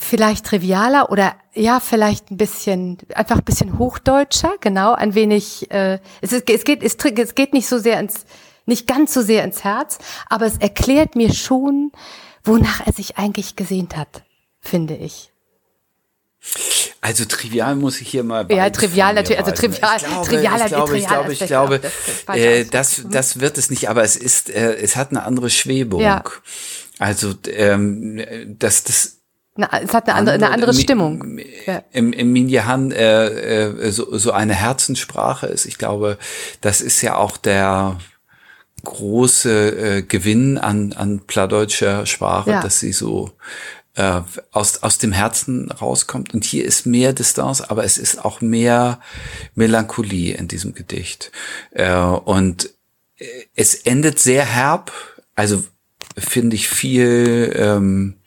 vielleicht 0.00 0.46
trivialer 0.46 1.10
oder 1.10 1.34
ja, 1.54 1.78
vielleicht 1.78 2.30
ein 2.30 2.36
bisschen, 2.36 2.98
einfach 3.14 3.38
ein 3.38 3.44
bisschen 3.44 3.78
hochdeutscher, 3.78 4.54
genau, 4.60 4.94
ein 4.94 5.14
wenig, 5.14 5.70
äh, 5.70 5.98
es, 6.20 6.32
ist, 6.32 6.48
es 6.48 6.64
geht, 6.64 6.82
es, 6.82 6.96
es 6.96 7.34
geht 7.34 7.52
nicht 7.52 7.68
so 7.68 7.78
sehr 7.78 8.00
ins, 8.00 8.24
nicht 8.66 8.86
ganz 8.86 9.12
so 9.12 9.20
sehr 9.20 9.44
ins 9.44 9.62
Herz, 9.62 9.98
aber 10.28 10.46
es 10.46 10.56
erklärt 10.56 11.16
mir 11.16 11.32
schon, 11.32 11.92
wonach 12.42 12.86
er 12.86 12.92
sich 12.92 13.18
eigentlich 13.18 13.56
gesehnt 13.56 13.96
hat, 13.96 14.22
finde 14.60 14.96
ich. 14.96 15.30
Also 17.02 17.26
trivial 17.26 17.76
muss 17.76 18.00
ich 18.00 18.08
hier 18.08 18.24
mal. 18.24 18.46
Ja, 18.50 18.70
trivial 18.70 19.12
natürlich, 19.14 19.38
also 19.38 19.52
trivial, 19.52 19.96
ich 19.98 20.06
glaube, 20.06 20.26
trivialer 20.26 20.64
ich 20.64 20.72
glaube, 20.72 20.98
ich 20.98 21.06
glaube, 21.06 21.32
ich 21.32 21.46
glaube, 21.46 21.80
das, 22.26 22.36
äh, 22.36 22.64
das, 22.64 23.02
das 23.10 23.40
wird 23.40 23.58
es 23.58 23.68
nicht, 23.68 23.90
aber 23.90 24.02
es 24.02 24.16
ist, 24.16 24.48
äh, 24.48 24.76
es 24.76 24.96
hat 24.96 25.10
eine 25.10 25.24
andere 25.24 25.50
Schwebung. 25.50 26.00
Ja. 26.00 26.24
Also 26.98 27.34
ähm, 27.46 28.22
das, 28.58 28.84
das 28.84 29.19
na, 29.60 29.68
es 29.82 29.92
hat 29.92 30.08
eine 30.08 30.16
andere, 30.16 30.34
eine 30.36 30.50
andere 30.50 30.74
Stimmung. 30.74 31.38
Ja. 31.66 31.82
Im, 31.92 32.12
im 32.12 32.32
Minyahan 32.32 32.90
äh, 32.90 33.26
äh, 33.26 33.90
so, 33.90 34.16
so 34.16 34.32
eine 34.32 34.54
Herzenssprache 34.54 35.46
ist. 35.46 35.66
Ich 35.66 35.78
glaube, 35.78 36.18
das 36.60 36.80
ist 36.80 37.02
ja 37.02 37.16
auch 37.16 37.36
der 37.36 37.98
große 38.84 39.98
äh, 39.98 40.02
Gewinn 40.02 40.56
an, 40.56 40.94
an 40.94 41.20
plattdeutscher 41.26 42.06
Sprache, 42.06 42.50
ja. 42.50 42.62
dass 42.62 42.80
sie 42.80 42.92
so 42.92 43.32
äh, 43.94 44.22
aus, 44.50 44.82
aus 44.82 44.96
dem 44.96 45.12
Herzen 45.12 45.70
rauskommt. 45.70 46.32
Und 46.32 46.44
hier 46.44 46.64
ist 46.64 46.86
mehr 46.86 47.12
Distanz, 47.12 47.60
aber 47.60 47.84
es 47.84 47.98
ist 47.98 48.24
auch 48.24 48.40
mehr 48.40 49.00
Melancholie 49.54 50.34
in 50.34 50.48
diesem 50.48 50.74
Gedicht. 50.74 51.30
Äh, 51.72 51.94
und 51.94 52.70
äh, 53.18 53.26
es 53.54 53.74
endet 53.74 54.18
sehr 54.18 54.46
herb, 54.46 54.92
also 55.34 55.62
finde 56.16 56.56
ich 56.56 56.68
viel 56.68 57.52
ähm, 57.54 58.14
äh, 58.14 58.19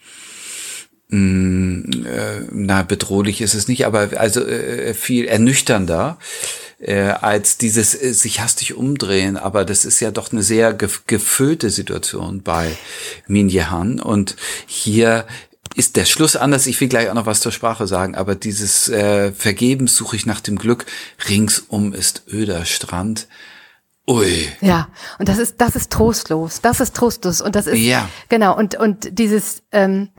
na 1.15 2.81
bedrohlich 2.83 3.41
ist 3.41 3.53
es 3.53 3.67
nicht, 3.67 3.85
aber 3.85 4.09
also 4.17 4.43
äh, 4.45 4.95
viel 4.95 5.25
ernüchternder 5.25 6.17
äh, 6.79 7.09
als 7.09 7.57
dieses 7.57 7.99
äh, 8.01 8.13
sich 8.13 8.39
hastig 8.39 8.75
umdrehen. 8.75 9.37
Aber 9.37 9.63
das 9.63 9.85
ist 9.85 9.99
ja 9.99 10.11
doch 10.11 10.31
eine 10.31 10.41
sehr 10.43 10.73
gefüllte 10.73 11.69
Situation 11.69 12.41
bei 12.41 12.75
Min 13.27 13.47
Yehan. 13.49 13.99
Und 13.99 14.35
hier 14.65 15.25
ist 15.75 15.95
der 15.97 16.05
Schluss 16.05 16.35
anders. 16.35 16.65
Ich 16.65 16.81
will 16.81 16.87
gleich 16.87 17.09
auch 17.09 17.13
noch 17.13 17.27
was 17.27 17.41
zur 17.41 17.51
Sprache 17.51 17.85
sagen, 17.85 18.15
aber 18.15 18.35
dieses 18.35 18.89
äh, 18.89 19.31
Vergebens 19.31 19.95
suche 19.95 20.15
ich 20.15 20.25
nach 20.25 20.41
dem 20.41 20.57
Glück. 20.57 20.85
Ringsum 21.29 21.93
ist 21.93 22.23
öder 22.27 22.65
Strand. 22.65 23.27
Ui. 24.05 24.49
Ja, 24.59 24.89
und 25.17 25.29
das 25.29 25.37
ist 25.37 25.55
das 25.59 25.75
ist 25.75 25.89
trostlos. 25.91 26.59
Das 26.61 26.81
ist 26.81 26.93
trostlos 26.95 27.39
und 27.39 27.55
das 27.55 27.67
ist 27.67 27.79
ja. 27.79 28.09
genau 28.27 28.57
und 28.57 28.75
und 28.75 29.17
dieses 29.17 29.63
ähm, 29.71 30.09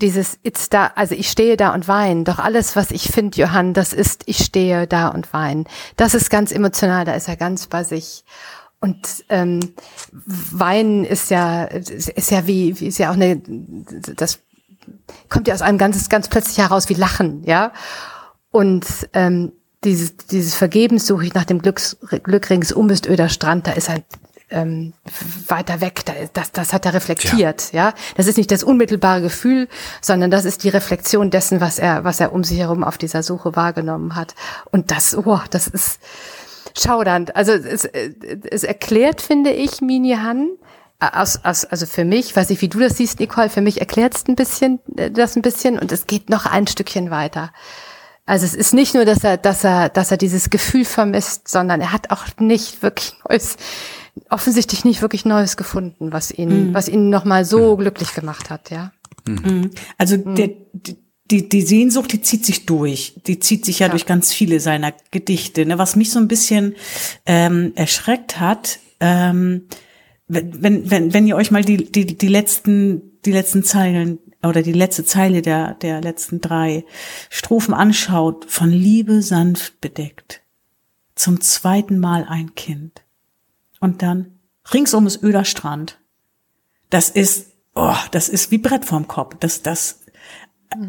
dieses 0.00 0.38
It's 0.42 0.68
da, 0.68 0.92
also 0.94 1.14
ich 1.14 1.30
stehe 1.30 1.56
da 1.56 1.74
und 1.74 1.88
weine. 1.88 2.24
Doch 2.24 2.38
alles, 2.38 2.76
was 2.76 2.90
ich 2.90 3.10
finde, 3.10 3.38
Johann, 3.38 3.74
das 3.74 3.92
ist, 3.92 4.22
ich 4.26 4.38
stehe 4.38 4.86
da 4.86 5.08
und 5.08 5.32
weine. 5.32 5.64
Das 5.96 6.14
ist 6.14 6.30
ganz 6.30 6.52
emotional, 6.52 7.04
da 7.04 7.14
ist 7.14 7.28
er 7.28 7.36
ganz 7.36 7.66
bei 7.66 7.84
sich. 7.84 8.24
Und 8.80 9.24
ähm, 9.28 9.74
Weinen 10.12 11.04
ist 11.04 11.30
ja, 11.30 11.64
ist 11.64 12.30
ja 12.30 12.46
wie, 12.46 12.70
ist 12.70 12.98
ja 12.98 13.10
auch 13.10 13.14
eine, 13.14 13.42
das 14.16 14.38
kommt 15.28 15.48
ja 15.48 15.54
aus 15.54 15.62
einem 15.62 15.78
ganz, 15.78 16.08
ganz 16.08 16.28
plötzlich 16.28 16.58
heraus 16.58 16.88
wie 16.88 16.94
Lachen, 16.94 17.42
ja. 17.44 17.72
Und 18.50 18.86
ähm, 19.14 19.52
dieses, 19.84 20.16
dieses 20.16 20.54
Vergebens 20.54 21.06
suche 21.06 21.26
ich 21.26 21.34
nach 21.34 21.44
dem 21.44 21.60
Glücks, 21.60 21.96
Glück 22.22 22.50
ringsum 22.50 22.90
ist 22.90 23.06
öder 23.06 23.28
Strand, 23.28 23.66
da 23.66 23.72
ist 23.72 23.90
ein 23.90 24.04
ähm, 24.50 24.92
weiter 25.46 25.80
weg. 25.80 26.02
Das, 26.32 26.52
das 26.52 26.72
hat 26.72 26.86
er 26.86 26.94
reflektiert, 26.94 27.72
ja. 27.72 27.88
ja. 27.88 27.94
Das 28.16 28.26
ist 28.26 28.38
nicht 28.38 28.50
das 28.50 28.62
unmittelbare 28.62 29.20
Gefühl, 29.20 29.68
sondern 30.00 30.30
das 30.30 30.44
ist 30.44 30.64
die 30.64 30.68
Reflexion 30.68 31.30
dessen, 31.30 31.60
was 31.60 31.78
er, 31.78 32.04
was 32.04 32.20
er 32.20 32.32
um 32.32 32.44
sich 32.44 32.58
herum 32.58 32.84
auf 32.84 32.98
dieser 32.98 33.22
Suche 33.22 33.56
wahrgenommen 33.56 34.16
hat. 34.16 34.34
Und 34.70 34.90
das, 34.90 35.16
oh, 35.16 35.40
das 35.50 35.68
ist 35.68 36.00
schaudernd. 36.76 37.36
Also 37.36 37.52
es, 37.52 37.84
es 37.84 38.64
erklärt, 38.64 39.20
finde 39.20 39.50
ich, 39.50 39.80
Mini 39.80 40.14
Han, 40.14 40.48
aus, 41.00 41.44
aus, 41.44 41.64
also 41.64 41.86
für 41.86 42.04
mich, 42.04 42.34
weiß 42.34 42.50
ich, 42.50 42.60
wie 42.60 42.68
du 42.68 42.80
das 42.80 42.96
siehst, 42.96 43.20
Nicole, 43.20 43.50
für 43.50 43.60
mich 43.60 43.80
erklärt 43.80 44.16
es 44.16 44.26
ein 44.26 44.34
bisschen, 44.34 44.80
äh, 44.96 45.10
das 45.10 45.36
ein 45.36 45.42
bisschen 45.42 45.78
und 45.78 45.92
es 45.92 46.06
geht 46.06 46.28
noch 46.28 46.46
ein 46.46 46.66
Stückchen 46.66 47.10
weiter. 47.10 47.52
Also 48.26 48.44
es 48.44 48.54
ist 48.54 48.74
nicht 48.74 48.94
nur, 48.94 49.06
dass 49.06 49.24
er, 49.24 49.38
dass 49.38 49.64
er, 49.64 49.88
dass 49.88 50.10
er 50.10 50.18
dieses 50.18 50.50
Gefühl 50.50 50.84
vermisst, 50.84 51.48
sondern 51.48 51.80
er 51.80 51.92
hat 51.92 52.10
auch 52.10 52.26
nicht 52.38 52.82
wirklich 52.82 53.14
neues, 53.26 53.56
offensichtlich 54.30 54.84
nicht 54.84 55.02
wirklich 55.02 55.24
Neues 55.24 55.56
gefunden, 55.56 56.12
was 56.12 56.30
ihn, 56.30 56.68
mhm. 56.68 56.74
was 56.74 56.88
ihn 56.88 57.10
nochmal 57.10 57.44
so 57.44 57.76
mhm. 57.76 57.80
glücklich 57.80 58.14
gemacht 58.14 58.50
hat, 58.50 58.70
ja. 58.70 58.92
Mhm. 59.26 59.70
Also 59.96 60.16
mhm. 60.16 60.34
der, 60.34 60.50
die, 61.30 61.48
die 61.48 61.62
Sehnsucht, 61.62 62.12
die 62.12 62.22
zieht 62.22 62.44
sich 62.44 62.66
durch. 62.66 63.20
Die 63.26 63.38
zieht 63.38 63.64
sich 63.64 63.80
ja, 63.80 63.86
ja. 63.86 63.90
durch 63.90 64.06
ganz 64.06 64.32
viele 64.32 64.60
seiner 64.60 64.94
Gedichte. 65.10 65.66
Ne? 65.66 65.78
Was 65.78 65.96
mich 65.96 66.10
so 66.10 66.18
ein 66.18 66.28
bisschen 66.28 66.74
ähm, 67.26 67.72
erschreckt 67.74 68.40
hat, 68.40 68.78
ähm, 69.00 69.66
wenn, 70.26 70.90
wenn, 70.90 71.14
wenn 71.14 71.26
ihr 71.26 71.36
euch 71.36 71.50
mal 71.50 71.64
die, 71.64 71.90
die, 71.90 72.16
die 72.16 72.28
letzten, 72.28 73.18
die 73.24 73.32
letzten 73.32 73.64
Zeilen 73.64 74.18
oder 74.42 74.62
die 74.62 74.72
letzte 74.72 75.04
Zeile 75.04 75.42
der, 75.42 75.74
der 75.74 76.00
letzten 76.00 76.40
drei 76.40 76.84
Strophen 77.30 77.74
anschaut, 77.74 78.46
von 78.46 78.70
Liebe 78.70 79.22
sanft 79.22 79.80
bedeckt. 79.80 80.42
Zum 81.14 81.40
zweiten 81.40 81.98
Mal 81.98 82.24
ein 82.28 82.54
Kind. 82.54 83.02
Und 83.80 84.02
dann 84.02 84.38
ringsum 84.72 85.06
ist 85.06 85.22
öder 85.22 85.44
Strand. 85.44 85.98
Das 86.90 87.10
ist, 87.10 87.52
oh, 87.74 87.94
das 88.10 88.28
ist 88.28 88.50
wie 88.50 88.58
Brett 88.58 88.84
vorm 88.84 89.08
Kopf. 89.08 89.36
Das, 89.40 89.62
das, 89.62 90.00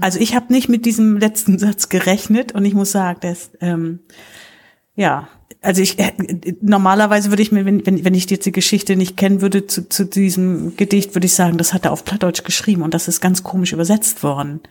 also 0.02 0.20
ich 0.20 0.36
habe 0.36 0.52
nicht 0.52 0.70
mit 0.70 0.86
diesem 0.86 1.18
letzten 1.18 1.60
Satz 1.60 1.90
gerechnet 1.90 2.54
und 2.54 2.66
ich 2.66 2.74
muss 2.74 2.92
sagen, 2.92 3.20
das, 3.22 3.52
ähm, 3.62 4.00
ja, 4.96 5.28
also 5.62 5.82
ich 5.82 6.00
äh, 6.00 6.14
normalerweise 6.62 7.32
würde 7.32 7.42
ich 7.42 7.52
mir, 7.52 7.66
wenn, 7.66 7.86
wenn, 7.86 8.04
wenn 8.06 8.14
ich 8.14 8.30
jetzt 8.30 8.46
die 8.46 8.52
Geschichte 8.52 8.96
nicht 8.96 9.18
kennen 9.18 9.42
würde 9.42 9.68
zu, 9.68 9.88
zu 9.90 10.06
diesem 10.06 10.78
Gedicht, 10.78 11.16
würde 11.16 11.26
ich 11.26 11.34
sagen, 11.34 11.58
das 11.58 11.74
hat 11.74 11.86
er 11.86 11.92
auf 11.92 12.06
Plattdeutsch 12.06 12.44
geschrieben 12.44 12.82
und 12.82 12.94
das 12.94 13.08
ist 13.08 13.20
ganz 13.20 13.44
komisch 13.44 13.74
übersetzt 13.74 14.24
worden. 14.24 14.62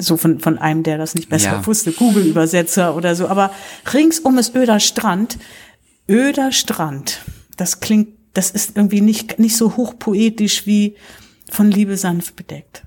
So 0.00 0.16
von, 0.16 0.38
von 0.38 0.58
einem, 0.58 0.84
der 0.84 0.96
das 0.96 1.14
nicht 1.14 1.28
besser 1.28 1.52
ja. 1.52 1.66
wusste, 1.66 1.92
Google-Übersetzer 1.92 2.94
oder 2.94 3.16
so. 3.16 3.26
Aber 3.26 3.50
ringsum 3.92 4.38
ist 4.38 4.54
öder 4.54 4.78
Strand. 4.78 5.38
Öder 6.08 6.52
Strand 6.52 7.20
das 7.58 7.80
klingt, 7.80 8.08
das 8.32 8.50
ist 8.50 8.76
irgendwie 8.76 9.02
nicht, 9.02 9.38
nicht 9.38 9.56
so 9.56 9.76
hochpoetisch 9.76 10.66
wie 10.66 10.96
von 11.50 11.70
Liebe 11.70 11.96
sanft 11.96 12.36
bedeckt. 12.36 12.84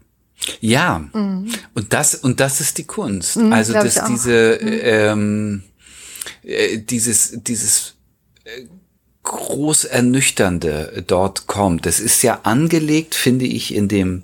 Ja, 0.60 1.08
mhm. 1.14 1.52
und 1.76 1.94
das 1.94 2.16
und 2.16 2.40
das 2.40 2.62
ist 2.62 2.80
die 2.80 2.86
Kunst. 2.86 3.38
Mhm, 3.38 3.54
also 3.54 3.74
dass 3.74 4.04
diese 4.06 4.60
mhm. 4.60 4.80
ähm, 4.82 5.64
äh, 6.42 6.80
dieses 6.80 7.38
dieses 7.44 7.96
äh, 8.44 8.66
groß 9.24 9.86
ernüchternde 9.86 11.04
dort 11.06 11.48
kommt. 11.48 11.86
Das 11.86 12.00
ist 12.00 12.24
ja 12.24 12.42
angelegt, 12.44 13.16
finde 13.16 13.46
ich, 13.46 13.74
in 13.74 13.88
dem, 13.88 14.24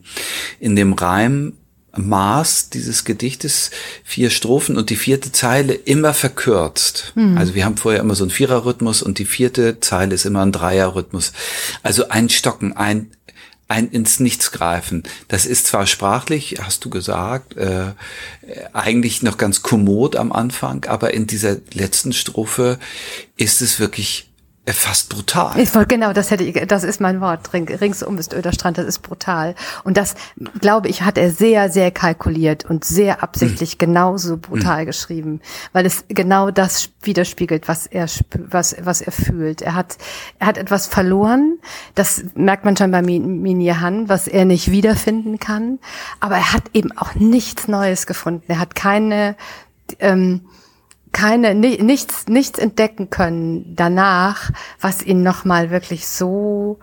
in 0.59 0.75
dem 0.75 0.93
Reim 0.93 1.53
Maß 1.97 2.69
dieses 2.69 3.03
Gedichtes, 3.03 3.71
vier 4.03 4.29
Strophen 4.29 4.77
und 4.77 4.89
die 4.89 4.95
vierte 4.95 5.31
Zeile 5.31 5.73
immer 5.73 6.13
verkürzt. 6.13 7.13
Mhm. 7.15 7.37
Also 7.37 7.55
wir 7.55 7.65
haben 7.65 7.77
vorher 7.77 8.01
immer 8.01 8.15
so 8.15 8.23
einen 8.23 8.31
Viererrhythmus 8.31 9.01
und 9.01 9.19
die 9.19 9.25
vierte 9.25 9.79
Zeile 9.79 10.15
ist 10.15 10.25
immer 10.25 10.41
ein 10.41 10.51
Dreierrhythmus. 10.51 11.33
Also 11.83 12.09
ein 12.09 12.29
Stocken, 12.29 12.75
ein 12.75 13.11
ein 13.67 13.89
ins 13.89 14.19
Nichts 14.19 14.51
greifen. 14.51 15.03
Das 15.27 15.45
ist 15.45 15.67
zwar 15.67 15.87
sprachlich, 15.87 16.55
hast 16.61 16.85
du 16.85 16.89
gesagt, 16.89 17.57
äh, 17.57 17.91
eigentlich 18.71 19.23
noch 19.23 19.37
ganz 19.37 19.61
kommod 19.61 20.15
am 20.15 20.31
Anfang, 20.31 20.85
aber 20.85 21.13
in 21.13 21.27
dieser 21.27 21.57
letzten 21.73 22.13
Strophe 22.13 22.79
ist 23.35 23.61
es 23.61 23.79
wirklich 23.79 24.26
fast 24.73 25.09
brutal. 25.09 25.57
Ich 25.57 25.71
genau, 25.87 26.13
das 26.13 26.31
hätte 26.31 26.43
ich, 26.43 26.67
das 26.67 26.83
ist 26.83 26.99
mein 26.99 27.21
Wort. 27.21 27.53
ringsum 27.53 28.17
ist 28.17 28.33
öder 28.33 28.51
Strand, 28.51 28.77
das 28.77 28.85
ist 28.85 28.99
brutal. 28.99 29.55
Und 29.83 29.97
das, 29.97 30.15
glaube 30.59 30.89
ich, 30.89 31.03
hat 31.03 31.17
er 31.17 31.31
sehr, 31.31 31.69
sehr 31.69 31.91
kalkuliert 31.91 32.65
und 32.65 32.83
sehr 32.83 33.23
absichtlich 33.23 33.75
mhm. 33.75 33.79
genauso 33.79 34.37
brutal 34.37 34.81
mhm. 34.81 34.85
geschrieben, 34.87 35.41
weil 35.73 35.85
es 35.85 36.05
genau 36.09 36.51
das 36.51 36.89
widerspiegelt, 37.01 37.67
was 37.67 37.87
er, 37.87 38.07
was, 38.49 38.75
was 38.81 39.01
er 39.01 39.11
fühlt. 39.11 39.61
Er 39.61 39.75
hat, 39.75 39.97
er 40.39 40.47
hat 40.47 40.57
etwas 40.57 40.87
verloren. 40.87 41.59
Das 41.95 42.23
merkt 42.35 42.65
man 42.65 42.75
schon 42.75 42.91
bei 42.91 43.01
Minyahan, 43.01 44.09
was 44.09 44.27
er 44.27 44.45
nicht 44.45 44.71
wiederfinden 44.71 45.39
kann. 45.39 45.79
Aber 46.19 46.35
er 46.35 46.53
hat 46.53 46.63
eben 46.73 46.91
auch 46.97 47.15
nichts 47.15 47.67
Neues 47.67 48.05
gefunden. 48.05 48.43
Er 48.47 48.59
hat 48.59 48.75
keine, 48.75 49.35
ähm, 49.99 50.41
keine 51.17 51.55
nichts 51.55 52.27
nichts 52.27 52.59
entdecken 52.59 53.09
können 53.09 53.75
danach, 53.75 54.51
was 54.79 55.01
ihn 55.01 55.23
noch 55.23 55.45
mal 55.45 55.71
wirklich 55.71 56.07
so 56.07 56.77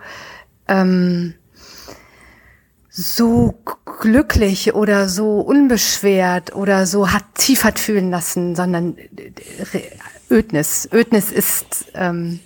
ähm, 0.67 1.35
so 2.89 3.57
glücklich 4.01 4.75
oder 4.75 5.07
so 5.07 5.39
unbeschwert 5.39 6.53
oder 6.53 6.85
so 6.85 7.13
hat 7.13 7.23
tief 7.35 7.63
hat 7.63 7.79
fühlen 7.79 8.11
lassen, 8.11 8.57
sondern 8.57 8.97
Ödnis. 10.29 10.89
Ödnis 10.91 11.31
ist 11.31 11.85
ähm, 11.93 12.41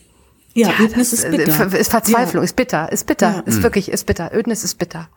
ja, 0.53 0.67
ja 0.67 0.85
Ödnis 0.85 1.11
ist 1.11 1.31
bitter. 1.31 1.73
Ist 1.73 1.89
Verzweiflung, 1.89 2.43
ja. 2.43 2.45
ist 2.45 2.55
bitter, 2.55 2.91
ist 2.91 3.07
bitter, 3.07 3.31
ja. 3.37 3.39
ist 3.47 3.63
wirklich, 3.63 3.89
ist 3.89 4.05
bitter. 4.05 4.31
Ödnis 4.31 4.63
ist 4.63 4.75
bitter. 4.75 5.09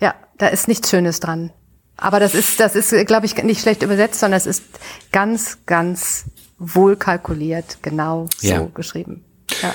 Ja, 0.00 0.16
da 0.38 0.48
ist 0.48 0.66
nichts 0.66 0.90
Schönes 0.90 1.20
dran. 1.20 1.52
Aber 1.96 2.20
das 2.20 2.34
ist, 2.34 2.60
das 2.60 2.76
ist, 2.76 2.90
glaube 3.06 3.26
ich, 3.26 3.42
nicht 3.42 3.60
schlecht 3.60 3.82
übersetzt, 3.82 4.20
sondern 4.20 4.38
es 4.38 4.46
ist 4.46 4.62
ganz, 5.12 5.58
ganz 5.66 6.24
wohl 6.58 6.96
kalkuliert, 6.96 7.78
genau 7.82 8.28
so 8.38 8.46
ja. 8.46 8.68
geschrieben. 8.74 9.24
Ja. 9.62 9.74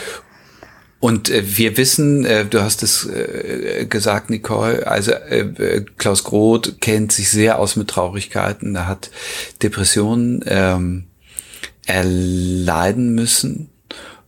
Und 1.00 1.30
äh, 1.32 1.58
wir 1.58 1.78
wissen, 1.78 2.26
äh, 2.26 2.46
du 2.46 2.62
hast 2.62 2.84
es 2.84 3.06
äh, 3.08 3.88
gesagt, 3.90 4.30
Nicole, 4.30 4.86
also 4.86 5.12
äh, 5.12 5.84
Klaus 5.98 6.24
Groth 6.24 6.80
kennt 6.80 7.12
sich 7.12 7.32
sehr 7.32 7.58
aus 7.58 7.76
mit 7.76 7.88
Traurigkeiten. 7.90 8.76
Er 8.76 8.88
hat 8.88 9.10
Depressionen 9.64 10.44
ähm, 10.46 11.08
erleiden 11.88 13.16
müssen. 13.16 13.72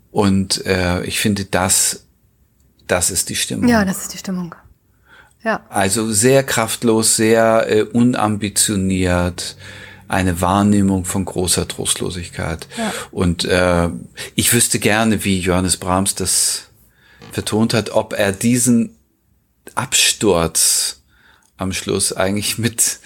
Und 0.10 0.66
äh, 0.66 1.04
ich 1.04 1.20
finde, 1.20 1.46
das, 1.46 2.06
das 2.88 3.12
ist 3.12 3.30
die 3.30 3.36
Stimmung. 3.36 3.68
Ja, 3.70 3.86
das 3.86 4.02
ist 4.02 4.14
die 4.14 4.18
Stimmung. 4.18 4.56
Ja. 5.44 5.66
Also 5.70 6.12
sehr 6.12 6.44
kraftlos, 6.44 7.16
sehr 7.16 7.66
äh, 7.70 7.82
unambitioniert, 7.84 9.58
eine 10.08 10.42
Wahrnehmung 10.42 11.06
von 11.06 11.26
großer 11.26 11.68
Trostlosigkeit. 11.68 12.68
Ja. 12.78 12.94
Und 13.12 13.46
äh, 13.46 13.90
ich 14.36 14.54
wüsste 14.54 14.80
gerne, 14.80 15.24
wie 15.26 15.40
Johannes 15.40 15.78
Brahms 15.78 16.16
das 16.16 16.70
vertont 17.32 17.74
hat, 17.74 17.92
ob 17.92 18.14
er 18.14 18.32
diesen 18.32 18.96
Absturz 19.76 21.02
am 21.58 21.74
Schluss 21.74 22.14
eigentlich 22.14 22.58
mit, 22.58 23.00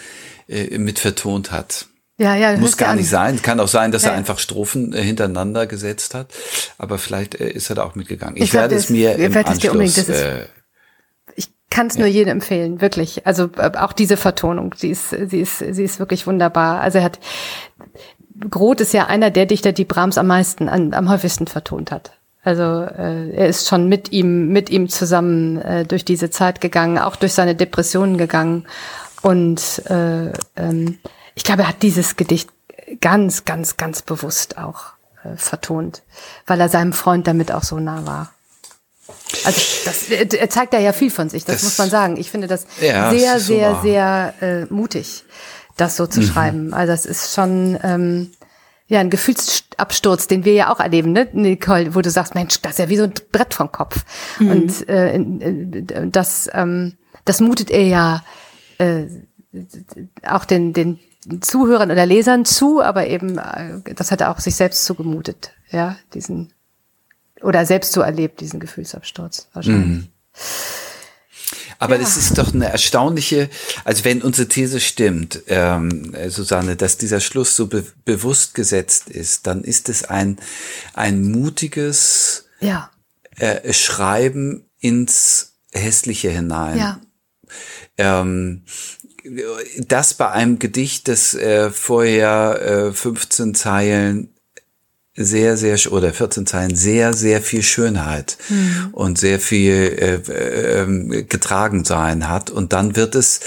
äh, 0.48 0.78
mit 0.78 1.00
vertont 1.00 1.52
hat. 1.52 1.88
Ja, 2.20 2.36
ja, 2.36 2.58
Muss 2.58 2.78
gar 2.78 2.96
nicht 2.96 3.10
sein. 3.10 3.42
Kann 3.44 3.60
auch 3.60 3.68
sein, 3.68 3.92
dass 3.92 4.04
ja. 4.04 4.10
er 4.10 4.16
einfach 4.16 4.40
Strophen 4.40 4.92
äh, 4.92 5.04
hintereinander 5.04 5.68
gesetzt 5.68 6.16
hat. 6.16 6.32
Aber 6.80 6.98
vielleicht 6.98 7.36
äh, 7.36 7.50
ist 7.50 7.70
er 7.70 7.76
da 7.76 7.84
auch 7.84 7.94
mitgegangen. 7.94 8.38
Ich, 8.38 8.46
ich 8.46 8.54
werde 8.54 8.76
es 8.76 8.90
mir 8.90 9.16
im 9.16 9.36
Anschluss 9.38 10.10
äh, 10.10 10.48
kann 11.70 11.88
es 11.88 11.96
ja. 11.96 12.02
nur 12.02 12.10
jedem 12.10 12.34
empfehlen, 12.34 12.82
wirklich. 12.82 13.26
Also 13.26 13.50
äh, 13.58 13.72
auch 13.78 13.94
diese 13.94 14.18
Vertonung, 14.18 14.74
sie 14.76 14.90
ist, 14.90 15.10
sie 15.10 15.42
ist, 15.42 15.60
sie 15.60 15.84
ist 15.84 16.00
wirklich 16.00 16.28
wunderbar. 16.28 16.82
Also 16.82 17.00
er 17.00 17.06
hat 17.06 17.20
Groth 18.50 18.82
ist 18.82 18.94
ja 18.94 19.08
einer 19.08 19.32
der 19.32 19.46
Dichter, 19.46 19.72
die 19.72 19.86
Brahms 19.86 20.18
am 20.18 20.28
meisten, 20.28 20.70
an, 20.70 20.94
am 20.94 21.10
häufigsten 21.10 21.48
vertont 21.48 21.92
hat. 21.92 22.12
Also 22.44 22.64
äh, 22.64 23.32
er 23.32 23.48
ist 23.48 23.68
schon 23.68 23.90
mit 23.90 24.12
ihm, 24.12 24.50
mit 24.50 24.70
ihm 24.70 24.90
zusammen 24.90 25.62
äh, 25.62 25.86
durch 25.86 26.06
diese 26.06 26.30
Zeit 26.30 26.62
gegangen, 26.62 26.98
auch 26.98 27.16
durch 27.16 27.34
seine 27.34 27.56
Depressionen 27.56 28.18
gegangen. 28.18 28.68
Und 29.22 29.84
äh, 29.90 30.32
ähm, 30.56 31.00
ich 31.36 31.44
glaube, 31.44 31.64
er 31.64 31.70
hat 31.70 31.82
dieses 31.82 32.16
Gedicht 32.16 32.50
ganz, 33.02 33.44
ganz, 33.44 33.76
ganz 33.76 34.02
bewusst 34.02 34.58
auch 34.58 34.94
äh, 35.24 35.36
vertont, 35.36 36.04
weil 36.46 36.62
er 36.62 36.70
seinem 36.70 36.94
Freund 36.94 37.28
damit 37.28 37.52
auch 37.52 37.64
so 37.64 37.80
nah 37.80 38.06
war. 38.06 38.32
Also 39.44 39.62
das, 39.86 40.10
er 40.10 40.50
zeigt 40.50 40.74
da 40.74 40.80
ja 40.80 40.94
viel 40.94 41.12
von 41.12 41.30
sich, 41.30 41.46
das, 41.46 41.58
das 41.58 41.64
muss 41.64 41.78
man 41.78 41.90
sagen. 41.90 42.18
Ich 42.18 42.32
finde 42.32 42.48
das 42.48 42.66
ja, 42.82 43.12
sehr, 43.12 43.34
das 43.34 43.46
sehr, 43.46 43.76
so 43.76 43.82
sehr 43.82 44.34
äh, 44.42 44.66
mutig, 44.74 45.24
das 45.76 45.96
so 45.96 46.08
zu 46.08 46.22
mhm. 46.22 46.26
schreiben. 46.26 46.74
Also 46.74 46.94
das 46.94 47.06
ist 47.06 47.34
schon 47.34 47.78
ähm, 47.84 48.32
ja 48.88 49.00
ein 49.00 49.10
Gefühlsabsturz, 49.10 50.28
den 50.28 50.46
wir 50.46 50.54
ja 50.54 50.74
auch 50.74 50.80
erleben, 50.80 51.12
ne, 51.12 51.28
Nicole, 51.34 51.94
wo 51.94 52.02
du 52.02 52.10
sagst, 52.10 52.36
Mensch, 52.36 52.62
das 52.62 52.74
ist 52.74 52.80
ja 52.80 52.90
wie 52.90 52.98
so 52.98 53.04
ein 53.04 53.14
Brett 53.32 53.54
vom 53.54 53.72
Kopf. 53.72 54.04
Mhm. 54.40 54.52
Und 54.52 54.90
äh, 54.90 56.08
das, 56.10 56.50
ähm, 56.54 56.98
das 57.26 57.42
mutet 57.42 57.70
er 57.70 57.86
ja 57.86 58.24
äh, 58.78 59.06
auch 60.26 60.46
den, 60.46 60.74
den 60.74 61.00
Zuhörern 61.42 61.92
oder 61.92 62.06
Lesern 62.06 62.46
zu, 62.46 62.82
aber 62.82 63.08
eben, 63.08 63.38
äh, 63.38 63.94
das 63.96 64.12
hat 64.12 64.22
er 64.22 64.32
auch 64.32 64.40
sich 64.40 64.56
selbst 64.56 64.86
zugemutet, 64.86 65.52
ja, 65.70 65.98
diesen 66.14 66.54
oder 67.42 67.66
selbst 67.66 67.94
so 67.94 68.02
erlebt, 68.02 68.42
diesen 68.42 68.60
Gefühlsabsturz 68.60 69.48
wahrscheinlich. 69.54 69.88
Mhm. 69.88 70.08
Aber 71.80 71.96
ja. 71.96 72.02
das 72.02 72.18
ist 72.18 72.38
doch 72.38 72.54
eine 72.54 72.70
erstaunliche, 72.70 73.50
also 73.84 74.04
wenn 74.04 74.22
unsere 74.22 74.48
These 74.48 74.80
stimmt, 74.80 75.44
ähm, 75.48 76.16
Susanne, 76.28 76.76
dass 76.76 76.98
dieser 76.98 77.20
Schluss 77.20 77.56
so 77.56 77.68
be 77.68 77.86
bewusst 78.04 78.56
gesetzt 78.56 79.10
ist, 79.10 79.46
dann 79.48 79.64
ist 79.64 79.90
es 79.90 80.04
ein, 80.04 80.38
ein 80.94 81.24
mutiges 81.24 82.46
ja. 82.60 82.90
äh, 83.38 83.72
Schreiben 83.74 84.66
ins 84.80 85.54
Hässliche 85.72 86.30
hinein. 86.30 86.78
Ja. 86.78 87.00
Ähm, 87.98 88.64
das 89.88 90.14
bei 90.14 90.32
einem 90.32 90.58
Gedicht, 90.58 91.08
das 91.08 91.34
äh, 91.34 91.70
vorher 91.70 92.90
äh, 92.90 92.94
15 92.94 93.56
Zeilen 93.56 94.34
sehr, 95.18 95.58
sehr, 95.58 95.92
oder 95.92 96.14
14 96.14 96.46
Zeilen, 96.46 96.76
sehr, 96.76 97.14
sehr 97.14 97.42
viel 97.42 97.64
Schönheit 97.64 98.38
mhm. 98.50 98.90
und 98.92 99.18
sehr 99.18 99.40
viel 99.40 100.22
äh, 100.28 100.84
äh, 100.84 101.24
getragen 101.24 101.84
sein 101.84 102.30
hat. 102.30 102.52
Und 102.52 102.72
dann 102.72 102.96
wird 102.96 103.16
es, 103.16 103.42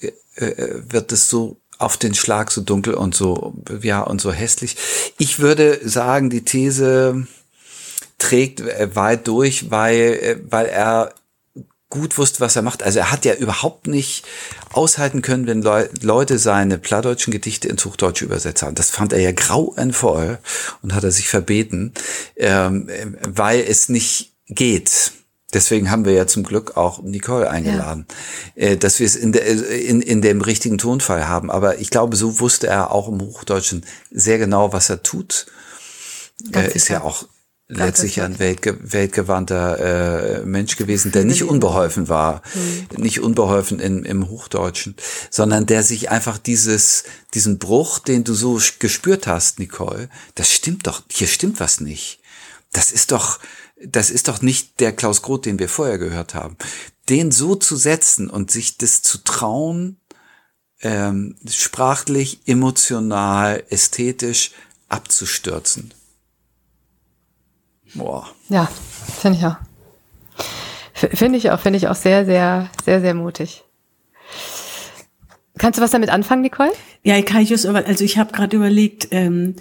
äh, 0.00 0.44
äh, 0.44 0.82
wird 0.88 1.10
es 1.10 1.28
so 1.28 1.56
auf 1.78 1.96
den 1.96 2.14
Schlag 2.14 2.52
so 2.52 2.60
dunkel 2.60 2.94
und 2.94 3.16
so, 3.16 3.54
ja, 3.82 4.00
und 4.00 4.20
so 4.20 4.32
hässlich. 4.32 4.76
Ich 5.18 5.40
würde 5.40 5.80
sagen, 5.82 6.30
die 6.30 6.44
These 6.44 7.26
trägt 8.18 8.60
äh, 8.60 8.94
weit 8.94 9.26
durch, 9.26 9.72
weil, 9.72 9.98
äh, 9.98 10.36
weil 10.48 10.66
er 10.66 11.12
gut 11.92 12.16
wusste, 12.16 12.40
was 12.40 12.56
er 12.56 12.62
macht. 12.62 12.82
Also 12.82 13.00
er 13.00 13.12
hat 13.12 13.26
ja 13.26 13.34
überhaupt 13.34 13.86
nicht 13.86 14.24
aushalten 14.72 15.20
können, 15.20 15.46
wenn 15.46 15.60
Le 15.60 15.90
Leute 16.00 16.38
seine 16.38 16.78
plattdeutschen 16.78 17.32
Gedichte 17.32 17.68
ins 17.68 17.84
Hochdeutsche 17.84 18.24
übersetzt 18.24 18.62
haben. 18.62 18.74
Das 18.74 18.88
fand 18.88 19.12
er 19.12 19.20
ja 19.20 19.32
grauenvoll 19.32 20.38
und 20.80 20.94
hat 20.94 21.04
er 21.04 21.10
sich 21.10 21.28
verbeten, 21.28 21.92
ähm, 22.36 22.88
weil 23.22 23.60
es 23.60 23.90
nicht 23.90 24.32
geht. 24.48 25.12
Deswegen 25.52 25.90
haben 25.90 26.06
wir 26.06 26.14
ja 26.14 26.26
zum 26.26 26.44
Glück 26.44 26.78
auch 26.78 27.02
Nicole 27.02 27.50
eingeladen, 27.50 28.06
ja. 28.56 28.68
äh, 28.68 28.76
dass 28.78 28.98
wir 28.98 29.06
es 29.06 29.14
in, 29.14 29.32
der, 29.32 29.46
in, 29.46 30.00
in 30.00 30.22
dem 30.22 30.40
richtigen 30.40 30.78
Tonfall 30.78 31.28
haben. 31.28 31.50
Aber 31.50 31.78
ich 31.78 31.90
glaube, 31.90 32.16
so 32.16 32.40
wusste 32.40 32.68
er 32.68 32.90
auch 32.90 33.06
im 33.06 33.20
Hochdeutschen 33.20 33.84
sehr 34.10 34.38
genau, 34.38 34.72
was 34.72 34.88
er 34.88 35.02
tut. 35.02 35.44
Äh, 36.54 36.72
ist 36.72 36.88
ja 36.88 37.02
auch 37.02 37.26
letztlich 37.74 38.20
ein 38.20 38.38
weltge 38.38 38.76
weltgewandter 38.80 40.40
äh, 40.40 40.44
Mensch 40.44 40.76
gewesen, 40.76 41.12
der 41.12 41.24
nicht 41.24 41.42
unbeholfen 41.42 42.08
war, 42.08 42.42
mhm. 42.54 43.02
nicht 43.02 43.20
unbeholfen 43.20 43.80
in, 43.80 44.04
im 44.04 44.28
Hochdeutschen, 44.28 44.96
sondern 45.30 45.66
der 45.66 45.82
sich 45.82 46.10
einfach 46.10 46.38
dieses, 46.38 47.04
diesen 47.34 47.58
Bruch, 47.58 47.98
den 47.98 48.24
du 48.24 48.34
so 48.34 48.60
gespürt 48.78 49.26
hast, 49.26 49.58
Nicole, 49.58 50.08
das 50.34 50.52
stimmt 50.52 50.86
doch, 50.86 51.02
hier 51.10 51.28
stimmt 51.28 51.60
was 51.60 51.80
nicht. 51.80 52.20
Das 52.72 52.92
ist 52.92 53.12
doch, 53.12 53.38
das 53.84 54.10
ist 54.10 54.28
doch 54.28 54.42
nicht 54.42 54.80
der 54.80 54.92
Klaus 54.92 55.22
Groth, 55.22 55.46
den 55.46 55.58
wir 55.58 55.68
vorher 55.68 55.98
gehört 55.98 56.34
haben. 56.34 56.56
Den 57.08 57.30
so 57.30 57.54
zu 57.56 57.76
setzen 57.76 58.30
und 58.30 58.50
sich 58.50 58.78
das 58.78 59.02
zu 59.02 59.18
trauen, 59.18 59.96
ähm, 60.80 61.36
sprachlich, 61.48 62.40
emotional, 62.46 63.62
ästhetisch 63.70 64.52
abzustürzen 64.88 65.92
Boah. 67.94 68.26
Ja, 68.48 68.68
finde 69.20 69.38
ich 69.38 69.46
auch. 69.46 69.56
Finde 70.94 71.38
ich 71.38 71.50
auch, 71.50 71.60
finde 71.60 71.76
ich 71.78 71.88
auch 71.88 71.94
sehr, 71.94 72.24
sehr, 72.24 72.70
sehr, 72.84 73.00
sehr 73.00 73.14
mutig. 73.14 73.64
Kannst 75.58 75.78
du 75.78 75.82
was 75.82 75.90
damit 75.90 76.10
anfangen, 76.10 76.42
Nicole? 76.42 76.72
Ja, 77.02 77.20
kann 77.22 77.42
ich 77.42 77.50
es 77.50 77.66
also 77.66 78.04
ich 78.04 78.18
habe 78.18 78.32
gerade 78.32 78.56
überlegt, 78.56 79.08
ähm, 79.10 79.56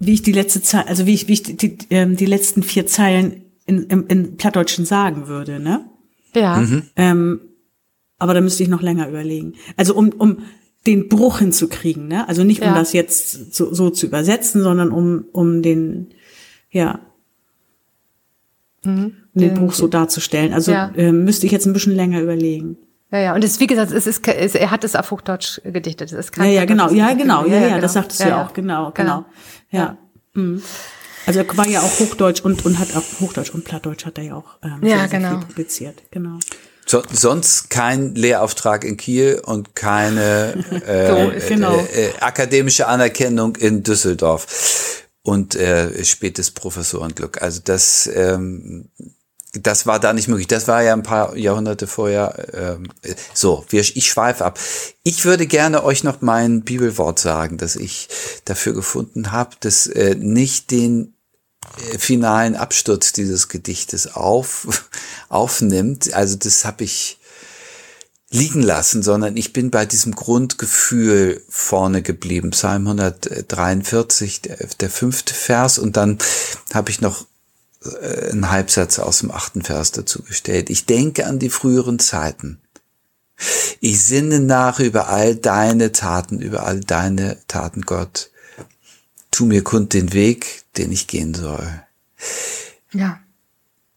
wie 0.00 0.14
ich 0.14 0.22
die 0.22 0.32
letzte 0.32 0.62
Zeit, 0.62 0.88
also 0.88 1.06
wie 1.06 1.14
ich, 1.14 1.28
wie 1.28 1.34
ich 1.34 1.42
die, 1.42 1.56
die, 1.56 1.78
ähm, 1.90 2.16
die 2.16 2.26
letzten 2.26 2.62
vier 2.62 2.86
Zeilen 2.86 3.42
in, 3.66 3.84
in, 3.84 4.06
in 4.06 4.36
Plattdeutschen 4.36 4.84
sagen 4.84 5.28
würde, 5.28 5.60
ne? 5.60 5.84
Ja. 6.34 6.58
Mhm. 6.58 6.82
Ähm, 6.96 7.40
aber 8.18 8.34
da 8.34 8.40
müsste 8.40 8.62
ich 8.62 8.68
noch 8.68 8.82
länger 8.82 9.08
überlegen. 9.08 9.54
Also 9.76 9.94
um, 9.94 10.10
um 10.10 10.38
den 10.86 11.08
Bruch 11.08 11.38
hinzukriegen, 11.38 12.08
ne? 12.08 12.28
Also 12.28 12.44
nicht 12.44 12.60
um 12.60 12.68
Ja. 12.68 12.74
das 12.74 12.92
jetzt 12.92 13.54
so, 13.54 13.72
so 13.72 13.90
zu 13.90 14.06
übersetzen, 14.06 14.62
sondern 14.62 14.90
um, 14.90 15.24
um 15.32 15.62
den, 15.62 16.08
ja, 16.70 17.00
um 18.86 19.12
den 19.34 19.54
Bruch 19.54 19.72
so 19.74 19.86
darzustellen. 19.88 20.52
Also 20.52 20.72
Ja. 20.72 20.90
ähm, 20.96 21.24
müsste 21.24 21.46
ich 21.46 21.52
jetzt 21.52 21.66
ein 21.66 21.72
bisschen 21.72 21.94
länger 21.94 22.20
überlegen. 22.20 22.76
Ja, 23.12 23.18
ja. 23.20 23.34
Und 23.34 23.44
es, 23.44 23.60
wie 23.60 23.66
gesagt, 23.66 23.92
es 23.92 24.06
ist, 24.06 24.26
es, 24.26 24.54
er 24.54 24.70
hat 24.70 24.82
es 24.84 24.96
auf 24.96 25.10
Hochdeutsch 25.10 25.60
gedichtet. 25.64 26.12
Es 26.12 26.18
ist 26.18 26.32
kein 26.32 26.46
Ja, 26.46 26.50
ja, 26.60 26.64
genau, 26.64 26.90
ja, 26.90 27.12
genau, 27.14 27.42
kein- 27.42 27.52
ja, 27.52 27.68
ja, 27.68 27.78
das 27.80 27.92
sagtest 27.92 28.20
du 28.24 28.28
ja 28.28 28.44
auch, 28.44 28.52
genau, 28.52 28.90
genau. 28.94 29.24
Ja. 29.70 29.96
Mhm. 30.34 30.62
Also 31.26 31.40
er 31.40 31.56
war 31.56 31.66
ja 31.68 31.80
auch 31.80 31.98
Hochdeutsch 32.00 32.40
und, 32.42 32.64
und 32.64 32.78
hat 32.78 32.94
auch 32.96 33.02
Hochdeutsch 33.20 33.50
und 33.50 33.64
Plattdeutsch 33.64 34.06
hat 34.06 34.16
er 34.18 34.24
ja 34.24 34.34
auch 34.36 34.58
ähm, 34.62 34.78
Ja, 34.82 34.98
sehr, 35.00 35.08
sehr 35.08 35.18
genau. 35.18 35.30
viel 35.38 35.46
publiziert, 35.46 36.02
genau. 36.10 36.38
So, 36.88 37.02
sonst 37.10 37.68
kein 37.68 38.14
Lehrauftrag 38.14 38.84
in 38.84 38.96
Kiel 38.96 39.40
und 39.44 39.74
keine 39.74 40.54
äh, 40.86 41.08
So, 41.08 41.48
genau. 41.48 41.76
äh, 41.76 42.06
äh, 42.06 42.10
akademische 42.20 42.86
Anerkennung 42.86 43.56
in 43.56 43.82
Düsseldorf 43.82 45.02
und 45.26 45.56
äh, 45.56 46.04
spätes 46.04 46.52
Professorenglück. 46.52 47.42
Also 47.42 47.60
das, 47.64 48.08
ähm, 48.14 48.90
das 49.54 49.84
war 49.84 49.98
da 49.98 50.12
nicht 50.12 50.28
möglich. 50.28 50.46
Das 50.46 50.68
war 50.68 50.84
ja 50.84 50.92
ein 50.92 51.02
paar 51.02 51.36
Jahrhunderte 51.36 51.88
vorher. 51.88 52.46
Ähm, 52.54 52.92
so, 53.34 53.64
wir, 53.68 53.80
ich 53.80 54.08
schweife 54.08 54.44
ab. 54.44 54.60
Ich 55.02 55.24
würde 55.24 55.48
gerne 55.48 55.82
euch 55.82 56.04
noch 56.04 56.20
mein 56.20 56.62
Bibelwort 56.62 57.18
sagen, 57.18 57.58
das 57.58 57.74
ich 57.74 58.08
dafür 58.44 58.72
gefunden 58.72 59.32
habe, 59.32 59.56
das 59.58 59.88
äh, 59.88 60.14
nicht 60.14 60.70
den 60.70 61.14
äh, 61.92 61.98
finalen 61.98 62.54
Absturz 62.54 63.12
dieses 63.12 63.48
Gedichtes 63.48 64.14
auf, 64.14 64.88
aufnimmt. 65.28 66.14
Also 66.14 66.36
das 66.36 66.64
habe 66.64 66.84
ich 66.84 67.18
liegen 68.30 68.62
lassen, 68.62 69.02
sondern 69.02 69.36
ich 69.36 69.52
bin 69.52 69.70
bei 69.70 69.86
diesem 69.86 70.14
Grundgefühl 70.14 71.42
vorne 71.48 72.02
geblieben. 72.02 72.50
Psalm 72.50 72.86
143, 72.86 74.42
der, 74.42 74.56
der 74.80 74.90
fünfte 74.90 75.32
Vers 75.32 75.78
und 75.78 75.96
dann 75.96 76.18
habe 76.74 76.90
ich 76.90 77.00
noch 77.00 77.26
äh, 77.84 78.30
einen 78.30 78.50
Halbsatz 78.50 78.98
aus 78.98 79.20
dem 79.20 79.30
achten 79.30 79.62
Vers 79.62 79.92
dazu 79.92 80.22
gestellt. 80.22 80.70
Ich 80.70 80.86
denke 80.86 81.26
an 81.26 81.38
die 81.38 81.50
früheren 81.50 81.98
Zeiten. 81.98 82.60
Ich 83.80 84.02
sinne 84.02 84.40
nach 84.40 84.80
über 84.80 85.08
all 85.08 85.36
deine 85.36 85.92
Taten, 85.92 86.40
über 86.40 86.64
all 86.64 86.80
deine 86.80 87.36
Taten, 87.46 87.82
Gott. 87.82 88.30
Tu 89.30 89.44
mir 89.44 89.62
kund 89.62 89.92
den 89.92 90.14
Weg, 90.14 90.64
den 90.78 90.90
ich 90.90 91.06
gehen 91.06 91.34
soll. 91.34 91.82
Ja. 92.92 93.20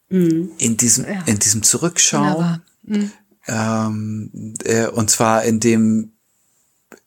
In 0.09 0.75
diesem, 0.75 1.05
in 1.25 1.39
diesem 1.39 1.63
Zurückschauen, 1.63 2.61
Wunderbar. 2.83 3.11
Ähm, 3.49 4.53
äh, 4.63 4.87
und 4.87 5.09
zwar 5.09 5.43
in 5.43 5.59
dem 5.59 6.13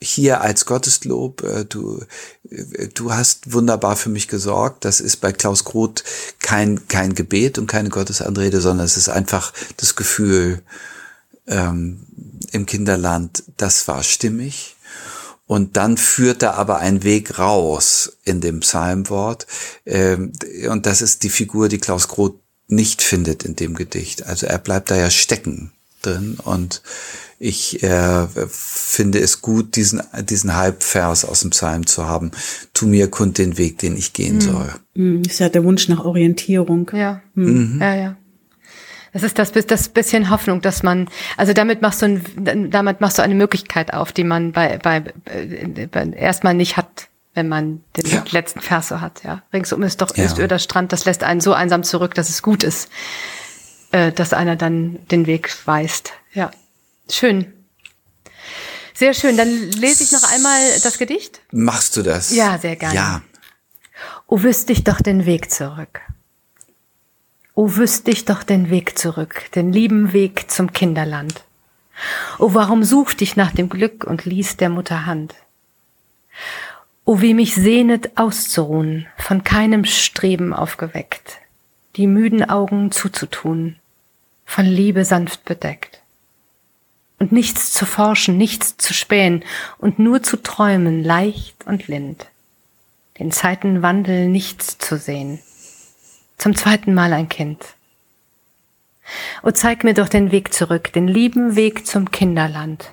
hier 0.00 0.40
als 0.40 0.66
Gotteslob, 0.66 1.42
äh, 1.44 1.64
du, 1.64 2.02
äh, 2.50 2.88
du 2.88 3.12
hast 3.12 3.52
wunderbar 3.52 3.96
für 3.96 4.08
mich 4.08 4.28
gesorgt. 4.28 4.84
Das 4.84 5.00
ist 5.00 5.18
bei 5.18 5.32
Klaus 5.32 5.64
Groth 5.64 6.02
kein, 6.40 6.88
kein 6.88 7.14
Gebet 7.14 7.58
und 7.58 7.68
keine 7.68 7.88
Gottesanrede, 7.88 8.60
sondern 8.60 8.84
es 8.84 8.96
ist 8.96 9.08
einfach 9.08 9.52
das 9.76 9.94
Gefühl 9.94 10.62
ähm, 11.46 12.06
im 12.50 12.66
Kinderland, 12.66 13.44
das 13.56 13.86
war 13.88 14.02
stimmig. 14.02 14.76
Und 15.46 15.76
dann 15.76 15.96
führt 15.96 16.42
da 16.42 16.52
aber 16.52 16.78
ein 16.78 17.02
Weg 17.02 17.38
raus 17.38 18.16
in 18.24 18.40
dem 18.40 18.60
Psalmwort. 18.60 19.46
Ähm, 19.84 20.32
und 20.68 20.86
das 20.86 21.02
ist 21.02 21.24
die 21.24 21.30
Figur, 21.30 21.68
die 21.68 21.78
Klaus 21.78 22.08
Groth 22.08 22.36
nicht 22.68 23.02
findet 23.02 23.44
in 23.44 23.54
dem 23.54 23.74
Gedicht. 23.74 24.24
Also 24.24 24.46
er 24.46 24.58
bleibt 24.58 24.90
da 24.90 24.96
ja 24.96 25.10
stecken 25.10 25.72
drin. 26.02 26.38
Und 26.44 26.82
ich 27.38 27.82
äh, 27.82 28.26
finde 28.48 29.20
es 29.20 29.40
gut, 29.42 29.76
diesen, 29.76 30.02
diesen 30.28 30.54
Halbvers 30.54 31.24
aus 31.24 31.40
dem 31.40 31.50
Psalm 31.50 31.86
zu 31.86 32.06
haben. 32.06 32.30
Tu 32.74 32.86
mir 32.86 33.08
kund 33.10 33.38
den 33.38 33.58
Weg, 33.58 33.78
den 33.78 33.96
ich 33.96 34.12
gehen 34.12 34.40
soll. 34.40 34.70
Mhm. 34.94 35.22
Ist 35.22 35.40
ja 35.40 35.48
der 35.48 35.64
Wunsch 35.64 35.88
nach 35.88 36.04
Orientierung. 36.04 36.90
Ja. 36.94 37.20
Ja, 37.34 37.94
ja. 37.94 38.16
Das 39.12 39.24
ist 39.24 39.38
das, 39.38 39.52
das 39.52 39.88
bisschen 39.90 40.30
Hoffnung, 40.30 40.62
dass 40.62 40.82
man, 40.82 41.06
also 41.36 41.52
damit 41.52 41.82
machst 41.82 42.00
du, 42.00 42.06
ein, 42.06 42.70
damit 42.70 43.02
machst 43.02 43.18
du 43.18 43.22
eine 43.22 43.34
Möglichkeit 43.34 43.92
auf, 43.92 44.12
die 44.12 44.24
man 44.24 44.52
bei, 44.52 44.78
bei, 44.78 45.00
bei 45.90 46.06
erstmal 46.16 46.54
nicht 46.54 46.78
hat, 46.78 47.08
wenn 47.34 47.46
man 47.48 47.82
den 47.96 48.06
Ja. 48.10 48.24
letzten 48.30 48.60
Vers 48.60 48.88
so 48.88 49.02
hat, 49.02 49.22
ja. 49.22 49.42
Ringsum 49.52 49.82
ist 49.82 50.00
doch, 50.00 50.16
Ja. 50.16 50.24
ist 50.24 50.38
öder 50.38 50.58
Strand, 50.58 50.92
das 50.92 51.04
lässt 51.04 51.24
einen 51.24 51.42
so 51.42 51.52
einsam 51.52 51.82
zurück, 51.82 52.14
dass 52.14 52.30
es 52.30 52.40
gut 52.40 52.62
ist, 52.62 52.88
äh, 53.92 54.12
dass 54.12 54.32
einer 54.32 54.56
dann 54.56 54.98
den 55.08 55.26
Weg 55.26 55.54
weist. 55.66 56.12
Ja. 56.32 56.50
Schön. 57.10 57.52
Sehr 58.94 59.14
schön. 59.14 59.36
Dann 59.36 59.48
lese 59.72 60.04
ich 60.04 60.12
noch 60.12 60.30
einmal 60.32 60.60
das 60.82 60.98
Gedicht. 60.98 61.40
Machst 61.50 61.96
du 61.96 62.02
das? 62.02 62.34
Ja, 62.34 62.58
sehr 62.58 62.76
gerne. 62.76 62.94
Ja. 62.94 63.22
O 64.26 64.42
wüsste 64.42 64.72
ich 64.72 64.84
doch 64.84 65.00
den 65.00 65.26
Weg 65.26 65.50
zurück. 65.50 66.00
O 67.54 67.76
wüsste 67.76 68.10
ich 68.10 68.24
doch 68.24 68.42
den 68.42 68.70
Weg 68.70 68.98
zurück, 68.98 69.50
den 69.54 69.72
lieben 69.72 70.14
Weg 70.14 70.50
zum 70.50 70.72
Kinderland. 70.72 71.44
O 72.38 72.54
warum 72.54 72.82
sucht 72.82 73.20
ich 73.20 73.36
nach 73.36 73.52
dem 73.52 73.68
Glück 73.68 74.04
und 74.04 74.24
ließ 74.24 74.56
der 74.56 74.70
Mutter 74.70 75.04
Hand? 75.04 75.34
O 77.04 77.20
wie 77.20 77.34
mich 77.34 77.54
sehnet 77.54 78.16
auszuruhen, 78.16 79.06
von 79.18 79.44
keinem 79.44 79.84
Streben 79.84 80.54
aufgeweckt, 80.54 81.40
die 81.96 82.06
müden 82.06 82.48
Augen 82.48 82.90
zuzutun, 82.90 83.76
von 84.52 84.66
Liebe 84.66 85.04
sanft 85.04 85.44
bedeckt. 85.44 86.00
Und 87.18 87.32
nichts 87.32 87.72
zu 87.72 87.86
forschen, 87.86 88.36
nichts 88.36 88.76
zu 88.76 88.92
spähen 88.92 89.44
und 89.78 89.98
nur 89.98 90.22
zu 90.22 90.42
träumen, 90.42 91.04
leicht 91.04 91.66
und 91.66 91.86
lind 91.86 92.26
den 93.18 93.30
Zeitenwandel 93.30 94.28
nichts 94.28 94.78
zu 94.78 94.96
sehen. 94.98 95.38
Zum 96.38 96.56
zweiten 96.56 96.94
Mal 96.94 97.12
ein 97.12 97.28
Kind. 97.28 97.64
O 99.42 99.50
zeig 99.50 99.84
mir 99.84 99.94
doch 99.94 100.08
den 100.08 100.32
Weg 100.32 100.54
zurück, 100.54 100.92
den 100.92 101.08
lieben 101.08 101.54
Weg 101.54 101.86
zum 101.86 102.10
Kinderland. 102.10 102.90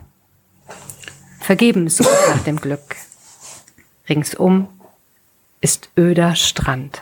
Vergebens 1.40 1.98
sucht 1.98 2.28
nach 2.28 2.44
dem 2.44 2.60
Glück. 2.60 2.96
Ringsum 4.08 4.68
ist 5.62 5.90
öder 5.98 6.36
Strand. 6.36 7.02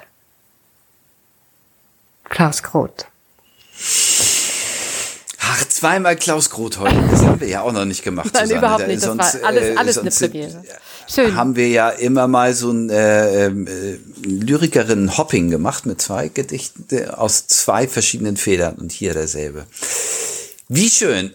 Klaus 2.26 2.64
Groth. 2.64 3.08
Ach, 5.50 5.66
zweimal 5.70 6.16
Klaus 6.18 6.50
Groth 6.50 6.78
heute. 6.80 6.95
Das 7.10 7.22
haben 7.24 7.39
wir 7.39 7.48
ja 7.48 7.62
auch 7.62 7.72
noch 7.72 7.86
nicht 7.86 8.04
gemacht. 8.04 8.30
Nein, 8.34 8.43
Susanne. 8.48 8.60
überhaupt 8.60 8.88
nicht. 8.88 8.98
Das 9.02 9.04
sonst, 9.06 9.41
war 9.41 9.48
alles- 9.48 9.64
äh, 9.64 9.76
alles 9.78 9.98
eine 9.98 10.12
Premiere. 10.12 10.64
Schön. 11.10 11.36
Haben 11.36 11.56
wir 11.56 11.70
ja 11.70 11.89
immer 11.89 12.28
mal 12.28 12.54
so 12.54 12.70
ein 12.72 12.89
äh, 12.89 13.45
ähm, 13.45 13.66
äh, 13.68 13.98
Lyrikerinnen-Hopping 14.28 15.50
gemacht 15.50 15.86
mit 15.86 16.02
zwei 16.02 16.28
Gedichten 16.28 16.86
äh, 16.91 17.06
aus 17.08 17.48
zwei 17.48 17.88
verschiedenen 17.88 18.36
Federn 18.36 18.76
und 18.76 18.91
hier 18.91 19.14
derselbe. 19.14 19.66
Wie 20.68 20.89
schön. 20.89 21.34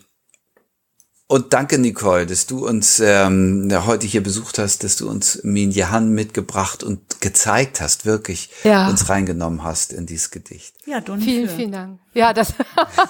Und 1.32 1.54
danke, 1.54 1.78
Nicole, 1.78 2.26
dass 2.26 2.46
du 2.46 2.68
uns 2.68 3.00
ähm, 3.00 3.66
heute 3.86 4.06
hier 4.06 4.22
besucht 4.22 4.58
hast, 4.58 4.84
dass 4.84 4.96
du 4.96 5.08
uns 5.08 5.40
Min 5.42 5.70
Jahan 5.70 6.10
mitgebracht 6.10 6.84
und 6.84 7.22
gezeigt 7.22 7.80
hast, 7.80 8.04
wirklich 8.04 8.50
Ja. 8.64 8.86
uns 8.86 9.08
reingenommen 9.08 9.64
hast 9.64 9.94
in 9.94 10.04
dieses 10.04 10.30
Gedicht. 10.30 10.74
Ja, 10.84 11.00
Don 11.00 11.22
Vielen, 11.22 11.48
für. 11.48 11.56
vielen 11.56 11.72
Dank. 11.72 12.00
Ja, 12.12 12.34
das. 12.34 12.52